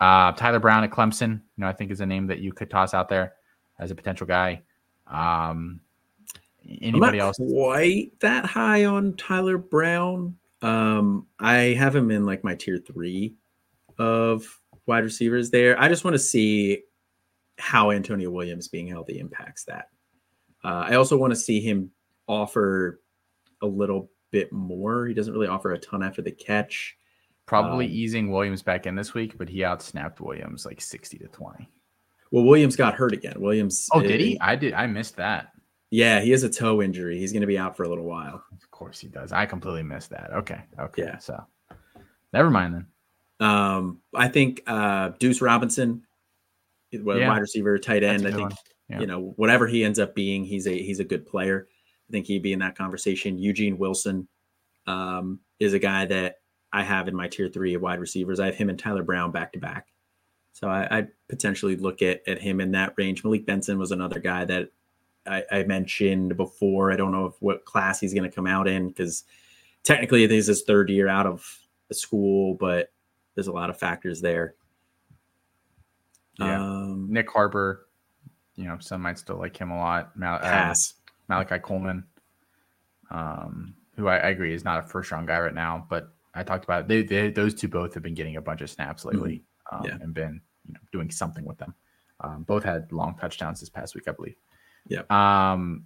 [0.00, 2.70] Uh, Tyler Brown at Clemson, you know, I think is a name that you could
[2.70, 3.34] toss out there
[3.78, 4.62] as a potential guy.
[5.06, 5.80] Um,
[6.80, 7.36] anybody else?
[7.36, 10.36] Quite that high on Tyler Brown.
[10.62, 13.34] Um, I have him in like my tier three
[13.98, 15.78] of wide receivers there.
[15.80, 16.84] I just want to see
[17.58, 19.88] how Antonio Williams being healthy impacts that.
[20.64, 21.90] Uh, I also want to see him
[22.26, 23.00] offer
[23.62, 25.06] a little bit more.
[25.06, 26.96] He doesn't really offer a ton after the catch.
[27.46, 31.28] Probably um, easing Williams back in this week, but he outsnapped Williams like 60 to
[31.28, 31.68] 20.
[32.30, 33.36] Well, Williams got hurt again.
[33.38, 33.88] Williams.
[33.92, 34.38] Oh, did he?
[34.40, 34.74] I did.
[34.74, 35.52] I missed that.
[35.90, 37.18] Yeah, he has a toe injury.
[37.18, 38.44] He's going to be out for a little while.
[38.52, 39.32] Of course he does.
[39.32, 40.30] I completely missed that.
[40.34, 40.60] Okay.
[40.78, 41.02] Okay.
[41.04, 41.18] Yeah.
[41.18, 41.42] So,
[42.34, 42.86] never mind then.
[43.40, 46.02] Um, I think uh, Duce Robinson,
[46.90, 47.28] yeah.
[47.28, 48.26] wide receiver, tight end.
[48.26, 48.52] I think
[48.88, 49.00] yeah.
[49.00, 51.68] you know whatever he ends up being, he's a he's a good player.
[52.08, 53.38] I think he'd be in that conversation.
[53.38, 54.28] Eugene Wilson
[54.86, 56.36] um, is a guy that
[56.72, 58.40] I have in my tier three of wide receivers.
[58.40, 59.88] I have him and Tyler Brown back to back.
[60.52, 63.22] So I, I potentially look at, at him in that range.
[63.22, 64.70] Malik Benson was another guy that
[65.26, 66.90] I, I mentioned before.
[66.90, 69.24] I don't know if what class he's going to come out in because
[69.84, 71.46] technically this is his third year out of
[71.88, 72.92] the school, but
[73.34, 74.54] there's a lot of factors there.
[76.38, 76.60] Yeah.
[76.60, 76.77] Um,
[77.08, 77.86] Nick Harbor,
[78.54, 80.16] you know, some might still like him a lot.
[80.16, 80.92] Mal- uh, pass.
[80.92, 80.94] Uh,
[81.28, 82.04] Malachi Coleman,
[83.10, 86.42] um, who I, I, agree is not a first round guy right now, but I
[86.42, 86.88] talked about it.
[86.88, 89.76] They, they, those two both have been getting a bunch of snaps lately mm-hmm.
[89.76, 90.02] um, yeah.
[90.02, 91.74] and been you know, doing something with them.
[92.20, 94.36] Um, both had long touchdowns this past week, I believe.
[94.88, 95.02] Yeah.
[95.10, 95.84] Um,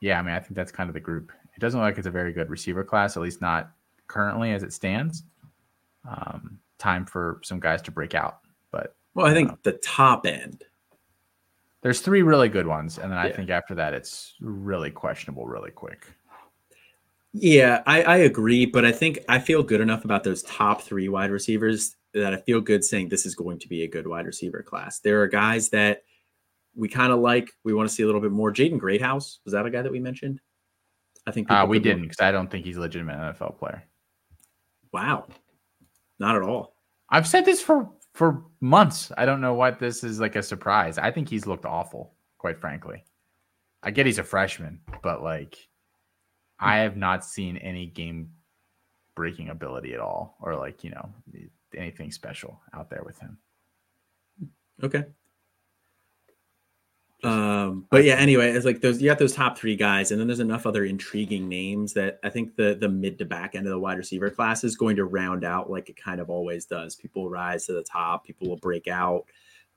[0.00, 1.32] yeah, I mean, I think that's kind of the group.
[1.54, 3.70] It doesn't look like it's a very good receiver class, at least not
[4.06, 5.22] currently as it stands.
[6.08, 8.40] Um, time for some guys to break out,
[8.70, 10.62] but well, I think uh, the top end.
[11.82, 13.36] There's three really good ones, and then I yeah.
[13.36, 16.06] think after that it's really questionable, really quick.
[17.32, 21.08] Yeah, I, I agree, but I think I feel good enough about those top three
[21.08, 24.26] wide receivers that I feel good saying this is going to be a good wide
[24.26, 25.00] receiver class.
[25.00, 26.02] There are guys that
[26.74, 27.50] we kind of like.
[27.64, 28.52] We want to see a little bit more.
[28.52, 30.40] Jaden Greathouse was that a guy that we mentioned?
[31.26, 33.82] I think uh, we didn't because I don't think he's a legitimate NFL player.
[34.92, 35.26] Wow,
[36.18, 36.74] not at all.
[37.08, 39.12] I've said this for for months.
[39.18, 40.96] I don't know what this is like a surprise.
[40.96, 43.04] I think he's looked awful, quite frankly.
[43.82, 45.68] I get he's a freshman, but like
[46.58, 48.30] I have not seen any game
[49.14, 51.10] breaking ability at all or like, you know,
[51.76, 53.36] anything special out there with him.
[54.82, 55.04] Okay.
[57.26, 60.28] Um, but yeah, anyway, it's like those you got those top three guys, and then
[60.28, 63.72] there's enough other intriguing names that I think the the mid to back end of
[63.72, 66.94] the wide receiver class is going to round out like it kind of always does.
[66.94, 69.24] People rise to the top, people will break out.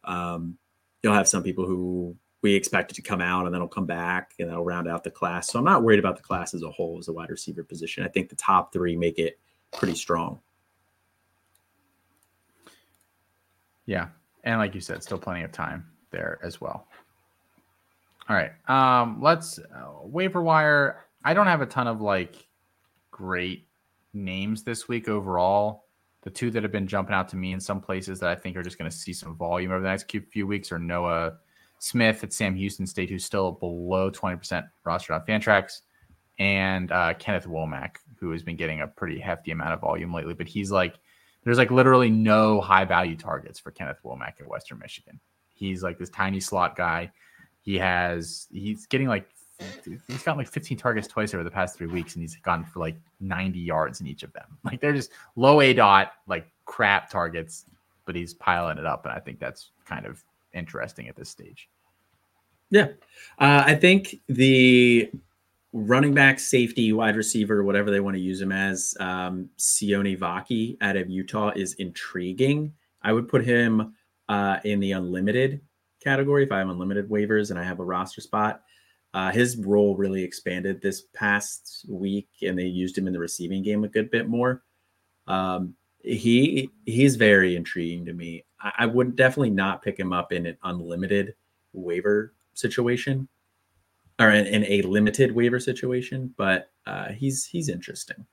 [0.03, 0.59] Um,
[1.01, 4.35] you'll have some people who we expected to come out and then will come back
[4.37, 5.49] and that'll round out the class.
[5.49, 8.03] So I'm not worried about the class as a whole as a wide receiver position.
[8.03, 9.39] I think the top three make it
[9.73, 10.39] pretty strong.
[13.87, 14.09] Yeah.
[14.43, 16.87] And like you said, still plenty of time there as well.
[18.29, 18.51] All right.
[18.69, 21.05] Um, let's uh, waiver wire.
[21.25, 22.47] I don't have a ton of like
[23.09, 23.67] great
[24.13, 25.85] names this week overall.
[26.21, 28.55] The two that have been jumping out to me in some places that I think
[28.55, 31.37] are just going to see some volume over the next few weeks are Noah
[31.79, 35.81] Smith at Sam Houston State, who's still below 20% rostered on Fantrax,
[36.37, 40.33] and uh, Kenneth Womack, who has been getting a pretty hefty amount of volume lately.
[40.33, 40.99] But he's like,
[41.43, 45.19] there's like literally no high value targets for Kenneth Womack at Western Michigan.
[45.53, 47.11] He's like this tiny slot guy
[47.69, 49.29] he has he's getting like
[50.07, 52.79] he's got like 15 targets twice over the past three weeks, and he's gone for
[52.79, 54.57] like 90 yards in each of them.
[54.63, 57.65] Like they're just low A dot, like crap targets,
[58.05, 61.69] but he's piling it up, and I think that's kind of interesting at this stage.
[62.71, 62.87] Yeah,
[63.37, 65.11] uh, I think the
[65.71, 70.77] running back, safety, wide receiver, whatever they want to use him as, um, Sione Vaki
[70.81, 72.73] out of Utah is intriguing.
[73.03, 73.93] I would put him
[74.27, 75.61] uh, in the unlimited
[76.03, 78.63] category if I have unlimited waivers and I have a roster spot.
[79.13, 83.63] Uh, his role really expanded this past week, and they used him in the receiving
[83.63, 84.63] game a good bit more.
[85.27, 88.45] Um, he he's very intriguing to me.
[88.61, 91.35] I, I, would definitely not pick him up in an unlimited
[91.73, 93.27] waiver situation,
[94.19, 98.25] or in, in a limited waiver situation, but uh, he's he's interesting.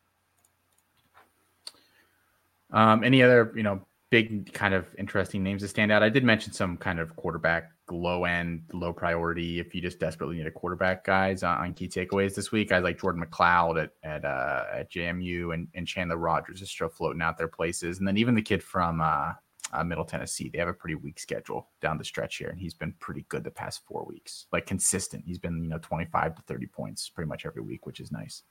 [2.71, 6.03] Um, any other you know big kind of interesting names to stand out.
[6.03, 9.59] I did mention some kind of quarterback low end, low priority.
[9.59, 12.83] If you just desperately need a quarterback, guys on, on key takeaways this week, guys
[12.83, 17.23] like Jordan McCloud at at, uh, at JMU and, and Chandler Rogers is still floating
[17.23, 19.33] out their places, and then even the kid from uh,
[19.73, 22.75] uh, Middle Tennessee, they have a pretty weak schedule down the stretch here, and he's
[22.75, 25.25] been pretty good the past four weeks, like consistent.
[25.27, 28.13] He's been you know twenty five to thirty points pretty much every week, which is
[28.13, 28.43] nice.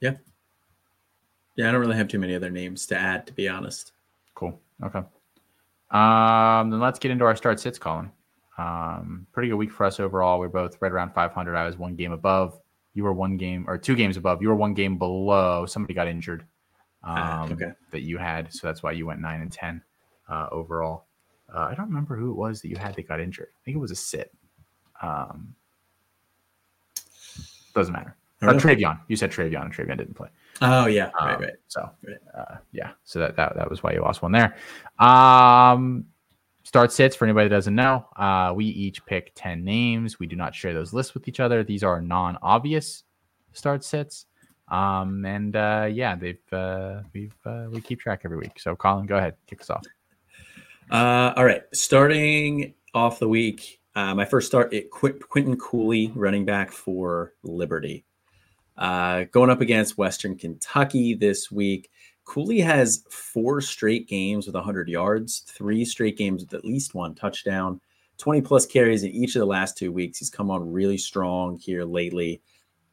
[0.00, 0.16] Yeah,
[1.58, 3.90] yeah, I don't really have too many other names to add, to be honest.
[4.36, 4.60] Cool.
[4.80, 5.00] Okay.
[5.90, 8.12] Um, then let's get into our start sits, Colin.
[8.58, 10.38] Um, pretty good week for us overall.
[10.38, 11.56] We're both right around 500.
[11.56, 12.60] I was one game above.
[12.94, 14.40] You were one game or two games above.
[14.40, 15.66] You were one game below.
[15.66, 16.46] Somebody got injured
[17.02, 17.72] ah, um, okay.
[17.90, 19.82] that you had, so that's why you went nine and ten
[20.28, 21.06] uh, overall.
[21.52, 23.48] Uh, I don't remember who it was that you had that got injured.
[23.48, 24.32] I think it was a sit.
[25.02, 25.56] Um,
[27.74, 28.16] doesn't matter.
[28.40, 29.00] Uh, Travion.
[29.08, 30.28] You said Travion, and Travion didn't play.
[30.60, 31.52] Oh yeah, um, right, right.
[31.68, 31.90] So
[32.36, 34.56] uh, yeah, so that, that that was why you lost one there.
[34.98, 36.04] Um,
[36.62, 38.06] start sits for anybody that doesn't know.
[38.16, 40.18] Uh, we each pick ten names.
[40.18, 41.64] We do not share those lists with each other.
[41.64, 43.04] These are non-obvious
[43.52, 44.26] start sits.
[44.68, 48.58] Um, and uh, yeah, they've uh, we've uh, we keep track every week.
[48.60, 49.84] So Colin, go ahead, kick us off.
[50.90, 56.12] Uh, all right, starting off the week, uh, my first start at Qu- Quinton Cooley,
[56.14, 58.04] running back for Liberty.
[58.78, 61.90] Uh, going up against Western Kentucky this week,
[62.24, 67.14] Cooley has four straight games with 100 yards, three straight games with at least one
[67.14, 67.80] touchdown,
[68.18, 70.18] 20 plus carries in each of the last two weeks.
[70.18, 72.40] He's come on really strong here lately.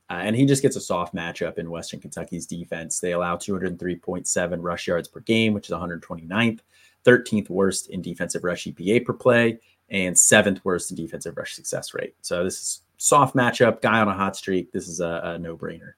[0.09, 2.99] Uh, and he just gets a soft matchup in Western Kentucky's defense.
[2.99, 6.59] They allow 203.7 rush yards per game, which is 129th,
[7.05, 9.59] 13th worst in defensive rush EPA per play,
[9.89, 12.15] and seventh worst in defensive rush success rate.
[12.21, 14.71] So this is soft matchup, guy on a hot streak.
[14.71, 15.93] This is a, a no brainer.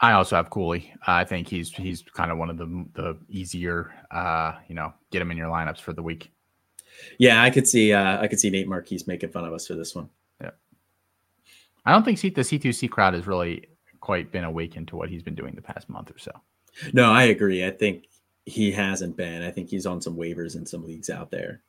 [0.00, 0.92] I also have Cooley.
[1.06, 4.92] Uh, I think he's he's kind of one of the the easier, uh, you know,
[5.10, 6.32] get him in your lineups for the week.
[7.18, 9.74] Yeah, I could see uh, I could see Nate Marquise making fun of us for
[9.74, 10.08] this one.
[10.40, 10.50] Yeah,
[11.84, 13.66] I don't think the C2C crowd has really
[14.00, 16.32] quite been awakened to what he's been doing the past month or so.
[16.92, 17.66] No, I agree.
[17.66, 18.06] I think
[18.46, 19.42] he hasn't been.
[19.42, 21.62] I think he's on some waivers in some leagues out there.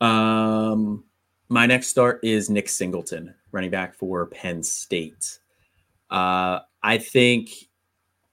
[0.00, 1.04] Um,
[1.52, 5.38] my next start is Nick Singleton, running back for Penn State.
[6.08, 7.50] Uh, I think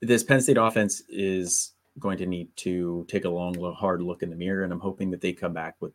[0.02, 4.30] this Penn State offense is going to need to take a long, hard look in
[4.30, 5.91] the mirror, and I'm hoping that they come back with,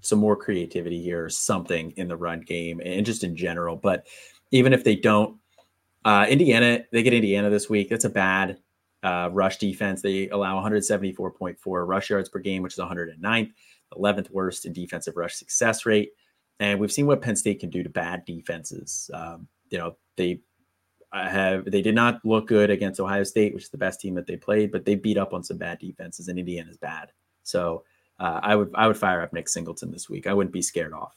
[0.00, 3.76] some more creativity here, or something in the run game, and just in general.
[3.76, 4.06] But
[4.50, 5.38] even if they don't,
[6.04, 7.90] uh, Indiana, they get Indiana this week.
[7.90, 8.58] That's a bad
[9.04, 10.02] uh, rush defense.
[10.02, 13.52] They allow 174.4 rush yards per game, which is 109th,
[13.94, 16.12] 11th worst in defensive rush success rate.
[16.60, 19.10] And we've seen what Penn State can do to bad defenses.
[19.14, 20.40] Um, you know, they
[21.12, 24.26] have they did not look good against Ohio State, which is the best team that
[24.26, 27.12] they played, but they beat up on some bad defenses, and Indiana's bad.
[27.42, 27.84] So
[28.18, 30.26] uh, I would I would fire up Nick Singleton this week.
[30.26, 31.16] I wouldn't be scared off.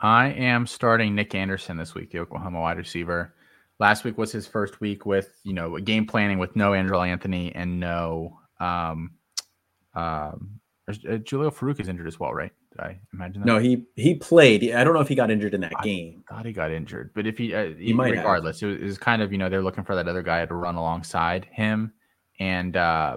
[0.00, 3.34] I am starting Nic Anderson this week, the Oklahoma wide receiver.
[3.78, 7.54] Last week was his first week with you know game planning with no Andrel Anthony
[7.54, 9.12] and no um,
[9.94, 10.59] um,
[10.98, 12.52] uh, Jalil Farooq is injured as well, right?
[12.72, 13.46] Did I imagine that?
[13.46, 14.72] No, he he played.
[14.74, 16.24] I don't know if he got injured in that I game.
[16.28, 18.70] Thought he got injured, but if he, uh, he might regardless, have.
[18.70, 21.46] it was kind of you know they're looking for that other guy to run alongside
[21.50, 21.92] him,
[22.38, 23.16] and uh,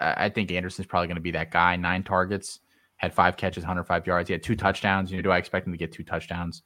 [0.00, 1.76] I think Anderson's probably going to be that guy.
[1.76, 2.60] Nine targets,
[2.96, 4.28] had five catches, 105 yards.
[4.28, 5.10] He had two touchdowns.
[5.10, 6.62] You know, do I expect him to get two touchdowns?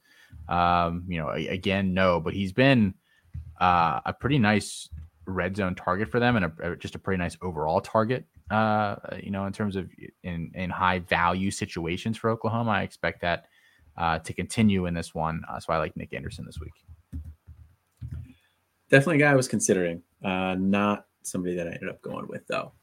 [0.47, 2.93] Um, you know, again, no, but he's been
[3.59, 4.89] uh, a pretty nice
[5.25, 9.31] red zone target for them and a, just a pretty nice overall target uh, you
[9.31, 9.89] know, in terms of
[10.23, 12.71] in in high value situations for Oklahoma.
[12.71, 13.45] I expect that
[13.97, 15.43] uh, to continue in this one.
[15.49, 16.73] Uh, so I like Nic Anderson this week.
[18.89, 20.01] Definitely a guy I was considering.
[20.23, 22.73] Uh, not somebody that I ended up going with though.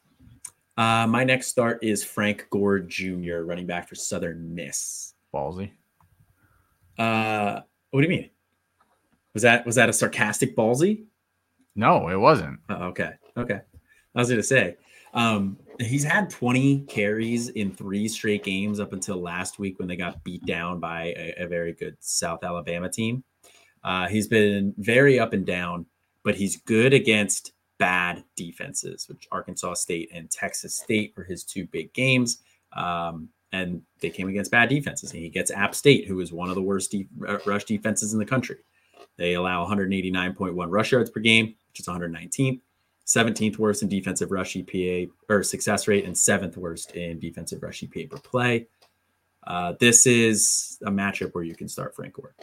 [0.77, 5.15] Uh, my next start is Frank Gore Jr., running back for Southern Miss.
[5.35, 5.73] Ballsy.
[6.99, 7.61] Uh,
[7.91, 8.31] what do you mean?
[9.35, 11.05] Was that was that a sarcastic ballsy?
[11.77, 12.59] No, it wasn't.
[12.69, 13.61] Oh, okay, okay.
[14.15, 14.77] I was gonna say
[15.15, 19.97] um, he's had 20 carries in three straight games up until last week when they
[19.97, 23.25] got beat down by a, a very good South Alabama team.
[23.83, 25.87] Uh, he's been very up and down,
[26.23, 31.67] but he's good against bad defenses, which Arkansas State and Texas State were his two
[31.67, 32.43] big games.
[32.75, 35.13] Um, and they came against bad defenses.
[35.13, 37.09] And he gets App State, who is one of the worst de-
[37.47, 38.59] rush defenses in the country.
[39.17, 42.61] They allow 189.1 rush yards per game, which is 119th.
[43.11, 47.83] 17th worst in defensive rush EPA or success rate, and seventh worst in defensive rush
[47.83, 48.69] EPA per play.
[49.47, 52.35] Uh, this is a matchup where you can start Frank Gore.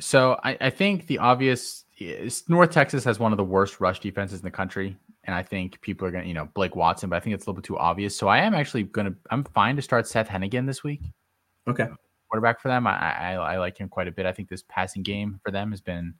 [0.00, 4.00] So I, I, think the obvious is North Texas has one of the worst rush
[4.00, 4.96] defenses in the country.
[5.24, 7.44] And I think people are going to, you know, Blake Watson, but I think it's
[7.44, 8.16] a little bit too obvious.
[8.16, 11.02] So I am actually going to, I'm fine to start Seth Henigan this week.
[11.68, 11.86] Okay.
[12.30, 12.86] Quarterback for them.
[12.86, 14.24] I, I, I like him quite a bit.
[14.24, 16.14] I think this passing game for them has been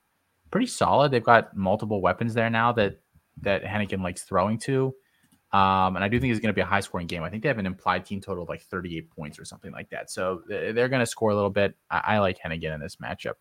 [0.50, 1.10] pretty solid.
[1.10, 2.98] They've got multiple weapons there now that
[3.42, 4.94] that Henigan likes throwing to.
[5.52, 7.22] Um, and I do think it's going to be a high scoring game.
[7.22, 9.88] I think they have an implied team total of like 38 points or something like
[9.90, 10.10] that.
[10.10, 11.74] So they're going to score a little bit.
[11.90, 13.34] I, I like Henigan in this matchup.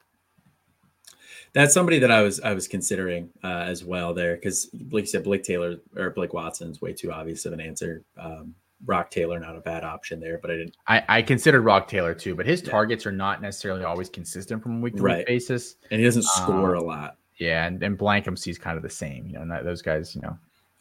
[1.53, 5.07] That's somebody that I was I was considering uh, as well there because like you
[5.07, 8.03] said, Blake Taylor or Blake Watson's way too obvious of an answer.
[8.17, 8.55] Um,
[8.85, 10.77] Roc Taylor not a bad option there, but I didn't.
[10.87, 12.69] I, I considered Roc Taylor too, but his yeah.
[12.69, 16.23] targets are not necessarily always consistent from a week to week basis, and he doesn't
[16.23, 17.17] score um, a lot.
[17.37, 19.27] Yeah, and, and Blankumsee kind of the same.
[19.27, 20.37] You know, that, those guys, you know,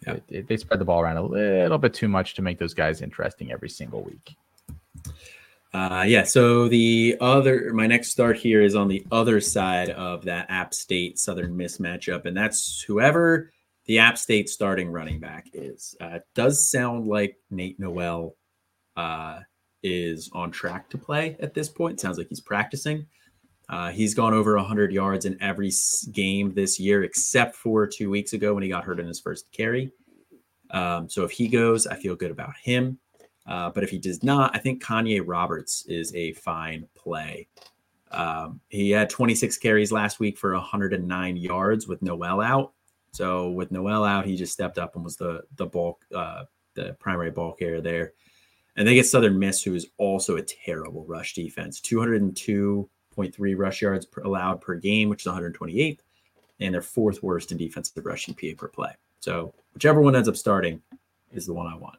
[0.06, 0.14] yeah.
[0.14, 2.74] it, it, they spread the ball around a little bit too much to make those
[2.74, 4.36] guys interesting every single week.
[5.72, 6.22] Uh, yeah.
[6.22, 10.72] So the other, my next start here is on the other side of that App
[10.72, 13.52] State Southern Miss matchup, and that's whoever
[13.86, 15.94] the App State starting running back is.
[16.00, 18.36] Uh, does sound like Nate Noel
[18.96, 19.40] uh,
[19.82, 22.00] is on track to play at this point.
[22.00, 23.06] Sounds like he's practicing.
[23.68, 25.72] Uh, he's gone over 100 yards in every
[26.12, 29.50] game this year, except for two weeks ago when he got hurt in his first
[29.52, 29.90] carry.
[30.70, 32.98] Um, so if he goes, I feel good about him.
[33.46, 37.48] Uh, but if he does not, I think Kanye Roberts is a fine play.
[38.10, 42.72] Um, he had 26 carries last week for 109 yards with Noel out.
[43.16, 46.44] So with Noel out, he just stepped up and was the the bulk, uh,
[46.74, 48.12] the primary ball carrier there.
[48.76, 52.88] And they get Southern Miss, who is also a terrible rush defense 202.3
[53.56, 56.00] rush yards per, allowed per game, which is 128th,
[56.60, 58.92] and they're fourth worst in defensive rushing EPA per play.
[59.20, 60.82] So whichever one ends up starting
[61.32, 61.96] is the one I want.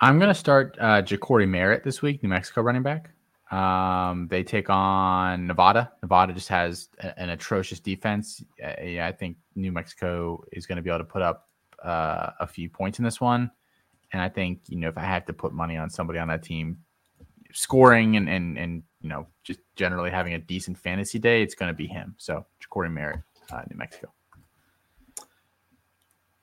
[0.00, 3.10] I'm going to start uh, Jacory Merritt this week, New Mexico running back.
[3.52, 5.92] Um, they take on Nevada.
[6.02, 8.42] Nevada just has a, an atrocious defense.
[8.64, 11.50] Uh, yeah, I think New Mexico is going to be able to put up
[11.84, 13.50] uh, a few points in this one.
[14.12, 16.42] And I think, you know, if I have to put money on somebody on that
[16.42, 16.78] team
[17.52, 21.68] scoring and, and, and you know, just generally having a decent fantasy day, it's going
[21.68, 22.14] to be him.
[22.16, 23.20] So, Jacory Merritt,
[23.52, 24.10] uh, New Mexico.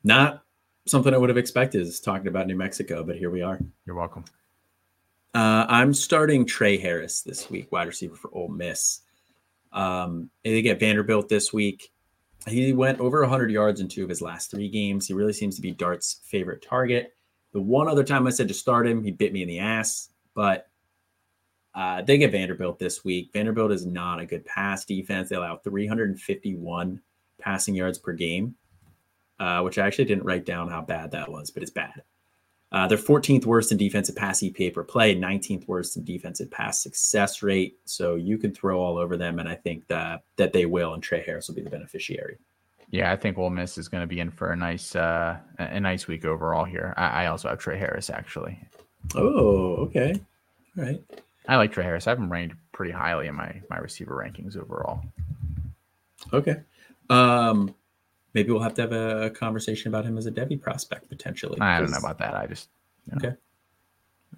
[0.04, 0.44] Not
[0.86, 3.60] something I would have expected is talking about New Mexico, but here we are.
[3.86, 4.26] You're welcome.
[5.34, 9.02] Uh, I'm starting Tre Harris this week, wide receiver for Ole Miss.
[9.72, 11.92] Um, they get Vanderbilt this week.
[12.48, 15.08] He went over 100 yards in two of his last three games.
[15.08, 17.14] He really seems to be Dart's favorite target.
[17.52, 20.10] The one other time I said to start him, he bit me in the ass,
[20.34, 20.68] but
[21.76, 23.32] uh, they get Vanderbilt this week.
[23.34, 25.30] Vanderbilt is not a good pass defense.
[25.30, 27.02] They allow 351
[27.40, 28.56] passing yards per game,
[29.40, 32.02] uh, which I actually didn't write down how bad that was, but it's bad.
[32.72, 36.84] Uh, they're 14th worst in defensive pass EPA per play, 19th worst in defensive pass
[36.84, 37.80] success rate.
[37.86, 41.02] So you can throw all over them, and I think that that they will, and
[41.02, 42.38] Tre Harris will be the beneficiary.
[42.92, 45.80] Yeah, I think Ole Miss is going to be in for a nice uh, a
[45.80, 46.94] nice week overall here.
[46.96, 48.60] I, I also have Tre Harris actually.
[49.16, 50.20] Oh, okay,
[50.78, 51.02] all right.
[51.48, 52.06] I like Tre Harris.
[52.06, 55.02] I have him ranked pretty highly in my my receiver rankings overall.
[56.34, 56.58] Okay.
[57.10, 57.74] Um,
[58.34, 61.60] maybe we'll have to have a conversation about him as a Devy prospect potentially.
[61.60, 62.36] I don't know about that.
[62.36, 62.70] I just
[63.06, 63.30] you know.
[63.30, 63.38] okay.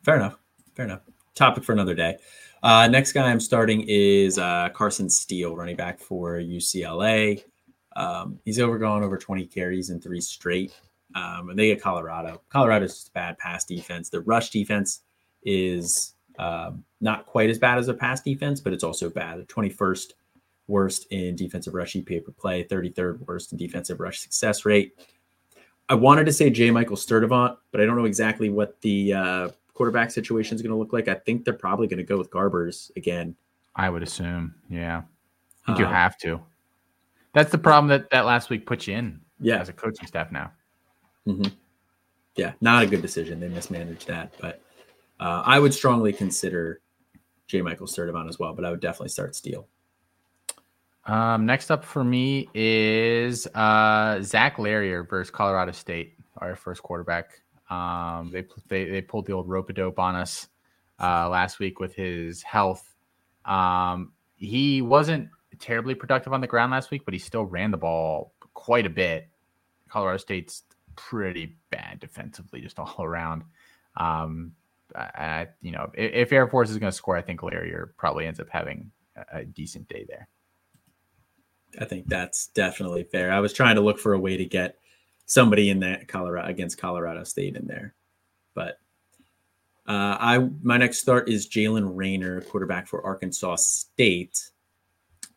[0.03, 0.38] Fair enough.
[0.76, 1.01] Fair enough.
[1.35, 2.18] Topic for another day.
[2.63, 7.43] Uh, next guy I'm starting is uh, Carson Steele, running back for UCLA.
[7.95, 10.73] Um, he's overgone over 20 carries in three straight.
[11.15, 12.41] Um, and they get Colorado.
[12.49, 14.09] Colorado's just a bad pass defense.
[14.09, 15.01] The rush defense
[15.43, 19.39] is um, not quite as bad as a pass defense, but it's also bad.
[19.39, 20.13] The 21st
[20.68, 24.96] worst in defensive rush EPA per play, 33rd worst in defensive rush success rate.
[25.90, 26.72] I wanted to say J.
[26.72, 30.78] Michael Sturdivant, but I don't know exactly what the uh, quarterback situation is going to
[30.78, 31.08] look like.
[31.08, 33.36] I think they're probably going to go with Garbers again.
[33.76, 35.02] I would assume, yeah.
[35.64, 36.40] I think uh, you have to.
[37.34, 39.22] That's the problem that that last week put you in.
[39.40, 40.52] Yeah, as a coaching staff now.
[41.28, 41.52] Mm-hmm.
[42.36, 43.40] Yeah, not a good decision.
[43.40, 44.62] They mismanaged that, but
[45.20, 46.82] uh, I would strongly consider
[47.48, 47.62] J.
[47.62, 48.54] Michael Sturdivant as well.
[48.54, 49.68] But I would definitely start Steele.
[51.12, 57.42] Um, next up for me is uh, Zac Larrier versus Colorado State, our first quarterback.
[57.70, 60.48] Um, they, they they pulled the old rope a dope on us
[61.02, 62.96] uh, last week with his health.
[63.44, 65.28] Um, he wasn't
[65.60, 68.90] terribly productive on the ground last week, but he still ran the ball quite a
[68.90, 69.28] bit.
[69.90, 70.64] Colorado State's
[70.96, 73.44] pretty bad defensively, just all around.
[73.98, 74.54] Um,
[74.96, 78.28] I, you know, if, if Air Force is going to score, I think Larrier probably
[78.28, 80.30] ends up having a, a decent day there.
[81.80, 83.31] I think that's definitely fair.
[83.31, 84.77] I was trying to look for a way to get
[85.26, 87.93] somebody in that Colorado against Colorado State in there,
[88.53, 88.80] but
[89.88, 94.52] uh, I my next start is Jaylen Raynor, quarterback for Arkansas State.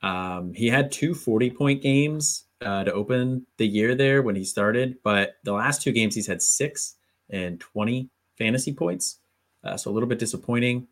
[0.03, 4.45] Um, he had two 40 point games uh, to open the year there when he
[4.45, 6.97] started, but the last two games he's had six
[7.31, 9.19] and 20 fantasy points.
[9.63, 10.87] Uh, so a little bit disappointing.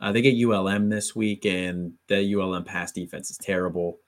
[0.00, 3.98] Uh, they get ULM this week, and the ULM pass defense is terrible.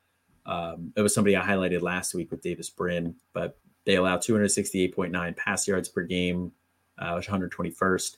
[0.49, 5.37] Um, it was somebody I highlighted last week with Davis Brin, but they allow 268.9
[5.37, 6.51] pass yards per game,
[6.99, 8.16] uh, which 121st,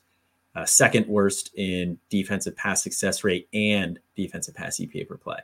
[0.54, 5.38] uh, second worst in defensive pass success rate and defensive pass EPA per play.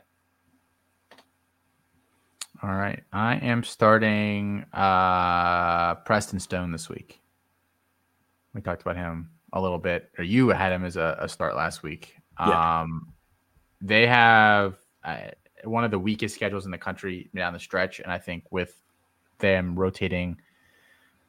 [2.63, 7.19] All right, I am starting uh, Preston Stone this week.
[8.53, 11.55] We talked about him a little bit, or you had him as a, a start
[11.55, 12.15] last week.
[12.39, 12.81] Yeah.
[12.81, 13.13] Um,
[13.81, 14.77] they have.
[15.03, 15.17] Uh,
[15.63, 17.99] one of the weakest schedules in the country down the stretch.
[17.99, 18.81] And I think with
[19.39, 20.37] them rotating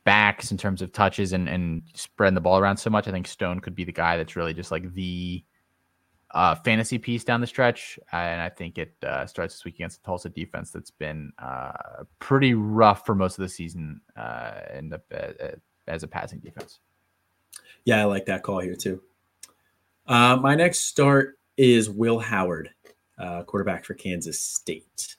[0.04, 3.26] backs in terms of touches and, and spreading the ball around so much, I think
[3.26, 5.44] Stone could be the guy that's really just like the
[6.32, 7.98] uh, fantasy piece down the stretch.
[8.12, 12.04] And I think it uh, starts this week against the Tulsa defense that's been uh,
[12.18, 15.56] pretty rough for most of the season uh, in the, uh,
[15.86, 16.80] as a passing defense.
[17.84, 19.02] Yeah, I like that call here too.
[20.06, 22.70] Uh, my next start is Will Howard
[23.18, 25.16] uh, quarterback for Kansas State.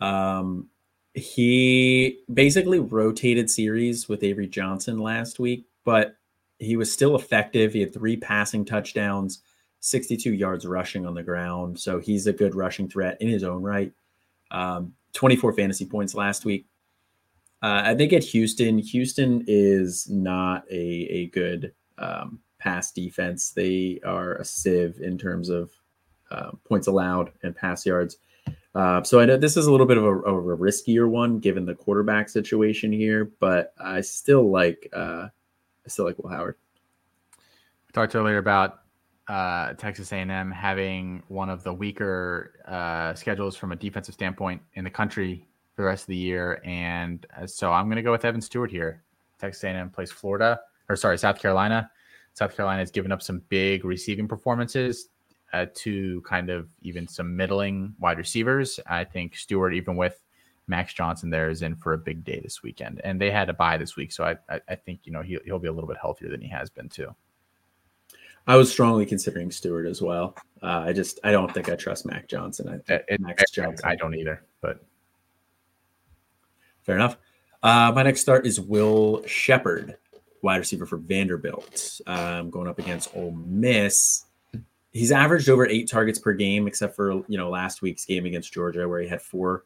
[0.00, 0.68] Um,
[1.14, 6.16] he basically rotated series with Avery Johnson last week, but
[6.58, 7.72] he was still effective.
[7.72, 9.42] He had three passing touchdowns,
[9.80, 11.78] 62 yards rushing on the ground.
[11.78, 13.92] So he's a good rushing threat in his own right.
[14.50, 16.66] Um, 24 fantasy points last week.
[17.62, 23.50] Uh, I think at Houston, Houston is not a, a good um, pass defense.
[23.50, 25.70] They are a sieve in terms of
[26.30, 28.18] uh, points allowed and pass yards.
[28.74, 31.66] Uh, so I know this is a little bit of a, a, riskier one given
[31.66, 36.54] the quarterback situation here, but I still like uh, I still like Will Howard.
[37.36, 38.82] We talked earlier about
[39.26, 44.84] uh, Texas A&M having one of the weaker uh, schedules from a defensive standpoint in
[44.84, 48.12] the country for the rest of the year, and uh, so I'm going to go
[48.12, 49.02] with Evan Stewart here.
[49.40, 51.90] Texas A&M plays Florida, or sorry, South Carolina.
[52.34, 55.08] South Carolina has given up some big receiving performances
[55.52, 58.80] uh, to kind of even some middling wide receivers.
[58.86, 60.20] I think Stewart, even with
[60.66, 63.52] Max Johnson, there is in for a big day this weekend, and they had to
[63.52, 65.88] buy this week, so I, I, I think you know he, he'll be a little
[65.88, 67.14] bit healthier than he has been too.
[68.46, 70.36] I was strongly considering Stewart as well.
[70.62, 72.82] Uh, I just I don't think I trust Mac Johnson.
[72.88, 73.88] I it, Max Johnson.
[73.88, 74.80] I don't either, but
[76.82, 77.16] fair enough.
[77.62, 79.98] Uh, my next start is Will Sheppard,
[80.42, 84.24] wide receiver for Vanderbilt, um, going up against Ole Miss
[84.92, 88.52] he's averaged over eight targets per game, except for you know last week's game against
[88.52, 89.64] Georgia where he had four.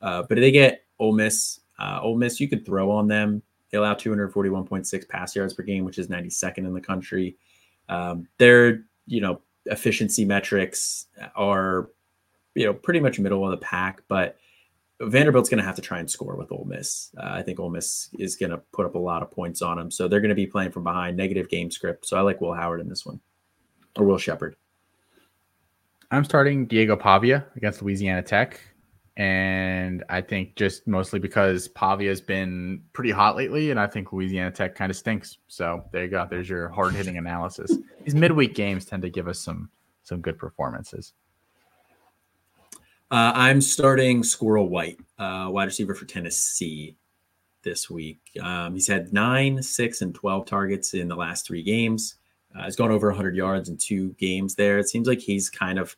[0.00, 1.60] Uh, but they get Ole Miss.
[1.78, 3.42] Uh, Ole Miss, you could throw on them.
[3.70, 7.36] They allow 241.6 pass yards per game, which is 92nd in the country.
[7.88, 11.90] Um, their you know efficiency metrics are
[12.54, 14.38] you know pretty much middle of the pack, but
[15.00, 17.10] Vanderbilt's going to have to try and score with Ole Miss.
[17.18, 19.76] Uh, I think Ole Miss is going to put up a lot of points on
[19.76, 22.06] them, so they're going to be playing from behind, negative game script.
[22.06, 23.20] So I like Will Howard in this one
[23.96, 24.56] or Will Sheppard?
[26.10, 28.60] I'm starting Diego Pavia against Louisiana Tech.
[29.16, 34.12] And I think just mostly because Pavia has been pretty hot lately, and I think
[34.12, 35.38] Louisiana Tech kind of stinks.
[35.46, 36.26] So there you go.
[36.28, 37.76] There's your hard hitting analysis.
[38.04, 39.70] These midweek games tend to give us some
[40.02, 41.12] some good performances.
[43.10, 46.96] Uh, I'm starting Squirrel White, uh, wide receiver for Tennessee
[47.62, 48.20] this week.
[48.42, 52.16] Um, he's had nine, six, and 12 targets in the last three games.
[52.56, 54.78] Uh, he's gone over 100 yards in two games there.
[54.78, 55.96] It seems like he's kind of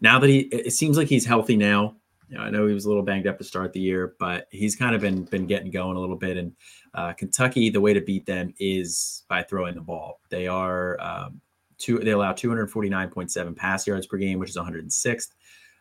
[0.00, 1.96] now that he it seems like he's healthy now.
[2.28, 4.48] You know, I know he was a little banged up to start the year, but
[4.50, 6.36] he's kind of been been getting going a little bit.
[6.36, 6.52] And
[6.94, 10.20] uh, Kentucky, the way to beat them is by throwing the ball.
[10.28, 11.40] They are um,
[11.78, 11.98] two.
[11.98, 15.28] They allow 249.7 pass yards per game, which is 106th,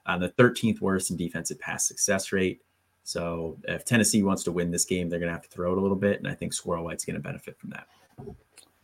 [0.06, 2.62] uh, the 13th worst in defensive pass success rate.
[3.04, 5.78] So if Tennessee wants to win this game, they're going to have to throw it
[5.78, 7.88] a little bit, and I think Squirrel White's going to benefit from that.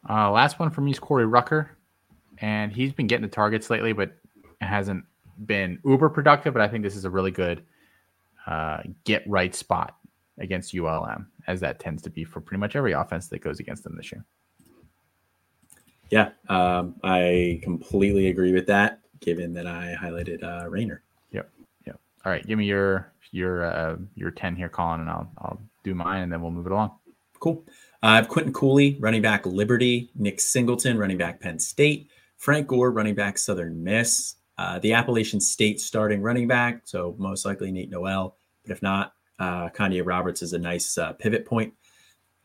[0.09, 1.77] Uh, last one for me is Corey Rucker,
[2.39, 4.15] and he's been getting the targets lately, but
[4.61, 5.03] hasn't
[5.45, 6.53] been uber productive.
[6.53, 7.63] But I think this is a really good
[8.45, 9.97] uh, get right spot
[10.39, 13.83] against ULM, as that tends to be for pretty much every offense that goes against
[13.83, 14.23] them this year.
[16.09, 19.01] Yeah, um, I completely agree with that.
[19.19, 21.01] Given that I highlighted uh, Raynor.
[21.31, 21.49] Yep.
[21.87, 21.99] Yep.
[22.23, 25.93] All right, give me your your uh, your ten here, Colin, and I'll I'll do
[25.95, 26.91] mine, and then we'll move it along.
[27.39, 27.63] Cool.
[28.03, 32.67] Uh, I have Quinton Cooley, running back Liberty, Nick Singleton, running back Penn State, Frank
[32.67, 37.71] Gore, running back Southern Miss, uh, the Appalachian State starting running back, so most likely
[37.71, 41.73] Nate Noel, but if not, uh, Kanye Roberts is a nice uh, pivot point.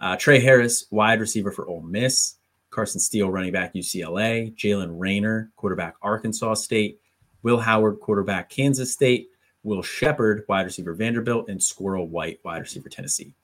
[0.00, 2.36] Uh, Tre Harris, wide receiver for Ole Miss,
[2.70, 6.98] Carson Steele, running back UCLA, Jaylen Raynor, quarterback Arkansas State,
[7.42, 9.28] Will Howard, quarterback Kansas State,
[9.62, 13.34] Will Sheppard, wide receiver Vanderbilt, and Squirrel White, wide receiver Tennessee.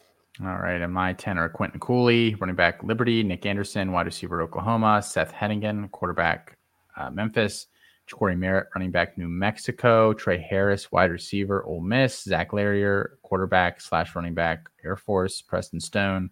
[0.40, 0.80] All right.
[0.80, 5.32] And my 10 are Quinton Cooley, running back Liberty, Nic Anderson, wide receiver Oklahoma, Seth
[5.32, 6.56] Henigan, quarterback
[6.96, 7.66] uh, Memphis,
[8.12, 13.80] Corey Merritt, running back New Mexico, Tre Harris, wide receiver Ole Miss, Zac Larrier, quarterback
[13.80, 16.30] slash running back Air Force, Preston Stone,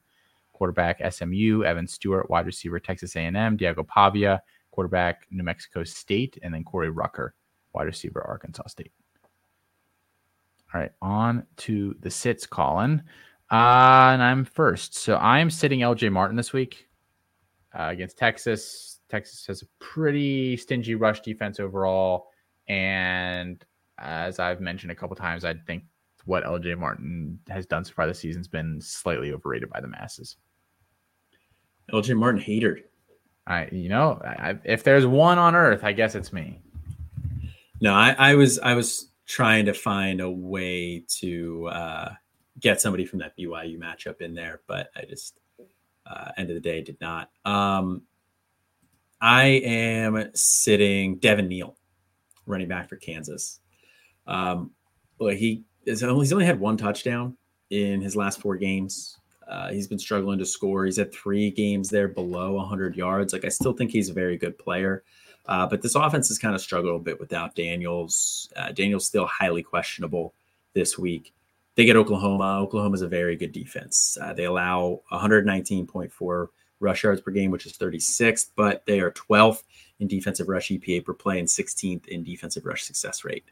[0.53, 6.55] quarterback SMU, Evan Stewart, wide receiver Texas A&M, Diego Pavia, quarterback New Mexico State, and
[6.55, 7.35] then Corey Rucker,
[7.73, 8.93] wide receiver Arkansas State.
[10.73, 13.03] All right, on to the sits, Colin.
[13.51, 14.97] Uh, and I'm first.
[14.97, 16.89] So I'm sitting LJ Martin this week
[17.79, 19.01] uh, against Texas.
[19.09, 22.29] Texas has a pretty stingy rush defense overall.
[22.69, 23.65] And
[23.99, 25.85] as I've mentioned a couple times, I think
[26.25, 29.89] what LJ Martin has done so far this season has been slightly overrated by the
[29.89, 30.37] masses.
[31.93, 32.81] LJ Martin hater.
[33.47, 36.61] I, you know, I, if there's one on earth, I guess it's me.
[37.81, 42.09] No, I, I was, I was trying to find a way to, uh,
[42.61, 45.41] get somebody from that BYU matchup in there, but I just
[46.07, 47.31] uh, end of the day did not.
[47.45, 48.03] Um,
[49.21, 51.77] I am sitting Devin Neal,
[52.47, 53.61] running back for Kansas.
[54.27, 54.73] Um,
[55.19, 57.37] he is only, he's only had one touchdown
[57.71, 59.19] in his last four games.
[59.49, 60.85] Uh, he's been struggling to score.
[60.85, 63.33] He's at three games there below 100 yards.
[63.33, 65.05] Like I still think he's a very good player,
[65.47, 68.53] uh, but this offense has kind of struggled a bit without Daniels.
[68.57, 70.35] Uh, Daniels still highly questionable
[70.75, 71.33] this week
[71.77, 72.59] they get Oklahoma.
[72.61, 74.19] Oklahoma is a very good defense.
[74.21, 76.49] Uh, they allow 119.4
[76.81, 79.63] rush yards per game, which is 36th, but they are 12th
[80.01, 83.45] in defensive rush EPA per play and 16th in defensive rush success rate.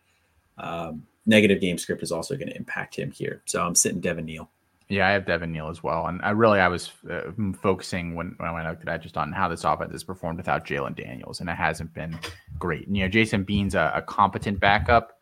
[0.58, 3.42] Um, negative game script is also going to impact him here.
[3.44, 4.50] So I'm sitting Devin Neal.
[4.88, 7.32] Yeah, I have Devin Neal as well, and I really I was uh,
[7.62, 10.66] focusing when, when I went at that just on how this offense has performed without
[10.66, 12.18] Jalon Daniels, and it hasn't been
[12.58, 12.86] great.
[12.86, 15.13] And, you know, Jason Bean's a, a competent backup,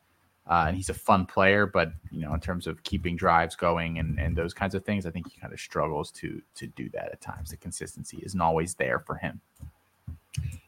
[0.49, 3.99] uh, and he's a fun player, but you know, in terms of keeping drives going
[3.99, 6.89] and, and those kinds of things, I think he kind of struggles to to do
[6.91, 7.51] that at times.
[7.51, 9.41] The consistency isn't always there for him.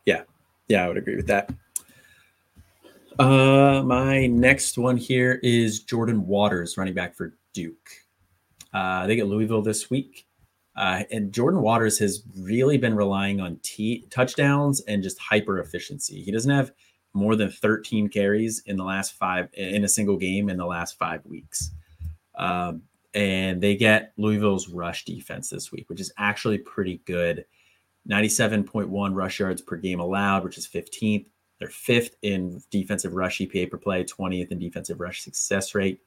[0.07, 0.23] Yeah,
[0.69, 1.53] yeah, I would agree with that.
[3.19, 7.91] Uh, my next one here is Jordan Waters, running back for Duke.
[8.73, 10.27] Uh, they get Louisville this week.
[10.77, 16.21] Uh, and Jordan Waters has really been relying on t- touchdowns and just hyper efficiency.
[16.21, 16.73] He doesn't have
[17.15, 20.99] more than 13 carries in the last five in a single game in the last
[20.99, 21.70] five weeks.
[22.35, 22.82] Um,
[23.15, 27.45] and they get Louisville's rush defense this week, which is actually pretty good.
[28.09, 31.27] 97.1 rush yards per game allowed, which is 15th.
[31.59, 36.01] They're fifth in defensive rush EPA per play, 20th in defensive rush success rate.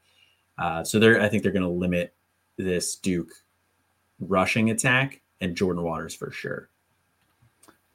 [0.57, 2.13] Uh, so they're, I think they're going to limit
[2.57, 3.31] this Duke
[4.19, 6.69] rushing attack and Jordan Waters for sure.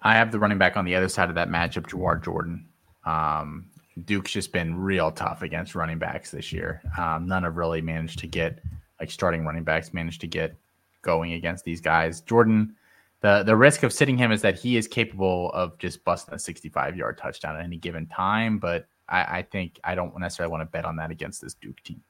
[0.01, 2.69] I have the running back on the other side of that matchup, Jawhar Jordan.
[3.05, 3.67] Um,
[4.05, 6.83] Duke's just been real tough against running backs this year.
[6.97, 8.63] Um, none have really managed to get
[9.01, 10.55] like starting running backs managed to get
[11.03, 12.21] going against these guys.
[12.21, 12.75] Jordan,
[13.21, 16.39] the the risk of sitting him is that he is capable of just busting a
[16.39, 18.59] 65 yard touchdown at any given time.
[18.59, 21.83] But I, I think I don't necessarily want to bet on that against this Duke
[21.83, 22.03] team.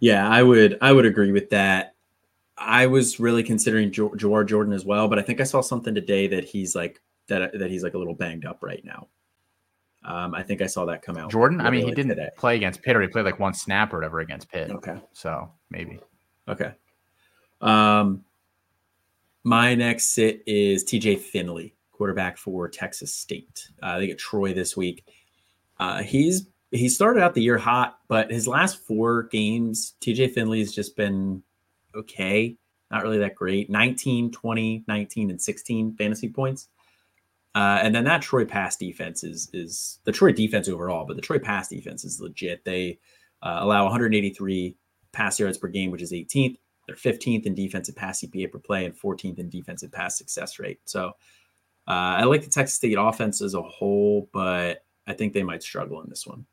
[0.00, 1.94] Yeah, I would I would agree with that.
[2.56, 6.28] I was really considering Jawhar Jordan as well, but I think I saw something today
[6.28, 9.08] that he's like that that he's like a little banged up right now.
[10.04, 11.30] Um, I think I saw that come out.
[11.30, 12.30] Jordan, I mean, he didn't today.
[12.36, 14.70] play against Pitt, or he played like one snap or whatever against Pitt.
[14.70, 16.00] Okay, so maybe.
[16.48, 16.72] Okay.
[17.60, 18.24] Um,
[19.44, 21.16] my next sit is T.J.
[21.16, 23.68] Finley, quarterback for Texas State.
[23.82, 25.04] Uh, they get Troy this week.
[25.78, 30.60] Uh, he's he started out the year hot, but his last four games, TJ Finley
[30.60, 31.42] has just been
[31.94, 32.56] okay.
[32.90, 33.70] Not really that great.
[33.70, 36.68] 19, 20, 19, and 16 fantasy points.
[37.54, 41.22] Uh, and then that Troy pass defense is is the Troy defense overall, but the
[41.22, 42.64] Troy pass defense is legit.
[42.64, 42.98] They
[43.42, 44.76] uh, allow 183
[45.12, 46.56] pass yards per game, which is 18th.
[46.86, 50.80] They're 15th in defensive pass EPA per play and 14th in defensive pass success rate.
[50.84, 51.08] So
[51.86, 55.62] uh, I like the Texas State offense as a whole, but I think they might
[55.62, 56.46] struggle in this one.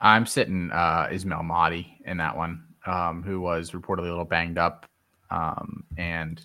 [0.00, 4.58] I'm sitting uh, Ismail Mahdi in that one, um, who was reportedly a little banged
[4.58, 4.86] up,
[5.30, 6.40] um, and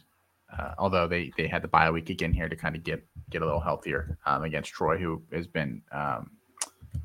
[0.57, 3.41] uh, although they they had the bye week again here to kind of get get
[3.41, 6.31] a little healthier um, against Troy, who has been um,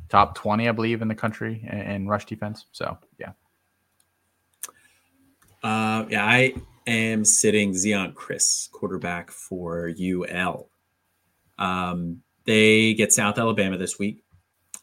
[0.08, 2.66] top twenty, I believe, in the country in, in rush defense.
[2.72, 3.32] So yeah,
[5.62, 6.54] uh, yeah, I
[6.86, 10.68] am sitting Zeon Chriss, quarterback for UL.
[11.58, 14.22] Um, they get South Alabama this week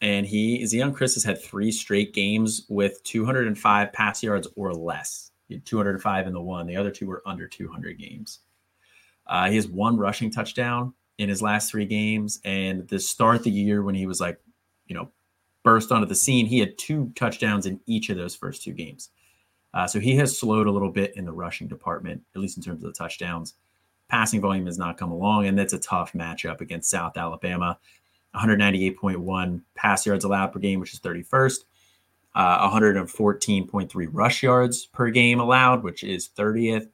[0.02, 5.32] and he Zeon Chriss has had three straight games with 205 pass yards or less.
[5.64, 8.40] 205 in the one, the other two were under 200 games.
[9.28, 13.44] Uh, he has one rushing touchdown in his last three games, and the start of
[13.44, 14.40] the year when he was like,
[14.88, 15.10] you know,
[15.64, 19.10] burst onto the scene, he had two touchdowns in each of those first two games.
[19.74, 22.64] Uh, so he has slowed a little bit in the rushing department, at least in
[22.64, 23.56] terms of the touchdowns.
[24.08, 27.78] Passing volume has not come along, and that's a tough matchup against South Alabama.
[28.36, 31.66] 198.1 pass yards allowed per game, which is 31st.
[32.36, 36.90] Uh, 114.3 rush yards per game allowed, which is 30th.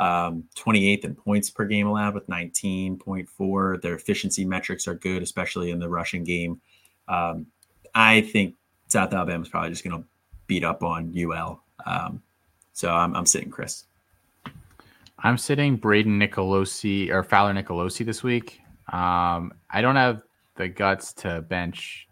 [0.00, 3.80] Um, 28th in points per game allowed with 19.4.
[3.80, 6.60] Their efficiency metrics are good, especially in the rushing game.
[7.06, 7.46] Um,
[7.94, 8.54] I think
[8.88, 10.06] South Alabama is probably just going to
[10.46, 11.62] beat up on UL.
[11.86, 12.22] Um,
[12.72, 13.84] so I'm, I'm sitting Chriss.
[15.20, 18.60] I'm sitting Brayden Nicolosi or Fowler Nicolosi this week.
[18.92, 20.22] Um, I don't have
[20.56, 22.08] the guts to bench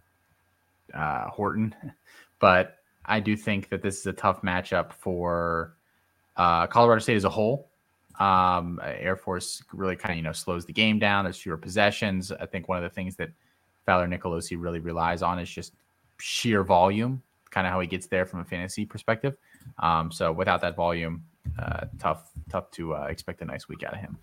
[0.95, 1.75] uh, Horton,
[2.39, 5.75] but I do think that this is a tough matchup for
[6.37, 7.69] uh, Colorado State as a whole.
[8.19, 11.25] Um, Air Force really kind of you know slows the game down.
[11.25, 12.31] There's fewer possessions.
[12.33, 13.31] I think one of the things that
[13.87, 15.73] Fowler Nicolosi really relies on is just
[16.19, 19.37] sheer volume, kind of how he gets there from a fantasy perspective.
[19.79, 21.25] Um, so without that volume,
[21.59, 24.19] uh, tough tough to uh, expect a nice week out of him.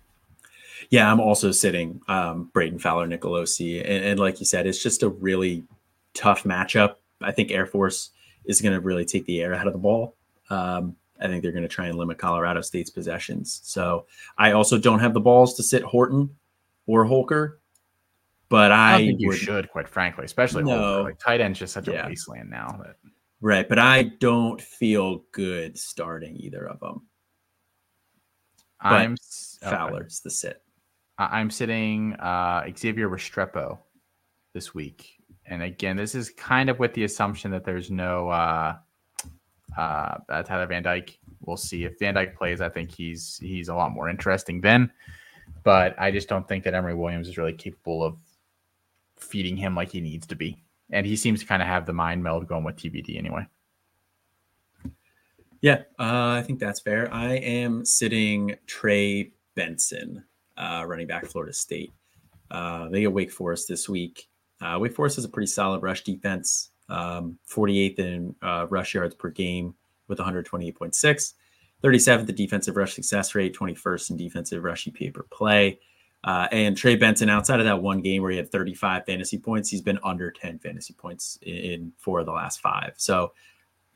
[0.88, 5.02] Yeah, I'm also sitting um, Brayden Fowler Nicolosi, and, and like you said, it's just
[5.02, 5.64] a really
[6.14, 6.96] tough matchup.
[7.20, 8.10] I think Air Force
[8.46, 10.14] is going to really take the air out of the ball.
[10.48, 13.60] Um, I think they're going to try and limit Colorado State's possessions.
[13.64, 14.06] So
[14.38, 16.34] I also don't have the balls to sit Horton
[16.86, 17.60] or Holker,
[18.48, 21.02] but I, I think would, you should, quite frankly, especially no, Holker.
[21.02, 22.06] Like tight end's just such a yeah.
[22.06, 22.80] wasteland now.
[22.82, 22.96] That...
[23.40, 27.02] Right, but I don't feel good starting either of them.
[28.82, 29.16] But, I'm
[29.62, 30.24] Fowler's okay.
[30.24, 30.62] the sit.
[31.18, 33.78] I'm sitting uh, Xavier Restrepo
[34.54, 38.76] this week, and again, this is kind of with the assumption that there's no uh,
[39.76, 41.18] uh, Tyler Van Dyke.
[41.40, 42.60] We'll see if Van Dyke plays.
[42.60, 44.90] I think he's he's a lot more interesting then,
[45.62, 48.18] but I just don't think that Emory Williams is really capable of
[49.16, 51.92] feeding him like he needs to be, and he seems to kind of have the
[51.92, 53.46] mind meld going with TVD anyway.
[55.60, 57.12] Yeah, uh, I think that's fair.
[57.12, 60.24] I am sitting Trey Benson,
[60.56, 61.92] uh, running back Florida State.
[62.50, 64.28] Uh, they get Wake Forest this week.
[64.60, 69.14] Uh, Wake Forest has a pretty solid rush defense, um, 48th in uh, rush yards
[69.14, 69.74] per game
[70.08, 71.34] with 128.6,
[71.82, 75.78] 37th the defensive rush success rate, 21st in defensive rush EPA per play.
[76.22, 79.70] Uh, and Trey Benson, outside of that one game where he had 35 fantasy points,
[79.70, 82.92] he's been under 10 fantasy points in, in four of the last five.
[82.96, 83.32] So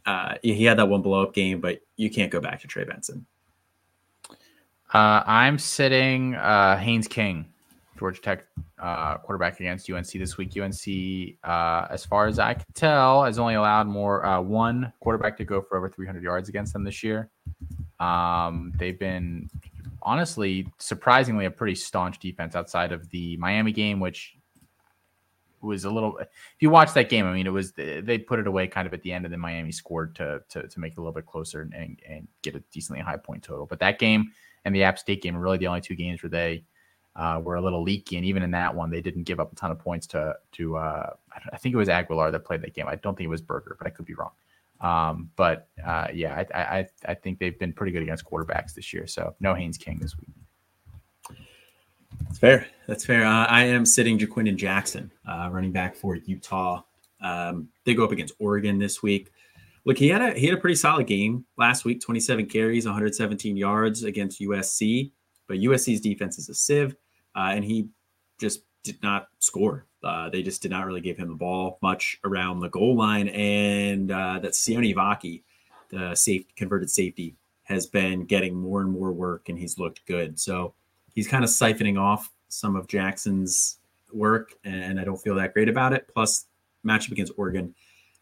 [0.06, 2.84] uh, he had that one blow up game, but you can't go back to Trey
[2.84, 3.26] Benson.
[4.92, 7.46] Uh, I'm sitting uh, Haynes King,
[7.98, 8.46] Georgia Tech
[8.78, 10.56] uh, quarterback against UNC this week.
[10.56, 15.36] UNC, uh, as far as I can tell, has only allowed more uh, one quarterback
[15.38, 17.30] to go for over 300 yards against them this year.
[18.00, 19.48] Um, they've been
[20.02, 24.36] honestly, surprisingly, a pretty staunch defense outside of the Miami game, which
[25.60, 26.18] was a little.
[26.18, 26.28] If
[26.60, 29.02] you watch that game, I mean, it was they put it away kind of at
[29.02, 31.62] the end, and then Miami scored to to, to make it a little bit closer
[31.62, 33.66] and, and get a decently high point total.
[33.66, 34.32] But that game
[34.64, 36.64] and the App State game are really the only two games where they
[37.16, 39.55] uh, were a little leaky, and even in that one, they didn't give up a
[39.55, 40.77] ton of points to to.
[40.77, 41.11] Uh,
[41.53, 42.86] I think it was Aguilar that played that game.
[42.89, 44.32] I don't think it was Berger, but I could be wrong.
[44.81, 48.93] Um, but uh, yeah, I, I I think they've been pretty good against quarterbacks this
[48.93, 49.07] year.
[49.07, 50.31] So no Haynes King this week.
[52.23, 52.66] That's fair.
[52.86, 53.24] That's fair.
[53.24, 56.82] Uh, I am sitting Ja'Quinden Jackson, uh, running back for Utah.
[57.20, 59.31] Um, they go up against Oregon this week.
[59.85, 62.01] Look, he had a he had a pretty solid game last week.
[62.01, 65.12] Twenty seven carries, one hundred seventeen yards against USC.
[65.47, 66.97] But USC's defense is a sieve,
[67.35, 67.89] uh, and he
[68.39, 69.86] just did not score.
[70.02, 73.28] Uh, they just did not really give him the ball much around the goal line.
[73.28, 75.43] And uh, that Sione Vaki,
[75.89, 80.39] the safe converted safety, has been getting more and more work, and he's looked good.
[80.39, 80.74] So
[81.15, 83.78] he's kind of siphoning off some of Jackson's
[84.12, 86.06] work, and I don't feel that great about it.
[86.12, 86.47] Plus,
[86.86, 87.74] matchup against Oregon,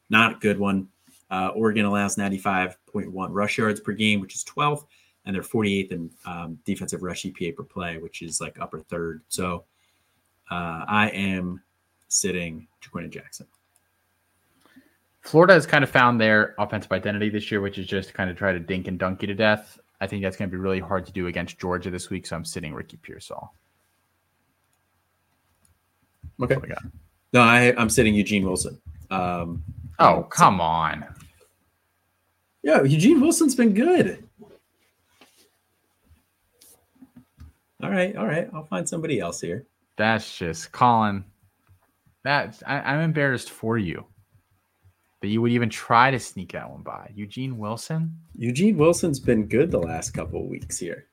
[0.08, 0.88] not a good one.
[1.30, 4.84] Uh, Oregon allows 95.1 rush yards per game, which is 12th,
[5.24, 9.22] and they're 48th in um, defensive rush EPA per play, which is like upper third.
[9.28, 9.64] So
[10.50, 11.62] uh, I am
[12.08, 13.46] sitting Ja'Quinden Jackson.
[15.22, 18.36] Florida has kind of found their offensive identity this year, which is just kind of
[18.36, 19.78] try to dink and dunk you to death.
[20.00, 22.26] I think that's going to be really hard to do against Georgia this week.
[22.26, 23.54] So I'm sitting Ricky Pearsall.
[26.42, 26.56] Okay.
[27.32, 28.80] No, I, I'm sitting Eugene Wilson.
[29.10, 29.62] Um,
[30.00, 31.04] oh, come so, on.
[32.64, 34.26] Yeah, Eugene Wilson's been good.
[37.82, 38.48] All right, all right.
[38.54, 39.66] I'll find somebody else here.
[39.96, 41.24] That's just Colin.
[42.22, 44.06] That's I, I'm embarrassed for you
[45.20, 47.10] that you would even try to sneak that one by.
[47.14, 48.18] Eugene Wilson?
[48.36, 51.06] Eugene Wilson's been good the last couple of weeks here.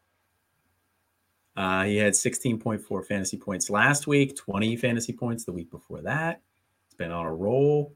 [1.56, 6.42] Uh, he had 16.4 fantasy points last week, 20 fantasy points the week before that.
[6.88, 7.94] It's been on a roll.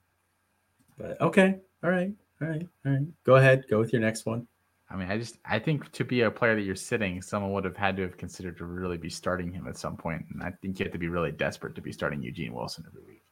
[0.98, 1.60] But okay.
[1.84, 2.12] All right.
[2.42, 2.68] All right.
[2.86, 3.08] All right.
[3.24, 3.66] Go ahead.
[3.70, 4.48] Go with your next one.
[4.94, 7.66] I mean, I just I think to be a player that you're sitting, someone would
[7.66, 10.24] have had to have considered to really be starting him at some point.
[10.32, 13.02] And I think you have to be really desperate to be starting Eugene Wilson every
[13.02, 13.24] week.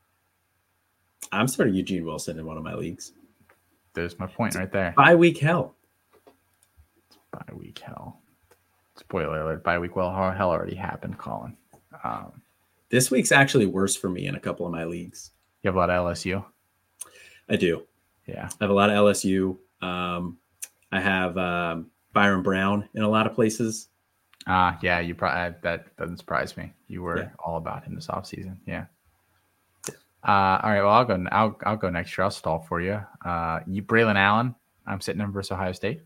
[1.32, 3.14] I'm starting Eugene Wilson in one of my leagues.
[3.94, 4.96] There's my point right there.
[4.98, 5.76] Bye week hell.
[7.32, 8.22] Bye week hell.
[8.96, 11.56] Spoiler alert: bye week well hell already happened, Colin.
[12.04, 12.42] Um,
[12.90, 15.30] this week's actually worse for me in a couple of my leagues.
[15.62, 16.44] You have a lot of LSU.
[17.50, 17.84] I do.
[18.26, 19.58] Yeah, I have a lot of LSU.
[19.82, 20.38] Um,
[20.92, 23.88] I have um, Byrum Brown in a lot of places.
[24.48, 26.74] Ah, uh, yeah, you probably that doesn't surprise me.
[26.88, 27.30] You were yeah.
[27.40, 28.58] all about him this offseason.
[28.66, 28.86] Yeah.
[30.24, 30.82] Uh, all right.
[30.82, 31.26] Well, I'll go.
[31.32, 32.26] I'll I'll go next year.
[32.26, 33.02] I'll stall for you.
[33.24, 34.56] Uh, you Braylon Allen.
[34.88, 36.02] I'm sitting him versus Ohio State.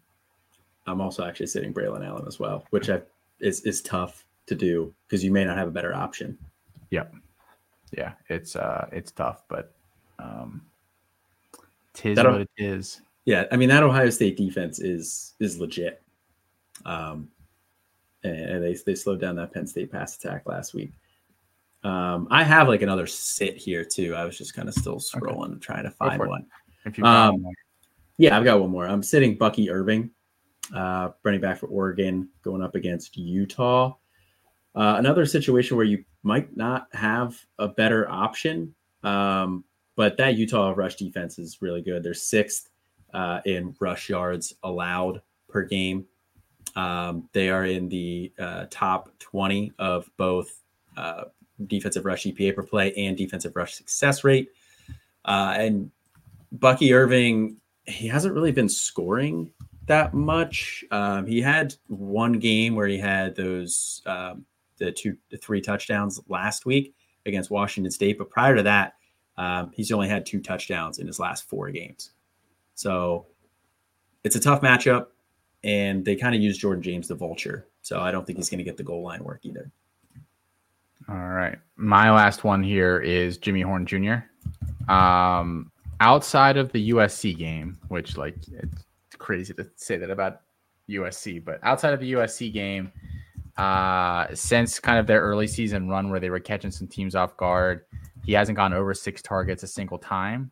[0.87, 3.01] I'm also actually sitting Braylon Allen as well, which I,
[3.39, 6.37] is is tough to do because you may not have a better option.
[6.91, 7.13] Yep.
[7.97, 9.73] Yeah, it's uh it's tough, but
[10.19, 10.61] um,
[11.93, 13.01] tis that, what it is.
[13.25, 16.01] Yeah, I mean that Ohio State defense is is legit.
[16.85, 17.29] Um,
[18.23, 20.91] and they they slowed down that Penn State pass attack last week.
[21.83, 24.15] Um, I have like another sit here too.
[24.15, 25.59] I was just kind of still scrolling okay.
[25.59, 26.45] trying to find one.
[26.85, 27.45] If you um,
[28.17, 28.87] yeah, I've got one more.
[28.87, 30.09] I'm sitting Bucky Irving,
[30.73, 33.95] uh, running back for Oregon, going up against Utah.
[34.73, 38.73] Uh, another situation where you might not have a better option,
[39.03, 39.63] um,
[39.95, 42.03] but that Utah rush defense is really good.
[42.03, 42.69] They're sixth
[43.15, 46.05] uh, in rush yards allowed per game.
[46.75, 50.61] Um, they are in the uh, top 20 of both
[50.97, 51.23] uh,
[51.65, 54.49] defensive rush EPA per play and defensive rush success rate.
[55.23, 55.91] Uh, and
[56.51, 57.55] Bucky Irving,
[57.85, 59.51] he hasn't really been scoring
[59.85, 60.83] that much.
[60.91, 64.45] Um, he had one game where he had those um,
[64.77, 66.93] the two, the three touchdowns last week
[67.25, 68.95] against Washington State, but prior to that,
[69.37, 72.11] um, he's only had two touchdowns in his last four games.
[72.75, 73.25] So
[74.23, 75.07] it's a tough matchup,
[75.63, 77.67] and they kind of use Jordan James the vulture.
[77.81, 79.71] So I don't think he's going to get the goal line work either.
[81.07, 81.57] All right.
[81.75, 84.15] My last one here is Jimmy Horn Jr.
[84.91, 90.41] Um, outside of the USC game, which like it's crazy to say that about
[90.89, 92.91] USC, but outside of the USC game,
[93.57, 97.37] uh, since kind of their early season run where they were catching some teams off
[97.37, 97.85] guard,
[98.25, 100.51] he hasn't gone over six targets a single time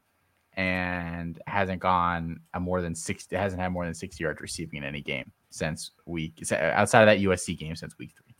[0.55, 4.83] and hasn't gone a more than six hasn't had more than 60 yards receiving in
[4.83, 8.35] any game since week outside of that USC game since week three.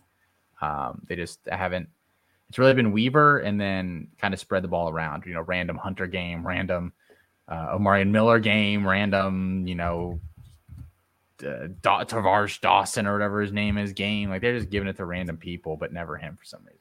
[0.68, 1.90] Um, they just haven't
[2.50, 5.76] it's really been Weaver and then kind of spread the ball around, you know, random
[5.76, 6.94] Hunter game, random
[7.48, 10.20] uh, Omarion Miller game, random, you know,
[11.44, 14.30] uh, da- Dawson or whatever his name is game.
[14.30, 16.80] Like they're just giving it to random people, but never him for some reason.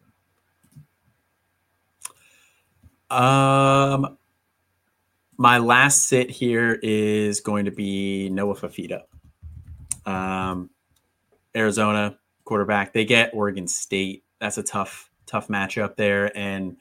[3.11, 4.19] Um,
[5.39, 9.03] my last sit here is going to be Noah Fifita.
[10.05, 10.71] Um,
[11.57, 12.93] Arizona quarterback.
[12.93, 14.25] They get Oregon State.
[14.41, 16.37] That's a tough, tough matchup there.
[16.37, 16.77] And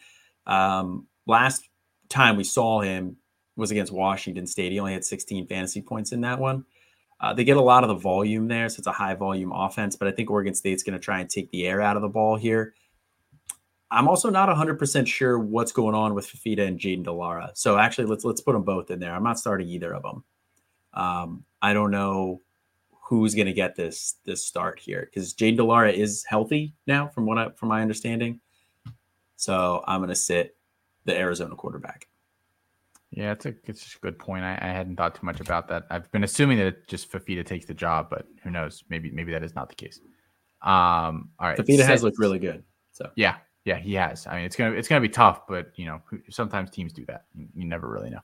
[0.46, 1.68] um, last
[2.10, 3.18] time we saw him
[3.56, 4.72] was against Washington State.
[4.72, 6.66] He only had 16 fantasy points in that one.
[7.20, 9.96] Uh, they get a lot of the volume there, so it's a high volume offense.
[9.96, 12.10] But I think Oregon State's going to try and take the air out of the
[12.10, 12.74] ball here.
[13.92, 17.52] I'm also not 100% sure what's going on with Fifita and Jayden de Laura.
[17.54, 19.14] So actually, let's let's put them both in there.
[19.14, 20.24] I'm not starting either of them.
[20.94, 22.42] Um, I don't know
[22.92, 27.10] who's going to get this this start here because Jayden de Laura is healthy now,
[27.10, 28.40] from what I from my understanding.
[29.36, 30.56] So I'm going to sit
[31.04, 32.08] the Arizona quarterback.
[33.12, 34.46] Yeah, it's a it's a good point.
[34.46, 35.86] I, I, hadn't thought too much about that.
[35.90, 38.86] I've been assuming that it just Fifita takes the job, but who knows?
[38.88, 40.00] Maybe maybe that is not the case.
[40.62, 42.64] Um, all right, Fifita has looked really good.
[42.94, 44.28] So yeah, yeah, he has.
[44.28, 47.26] I mean, it's gonna it's gonna be tough, but you know, sometimes teams do that.
[47.36, 48.22] You, you never really know.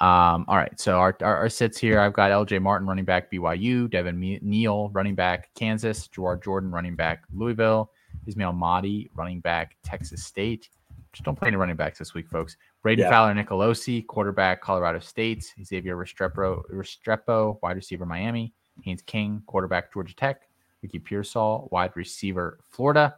[0.00, 2.00] Um, all right, so our, our, our sits here.
[2.00, 2.58] I've got L.J.
[2.58, 7.92] Martin running back BYU, Devin Neal running back Kansas, Jawhar Jordan running back Louisville,
[8.26, 10.70] Ismail Mahdi running back Texas State.
[11.12, 12.56] Just don't play any running backs this week, folks.
[12.82, 13.10] Brady yeah.
[13.10, 15.54] Fowler Nicolosi, quarterback Colorado State.
[15.62, 18.52] Xavier Restrepo, Restrepo, wide receiver Miami.
[18.82, 20.48] Haynes King, quarterback Georgia Tech.
[20.82, 23.14] Ricky Pearsall, wide receiver Florida.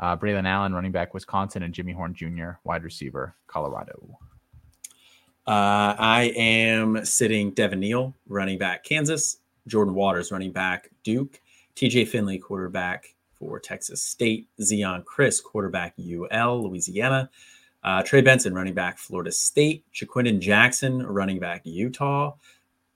[0.00, 4.18] Uh, Braylon Allen, running back Wisconsin, and Jimmy Horn Jr., wide receiver Colorado.
[5.46, 9.38] Uh, I am sitting Devin Neal, running back Kansas.
[9.66, 11.40] Jordan Waters, running back Duke.
[11.76, 14.48] TJ Finley, quarterback for Texas State.
[14.60, 17.30] Zeon Chriss, quarterback UL, Louisiana.
[17.82, 19.84] Uh, Trey Benson, running back Florida State.
[19.92, 22.34] Ja'Quinden Jackson, running back Utah.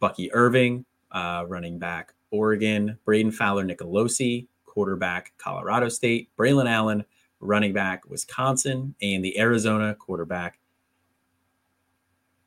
[0.01, 2.99] Bucky Irving, uh, running back Oregon.
[3.07, 4.47] Brayden Fowler Nicolosi,
[4.79, 6.31] quarterback Colorado State.
[6.39, 7.05] Braylon Allen,
[7.41, 8.95] running back Wisconsin.
[9.03, 10.61] And the Arizona quarterback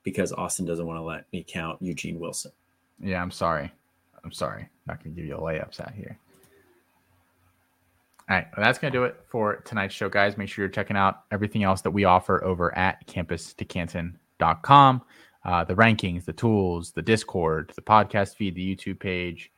[0.03, 2.53] because Austin doesn't want to let me count Eugene Wilson.
[3.02, 3.70] Yeah, I'm sorry.
[4.24, 4.70] I'm sorry.
[4.88, 6.18] Not going to give you a layups out here.
[8.30, 10.38] All right, well, that's going to do it for tonight's show, guys.
[10.38, 15.02] Make sure you're checking out everything else that we offer over at campus2canton.com.
[15.44, 19.52] Uh, the rankings, the tools, the Discord, the podcast feed, the YouTube page,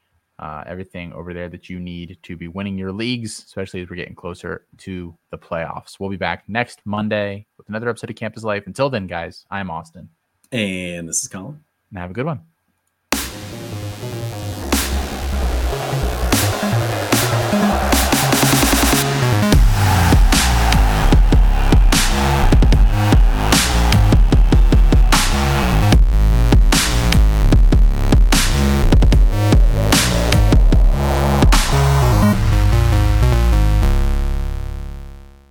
[0.44, 3.96] uh, everything over there that you need to be winning your leagues, especially as we're
[3.96, 5.98] getting closer to the playoffs.
[6.02, 8.68] We'll be back next Monday with another episode of Campus Life.
[8.68, 10.10] Until then, guys, I'm Austin.
[10.52, 11.64] And this is Colin.
[11.92, 12.42] And have a good one.